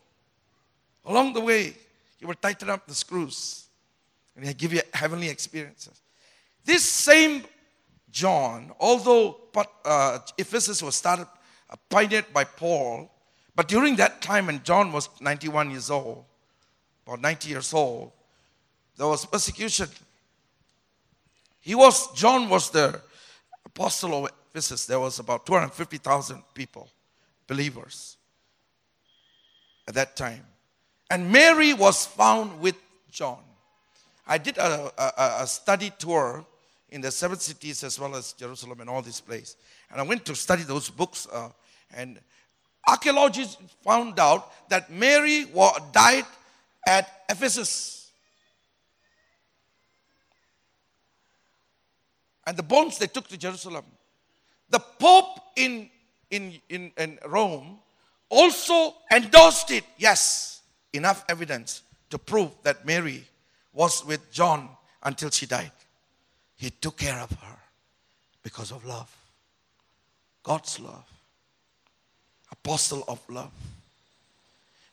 Along 1.05 1.33
the 1.33 1.41
way, 1.41 1.75
he 2.19 2.27
will 2.27 2.35
tighten 2.35 2.71
up 2.71 2.87
the 2.87 2.95
screws 2.95 3.67
and 4.37 4.45
he'll 4.45 4.55
give 4.55 4.73
you 4.73 4.81
heavenly 4.93 5.29
experiences. 5.29 6.01
This 6.65 6.85
same 6.85 7.45
John, 8.11 8.73
although 8.81 9.41
uh, 9.85 10.19
Ephesus 10.39 10.83
was 10.83 10.95
started, 10.95 11.27
uh, 11.69 11.77
pioneered 11.89 12.33
by 12.33 12.45
Paul, 12.45 13.11
but 13.57 13.69
during 13.69 13.97
that 13.97 14.23
time 14.23 14.47
when 14.47 14.63
John 14.63 14.93
was 14.93 15.09
91 15.21 15.71
years 15.71 15.91
old, 15.91 16.25
or 17.07 17.17
90 17.17 17.49
years 17.49 17.75
old, 17.75 18.13
there 18.97 19.07
was 19.07 19.27
persecution 19.27 19.89
he 21.65 21.75
was, 21.75 22.13
John 22.13 22.51
was 22.51 22.69
the 22.69 23.01
apostle 23.65 24.27
of 24.27 24.31
Ephesus. 24.51 24.85
There 24.85 25.01
was 25.01 25.19
about 25.19 25.47
250,000 25.47 26.43
people, 26.53 26.91
believers, 27.47 28.19
at 29.89 29.95
that 29.95 30.15
time. 30.15 30.45
And 31.11 31.31
Mary 31.31 31.75
was 31.75 32.07
found 32.07 32.61
with 32.61 32.77
John. 33.11 33.39
I 34.27 34.39
did 34.39 34.57
a, 34.59 34.91
a, 34.99 35.43
a 35.43 35.47
study 35.47 35.93
tour 35.99 36.45
in 36.91 37.01
the 37.01 37.11
seven 37.11 37.39
cities 37.39 37.85
as 37.85 37.99
well 38.01 38.15
as 38.17 38.33
Jerusalem 38.33 38.81
and 38.81 38.89
all 38.89 39.03
these 39.03 39.21
places. 39.21 39.57
And 39.91 40.01
I 40.01 40.05
went 40.05 40.25
to 40.27 40.35
study 40.35 40.63
those 40.63 40.89
books. 40.89 41.29
Uh, 41.31 41.51
and 41.95 42.19
archaeologists 42.89 43.59
found 43.83 44.19
out 44.19 44.51
that 44.71 44.91
Mary 44.91 45.47
died 45.93 46.25
at 46.87 47.25
Ephesus. 47.29 48.05
and 52.47 52.57
the 52.57 52.63
bones 52.63 52.99
they 52.99 53.07
took 53.07 53.29
to 53.29 53.37
Jerusalem. 53.37 53.85
The 54.71 54.79
Pope 54.79 55.41
in, 55.57 55.89
in, 56.31 56.61
in, 56.69 56.93
in 56.99 57.19
Rome 57.27 57.79
also 58.29 58.95
endorsed 59.13 59.71
it. 59.71 59.85
Yes, 59.99 60.54
enough 60.95 61.25
evidence 61.29 61.83
to 62.11 62.19
prove 62.19 62.51
that 62.63 62.87
Mary 62.87 63.25
was 63.73 64.05
with 64.05 64.31
John 64.33 64.69
until 65.03 65.31
she 65.31 65.47
died. 65.47 65.73
He 66.57 66.71
took 66.71 66.97
care 66.97 67.19
of 67.19 67.31
her 67.31 67.57
because 68.43 68.71
of 68.71 68.85
love. 68.85 69.15
God's 70.43 70.79
love. 70.79 71.05
Apostle 72.53 73.05
of 73.09 73.21
love. 73.29 73.51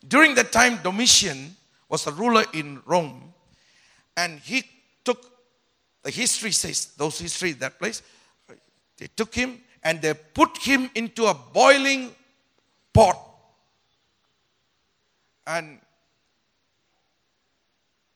During 0.08 0.36
that 0.36 0.52
time, 0.52 0.80
Domitian 0.82 1.56
was 1.88 2.08
a 2.08 2.12
ruler 2.12 2.44
in 2.54 2.82
Rome, 2.86 3.34
and 4.18 4.40
he 4.40 4.64
took 5.04 5.32
the 6.04 6.10
history 6.10 6.52
says, 6.52 6.88
those 6.98 7.20
history, 7.20 7.52
that 7.54 7.78
place, 7.78 8.02
they 8.98 9.08
took 9.16 9.34
him 9.34 9.60
and 9.84 10.02
they 10.02 10.14
put 10.14 10.58
him 10.58 10.90
into 10.96 11.26
a 11.26 11.34
boiling 11.34 12.12
pot. 12.94 13.20
And 15.46 15.80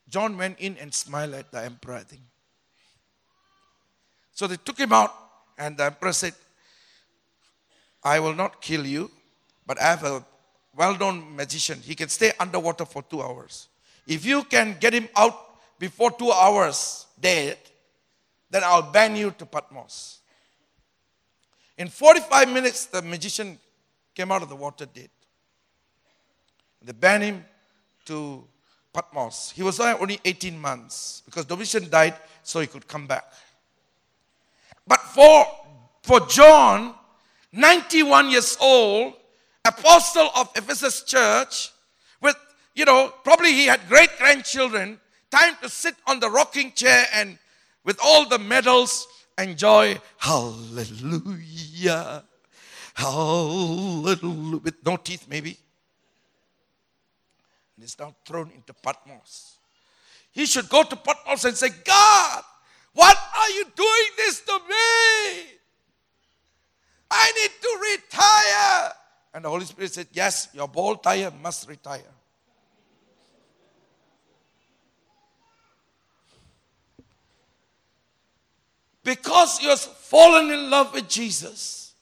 John 0.08 0.36
went 0.36 0.58
in 0.58 0.76
and 0.78 0.92
smiled 0.94 1.34
at 1.34 1.50
the 1.50 1.64
emperor, 1.64 1.94
I 1.94 2.02
think. 2.02 2.22
So 4.32 4.46
they 4.46 4.56
took 4.56 4.78
him 4.78 4.92
out, 4.92 5.12
and 5.58 5.76
the 5.76 5.86
emperor 5.86 6.12
said, 6.12 6.34
I 8.04 8.20
will 8.20 8.34
not 8.34 8.60
kill 8.60 8.86
you, 8.86 9.10
but 9.66 9.80
I 9.80 9.86
have 9.86 10.04
a 10.04 10.24
well 10.76 10.96
known 10.96 11.34
magician. 11.34 11.80
He 11.82 11.94
can 11.94 12.08
stay 12.08 12.32
underwater 12.38 12.84
for 12.84 13.02
two 13.02 13.22
hours. 13.22 13.68
If 14.06 14.24
you 14.24 14.44
can 14.44 14.76
get 14.78 14.92
him 14.92 15.08
out 15.16 15.34
before 15.78 16.12
two 16.12 16.30
hours 16.30 17.06
dead, 17.20 17.58
then 18.50 18.62
I'll 18.64 18.92
ban 18.92 19.16
you 19.16 19.32
to 19.38 19.46
Patmos. 19.46 20.20
In 21.78 21.88
45 21.88 22.52
minutes, 22.52 22.86
the 22.86 23.02
magician 23.02 23.58
came 24.14 24.30
out 24.30 24.42
of 24.42 24.48
the 24.48 24.56
water 24.56 24.86
dead. 24.86 25.10
They 26.82 26.92
banned 26.92 27.24
him 27.24 27.44
to 28.04 28.44
Patmos. 28.96 29.52
He 29.54 29.62
was 29.62 29.76
there 29.76 30.00
only 30.00 30.18
18 30.24 30.58
months 30.58 31.22
because 31.26 31.44
Domitian 31.44 31.90
died 31.90 32.14
so 32.42 32.60
he 32.60 32.66
could 32.66 32.88
come 32.88 33.06
back. 33.06 33.30
But 34.86 35.00
for, 35.00 35.44
for 36.02 36.20
John, 36.20 36.94
91 37.52 38.30
years 38.30 38.56
old, 38.58 39.12
apostle 39.66 40.30
of 40.34 40.50
Ephesus 40.56 41.02
church, 41.02 41.72
with, 42.22 42.36
you 42.74 42.86
know, 42.86 43.12
probably 43.22 43.52
he 43.52 43.66
had 43.66 43.80
great 43.86 44.16
grandchildren, 44.16 44.98
time 45.30 45.56
to 45.60 45.68
sit 45.68 45.94
on 46.06 46.18
the 46.18 46.30
rocking 46.30 46.72
chair 46.72 47.04
and 47.12 47.38
with 47.84 47.98
all 48.02 48.26
the 48.26 48.38
medals, 48.38 49.06
enjoy 49.36 50.00
hallelujah. 50.16 52.24
Hallelujah. 52.94 54.60
With 54.64 54.76
no 54.86 54.96
teeth, 54.96 55.26
maybe. 55.28 55.58
And 57.76 57.84
is 57.84 57.98
now 57.98 58.14
thrown 58.24 58.50
into 58.50 58.72
Patmos. 58.72 59.56
He 60.32 60.46
should 60.46 60.68
go 60.68 60.82
to 60.82 60.96
Patmos 60.96 61.44
and 61.44 61.56
say, 61.56 61.70
God, 61.84 62.42
what 62.94 63.16
are 63.38 63.50
you 63.50 63.64
doing 63.74 64.08
this 64.16 64.40
to 64.40 64.52
me? 64.52 65.58
I 67.10 67.32
need 67.32 67.50
to 67.62 67.78
retire. 67.92 68.92
And 69.34 69.44
the 69.44 69.50
Holy 69.50 69.66
Spirit 69.66 69.92
said, 69.92 70.08
Yes, 70.12 70.48
your 70.52 70.66
ball 70.66 70.96
tire 70.96 71.30
must 71.42 71.68
retire. 71.68 72.02
because 79.06 79.58
he 79.58 79.68
was 79.68 79.84
fallen 79.84 80.50
in 80.50 80.68
love 80.68 80.92
with 80.92 81.08
Jesus 81.08 81.94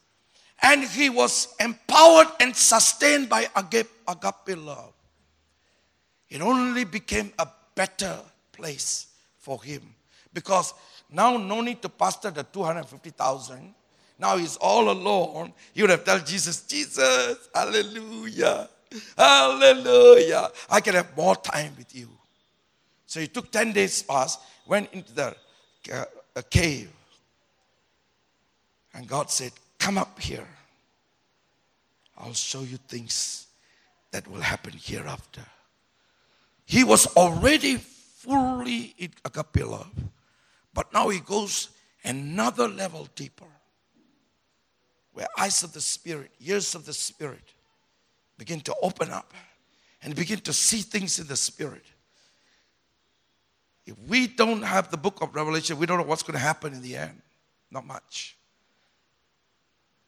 and 0.63 0.83
he 0.83 1.11
was 1.11 1.55
empowered 1.61 2.29
and 2.41 2.57
sustained 2.57 3.29
by 3.29 3.47
agape, 3.55 3.91
agape 4.09 4.57
love, 4.57 4.95
it 6.35 6.43
only 6.43 6.85
became 6.85 7.33
a 7.39 7.47
better 7.75 8.19
place 8.53 9.07
for 9.39 9.63
him 9.63 9.83
because 10.33 10.75
now 11.11 11.37
no 11.37 11.61
need 11.61 11.81
to 11.83 11.89
pastor 11.89 12.31
the 12.31 12.43
250,000. 12.43 13.75
Now 14.19 14.37
he's 14.37 14.57
all 14.57 14.91
alone. 14.91 15.53
He 15.73 15.83
would 15.83 15.91
have 15.91 16.05
told 16.05 16.27
Jesus, 16.27 16.63
Jesus, 16.63 17.49
hallelujah, 17.55 18.69
hallelujah. 19.17 20.51
I 20.69 20.81
can 20.81 20.95
have 20.95 21.17
more 21.17 21.37
time 21.37 21.73
with 21.79 21.95
you. 21.95 22.09
So 23.07 23.21
he 23.21 23.29
took 23.29 23.51
10 23.51 23.73
days 23.73 24.03
fast, 24.03 24.41
went 24.67 24.93
into 24.93 25.15
the 25.15 25.37
uh, 25.93 26.05
a 26.37 26.43
cave 26.43 26.91
And 28.95 29.07
God 29.09 29.31
said, 29.31 29.53
Come 29.79 29.99
up 29.99 30.19
here. 30.19 30.49
I'll 32.17 32.33
show 32.33 32.63
you 32.63 32.79
things 32.89 33.47
that 34.13 34.27
will 34.29 34.41
happen 34.41 34.73
hereafter. 34.81 35.45
He 36.75 36.83
was 36.83 37.07
already 37.17 37.77
fully 37.77 38.97
in 38.99 39.13
agape 39.25 39.65
love, 39.65 39.93
but 40.73 40.93
now 40.93 41.09
he 41.09 41.21
goes 41.21 41.69
another 42.03 42.67
level 42.67 43.07
deeper, 43.15 43.47
where 45.13 45.29
eyes 45.39 45.63
of 45.63 45.73
the 45.73 45.81
Spirit, 45.81 46.33
ears 46.41 46.75
of 46.75 46.85
the 46.85 46.93
Spirit 46.93 47.45
begin 48.39 48.61
to 48.63 48.75
open 48.83 49.13
up 49.13 49.33
and 50.03 50.17
begin 50.17 50.41
to 50.41 50.53
see 50.53 50.79
things 50.79 51.21
in 51.21 51.29
the 51.29 51.37
Spirit. 51.37 51.85
If 53.87 53.97
we 54.09 54.27
don't 54.27 54.63
have 54.63 54.91
the 54.91 54.97
book 54.97 55.21
of 55.23 55.33
Revelation, 55.37 55.79
we 55.79 55.87
don't 55.87 55.99
know 55.99 56.05
what's 56.05 56.25
going 56.25 56.33
to 56.33 56.45
happen 56.45 56.73
in 56.73 56.83
the 56.83 56.97
end. 56.97 57.23
Not 57.71 57.87
much. 57.87 58.37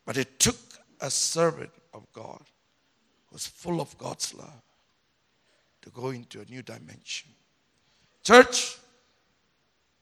But 0.04 0.16
it 0.16 0.40
took 0.40 0.58
a 1.00 1.12
servant 1.12 1.70
of 1.94 2.12
God 2.12 2.42
who's 3.26 3.46
full 3.46 3.80
of 3.80 3.96
God's 3.98 4.34
love 4.34 4.65
to 5.86 5.90
go 5.90 6.10
into 6.10 6.40
a 6.40 6.44
new 6.46 6.62
dimension. 6.62 7.28
Church, 8.24 8.76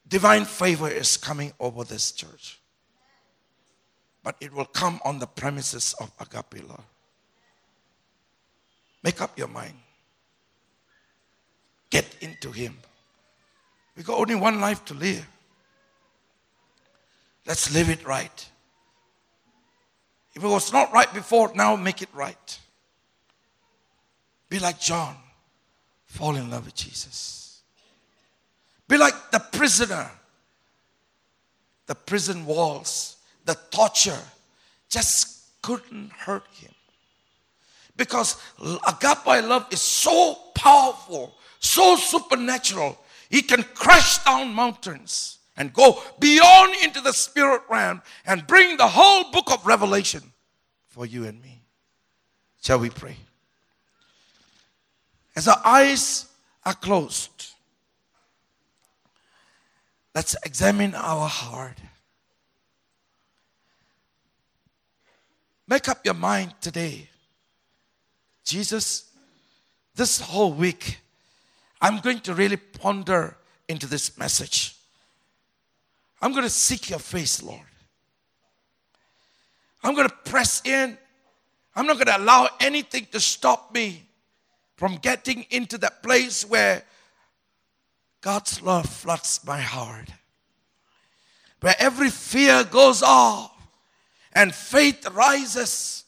divine 0.07 0.43
favor 0.43 0.89
is 0.89 1.15
coming 1.15 1.53
over 1.59 1.83
this 1.83 2.11
church. 2.11 2.59
But 4.23 4.35
it 4.41 4.51
will 4.51 4.65
come 4.65 4.99
on 5.05 5.19
the 5.19 5.27
premises 5.27 5.93
of 5.99 6.11
agape 6.19 6.67
love. 6.67 6.83
Make 9.03 9.21
up 9.21 9.37
your 9.37 9.47
mind. 9.47 9.75
Get 11.91 12.07
into 12.19 12.51
Him. 12.51 12.79
We 13.95 14.01
got 14.01 14.17
only 14.17 14.33
one 14.33 14.59
life 14.59 14.83
to 14.85 14.95
live. 14.95 15.27
Let's 17.45 17.71
live 17.71 17.91
it 17.91 18.03
right. 18.07 18.49
If 20.33 20.43
it 20.43 20.47
was 20.47 20.73
not 20.73 20.91
right 20.91 21.13
before, 21.13 21.51
now 21.53 21.75
make 21.75 22.01
it 22.01 22.09
right. 22.11 22.59
Be 24.49 24.57
like 24.57 24.79
John. 24.79 25.15
Fall 26.15 26.37
in 26.37 26.49
love 26.49 26.63
with 26.63 26.75
Jesus. 26.75 27.59
Be 28.87 28.97
like 28.97 29.31
the 29.31 29.39
prisoner. 29.39 30.09
The 31.87 31.95
prison 31.95 32.45
walls, 32.45 33.17
the 33.43 33.57
torture 33.69 34.21
just 34.89 35.61
couldn't 35.61 36.13
hurt 36.13 36.45
him. 36.53 36.71
Because 37.97 38.41
agape 38.87 39.43
love 39.43 39.67
is 39.71 39.81
so 39.81 40.35
powerful, 40.55 41.35
so 41.59 41.97
supernatural. 41.97 42.97
He 43.29 43.41
can 43.41 43.63
crash 43.73 44.23
down 44.23 44.53
mountains 44.53 45.39
and 45.57 45.73
go 45.73 46.01
beyond 46.19 46.75
into 46.81 47.01
the 47.01 47.11
spirit 47.11 47.63
realm 47.69 48.01
and 48.25 48.47
bring 48.47 48.77
the 48.77 48.87
whole 48.87 49.31
book 49.31 49.51
of 49.51 49.65
Revelation 49.65 50.31
for 50.87 51.05
you 51.05 51.25
and 51.25 51.41
me. 51.41 51.61
Shall 52.61 52.79
we 52.79 52.89
pray? 52.89 53.17
As 55.35 55.47
our 55.47 55.61
eyes 55.65 56.27
are 56.65 56.73
closed, 56.73 57.53
let's 60.13 60.35
examine 60.45 60.95
our 60.95 61.27
heart. 61.27 61.77
Make 65.67 65.89
up 65.89 66.05
your 66.05 66.13
mind 66.13 66.53
today. 66.61 67.09
Jesus, 68.43 69.09
this 69.95 70.21
whole 70.21 70.53
week, 70.53 70.99
I'm 71.81 71.99
going 71.99 72.19
to 72.21 72.33
really 72.33 72.57
ponder 72.57 73.35
into 73.67 73.87
this 73.87 74.17
message. 74.17 74.75
I'm 76.21 76.31
going 76.31 76.43
to 76.43 76.49
seek 76.49 76.89
your 76.89 76.99
face, 76.99 77.43
Lord. 77.43 77.59
I'm 79.83 79.95
going 79.95 80.07
to 80.07 80.15
press 80.23 80.61
in. 80.65 80.97
I'm 81.75 81.85
not 81.85 81.95
going 81.95 82.07
to 82.07 82.17
allow 82.17 82.47
anything 82.59 83.07
to 83.11 83.19
stop 83.19 83.73
me 83.73 84.03
from 84.75 84.97
getting 84.97 85.45
into 85.49 85.77
that 85.79 86.03
place 86.03 86.43
where 86.45 86.83
God's 88.21 88.61
love 88.61 88.87
floods 88.87 89.39
my 89.45 89.61
heart. 89.61 90.09
Where 91.61 91.75
every 91.79 92.09
fear 92.09 92.63
goes 92.63 93.01
off 93.01 93.51
and 94.33 94.53
faith 94.53 95.07
rises. 95.11 96.03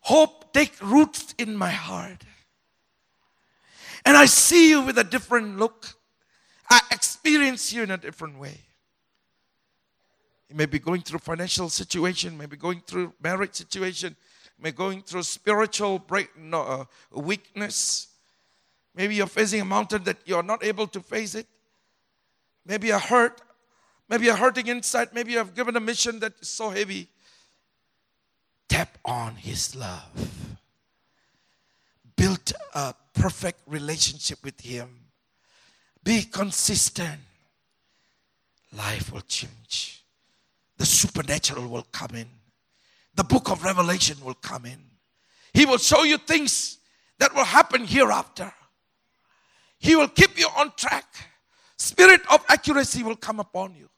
Hope 0.00 0.52
takes 0.52 0.80
roots 0.80 1.34
in 1.38 1.56
my 1.56 1.70
heart. 1.70 2.24
And 4.04 4.16
I 4.16 4.24
see 4.24 4.70
you 4.70 4.80
with 4.80 4.96
a 4.96 5.04
different 5.04 5.58
look. 5.58 5.94
I 6.70 6.80
experience 6.90 7.72
you 7.72 7.82
in 7.82 7.90
a 7.90 7.98
different 7.98 8.38
way. 8.38 8.60
You 10.48 10.56
may 10.56 10.66
be 10.66 10.78
going 10.78 11.02
through 11.02 11.18
financial 11.18 11.68
situation, 11.68 12.38
maybe 12.38 12.56
going 12.56 12.80
through 12.86 13.12
marriage 13.22 13.54
situation, 13.54 14.16
may 14.60 14.72
going 14.72 15.02
through 15.02 15.22
spiritual 15.22 15.98
break, 15.98 16.36
no, 16.36 16.62
uh, 16.62 16.84
weakness. 17.20 18.08
Maybe 18.94 19.14
you're 19.14 19.26
facing 19.26 19.60
a 19.60 19.64
mountain 19.64 20.04
that 20.04 20.18
you're 20.24 20.42
not 20.42 20.64
able 20.64 20.86
to 20.88 21.00
face 21.00 21.34
it. 21.34 21.46
Maybe 22.66 22.88
you're 22.88 22.98
hurt. 22.98 23.40
Maybe 24.08 24.26
you're 24.26 24.36
hurting 24.36 24.66
inside. 24.66 25.08
Maybe 25.12 25.32
you 25.32 25.38
have 25.38 25.54
given 25.54 25.76
a 25.76 25.80
mission 25.80 26.18
that 26.20 26.32
is 26.40 26.48
so 26.48 26.70
heavy. 26.70 27.08
Tap 28.68 28.98
on 29.04 29.36
His 29.36 29.76
love. 29.76 30.58
Build 32.16 32.52
a 32.74 32.94
perfect 33.14 33.60
relationship 33.66 34.38
with 34.42 34.60
Him. 34.60 34.88
Be 36.02 36.22
consistent. 36.22 37.20
Life 38.72 39.12
will 39.12 39.22
change 39.22 39.98
the 40.78 40.86
supernatural 40.86 41.68
will 41.68 41.86
come 41.92 42.14
in. 42.14 42.28
The 43.18 43.24
book 43.24 43.50
of 43.50 43.64
Revelation 43.64 44.16
will 44.22 44.34
come 44.34 44.64
in. 44.64 44.78
He 45.52 45.66
will 45.66 45.78
show 45.78 46.04
you 46.04 46.18
things 46.18 46.78
that 47.18 47.34
will 47.34 47.42
happen 47.42 47.84
hereafter. 47.84 48.52
He 49.80 49.96
will 49.96 50.06
keep 50.06 50.38
you 50.38 50.46
on 50.56 50.70
track. 50.76 51.04
Spirit 51.76 52.20
of 52.30 52.44
accuracy 52.48 53.02
will 53.02 53.16
come 53.16 53.40
upon 53.40 53.74
you. 53.74 53.90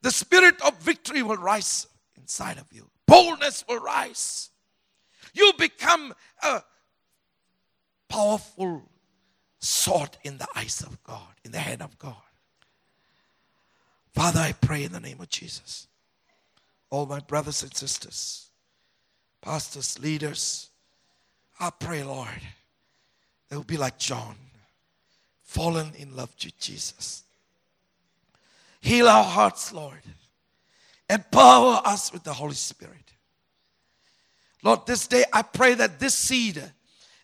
The 0.00 0.10
spirit 0.10 0.60
of 0.62 0.76
victory 0.82 1.22
will 1.22 1.36
rise 1.36 1.86
inside 2.16 2.58
of 2.58 2.66
you. 2.72 2.90
Boldness 3.06 3.64
will 3.68 3.78
rise. 3.78 4.50
You 5.32 5.52
become 5.56 6.12
a 6.42 6.64
powerful 8.08 8.82
sword 9.60 10.18
in 10.24 10.38
the 10.38 10.48
eyes 10.56 10.82
of 10.84 11.00
God, 11.04 11.36
in 11.44 11.52
the 11.52 11.60
hand 11.60 11.80
of 11.80 11.96
God. 11.96 12.16
Father, 14.12 14.40
I 14.40 14.50
pray 14.50 14.82
in 14.82 14.90
the 14.90 14.98
name 14.98 15.20
of 15.20 15.28
Jesus 15.28 15.86
all 16.92 17.06
my 17.06 17.20
brothers 17.20 17.62
and 17.62 17.74
sisters, 17.74 18.50
pastors, 19.40 19.98
leaders, 19.98 20.68
I 21.58 21.70
pray, 21.70 22.04
Lord, 22.04 22.28
they 23.48 23.56
will 23.56 23.64
be 23.64 23.78
like 23.78 23.98
John, 23.98 24.36
fallen 25.42 25.92
in 25.96 26.14
love 26.14 26.28
with 26.44 26.58
Jesus. 26.58 27.24
Heal 28.82 29.08
our 29.08 29.24
hearts, 29.24 29.72
Lord. 29.72 30.02
Empower 31.08 31.80
us 31.82 32.12
with 32.12 32.24
the 32.24 32.34
Holy 32.34 32.54
Spirit. 32.54 33.14
Lord, 34.62 34.86
this 34.86 35.06
day 35.06 35.24
I 35.32 35.40
pray 35.40 35.72
that 35.72 35.98
this 35.98 36.14
seed 36.14 36.62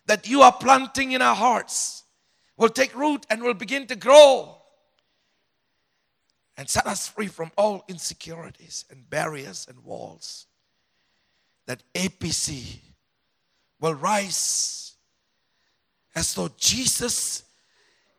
that 0.07 0.27
you 0.27 0.41
are 0.41 0.51
planting 0.51 1.11
in 1.11 1.21
our 1.21 1.35
hearts 1.35 2.05
will 2.57 2.69
take 2.69 2.97
root 2.97 3.23
and 3.29 3.43
will 3.43 3.53
begin 3.53 3.85
to 3.85 3.95
grow 3.95 4.58
and 6.59 6.69
set 6.69 6.85
us 6.85 7.07
free 7.07 7.27
from 7.27 7.53
all 7.57 7.85
insecurities 7.87 8.83
and 8.91 9.09
barriers 9.09 9.65
and 9.69 9.81
walls. 9.85 10.45
That 11.67 11.81
APC 11.95 12.79
will 13.79 13.93
rise 13.93 14.95
as 16.13 16.33
though 16.33 16.49
Jesus 16.57 17.43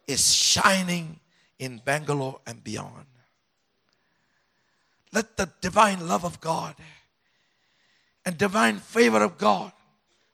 is 0.09 0.34
shining 0.34 1.20
in 1.59 1.82
Bangalore 1.84 2.41
and 2.47 2.64
beyond. 2.64 3.05
Let 5.12 5.36
the 5.36 5.51
divine 5.61 6.09
love 6.09 6.24
of 6.24 6.41
God 6.41 6.76
and 8.24 8.38
divine 8.38 8.78
favor 8.78 9.22
of 9.22 9.36
God, 9.36 9.70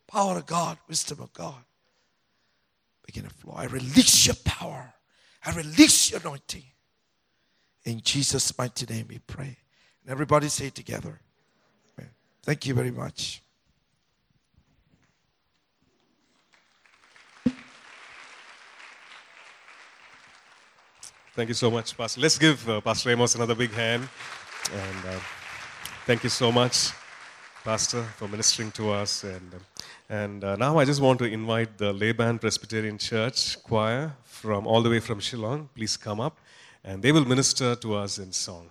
power 0.06 0.36
of 0.36 0.46
God, 0.46 0.78
wisdom 0.86 1.20
of 1.20 1.32
God 1.32 1.64
begin 3.04 3.24
to 3.24 3.30
flow. 3.30 3.54
I 3.56 3.64
release 3.64 4.26
your 4.26 4.36
power. 4.44 4.94
I 5.44 5.50
release 5.56 6.12
your 6.12 6.20
anointing. 6.20 6.62
In 7.86 8.00
Jesus' 8.00 8.58
mighty 8.58 8.84
name 8.84 9.06
we 9.08 9.20
pray. 9.20 9.56
And 10.02 10.10
everybody 10.10 10.48
say 10.48 10.70
together. 10.70 11.20
Amen. 11.96 12.10
Thank 12.42 12.66
you 12.66 12.74
very 12.74 12.90
much. 12.90 13.42
Thank 21.36 21.48
you 21.48 21.54
so 21.54 21.70
much, 21.70 21.96
Pastor. 21.96 22.20
Let's 22.20 22.38
give 22.38 22.68
uh, 22.68 22.80
Pastor 22.80 23.10
Amos 23.10 23.36
another 23.36 23.54
big 23.54 23.70
hand. 23.70 24.08
And 24.72 25.06
uh, 25.06 25.20
thank 26.06 26.24
you 26.24 26.30
so 26.30 26.50
much, 26.50 26.90
Pastor, 27.62 28.02
for 28.16 28.26
ministering 28.26 28.72
to 28.72 28.90
us. 28.90 29.22
And, 29.22 29.54
uh, 29.54 29.58
and 30.08 30.42
uh, 30.42 30.56
now 30.56 30.76
I 30.78 30.84
just 30.84 31.00
want 31.00 31.20
to 31.20 31.26
invite 31.26 31.78
the 31.78 31.92
Laban 31.92 32.40
Presbyterian 32.40 32.98
Church 32.98 33.62
choir 33.62 34.16
from 34.24 34.66
all 34.66 34.82
the 34.82 34.90
way 34.90 34.98
from 34.98 35.20
Shillong. 35.20 35.68
Please 35.76 35.96
come 35.96 36.20
up 36.20 36.40
and 36.86 37.02
they 37.02 37.12
will 37.12 37.24
minister 37.24 37.74
to 37.74 37.96
us 37.96 38.18
in 38.18 38.32
song. 38.32 38.70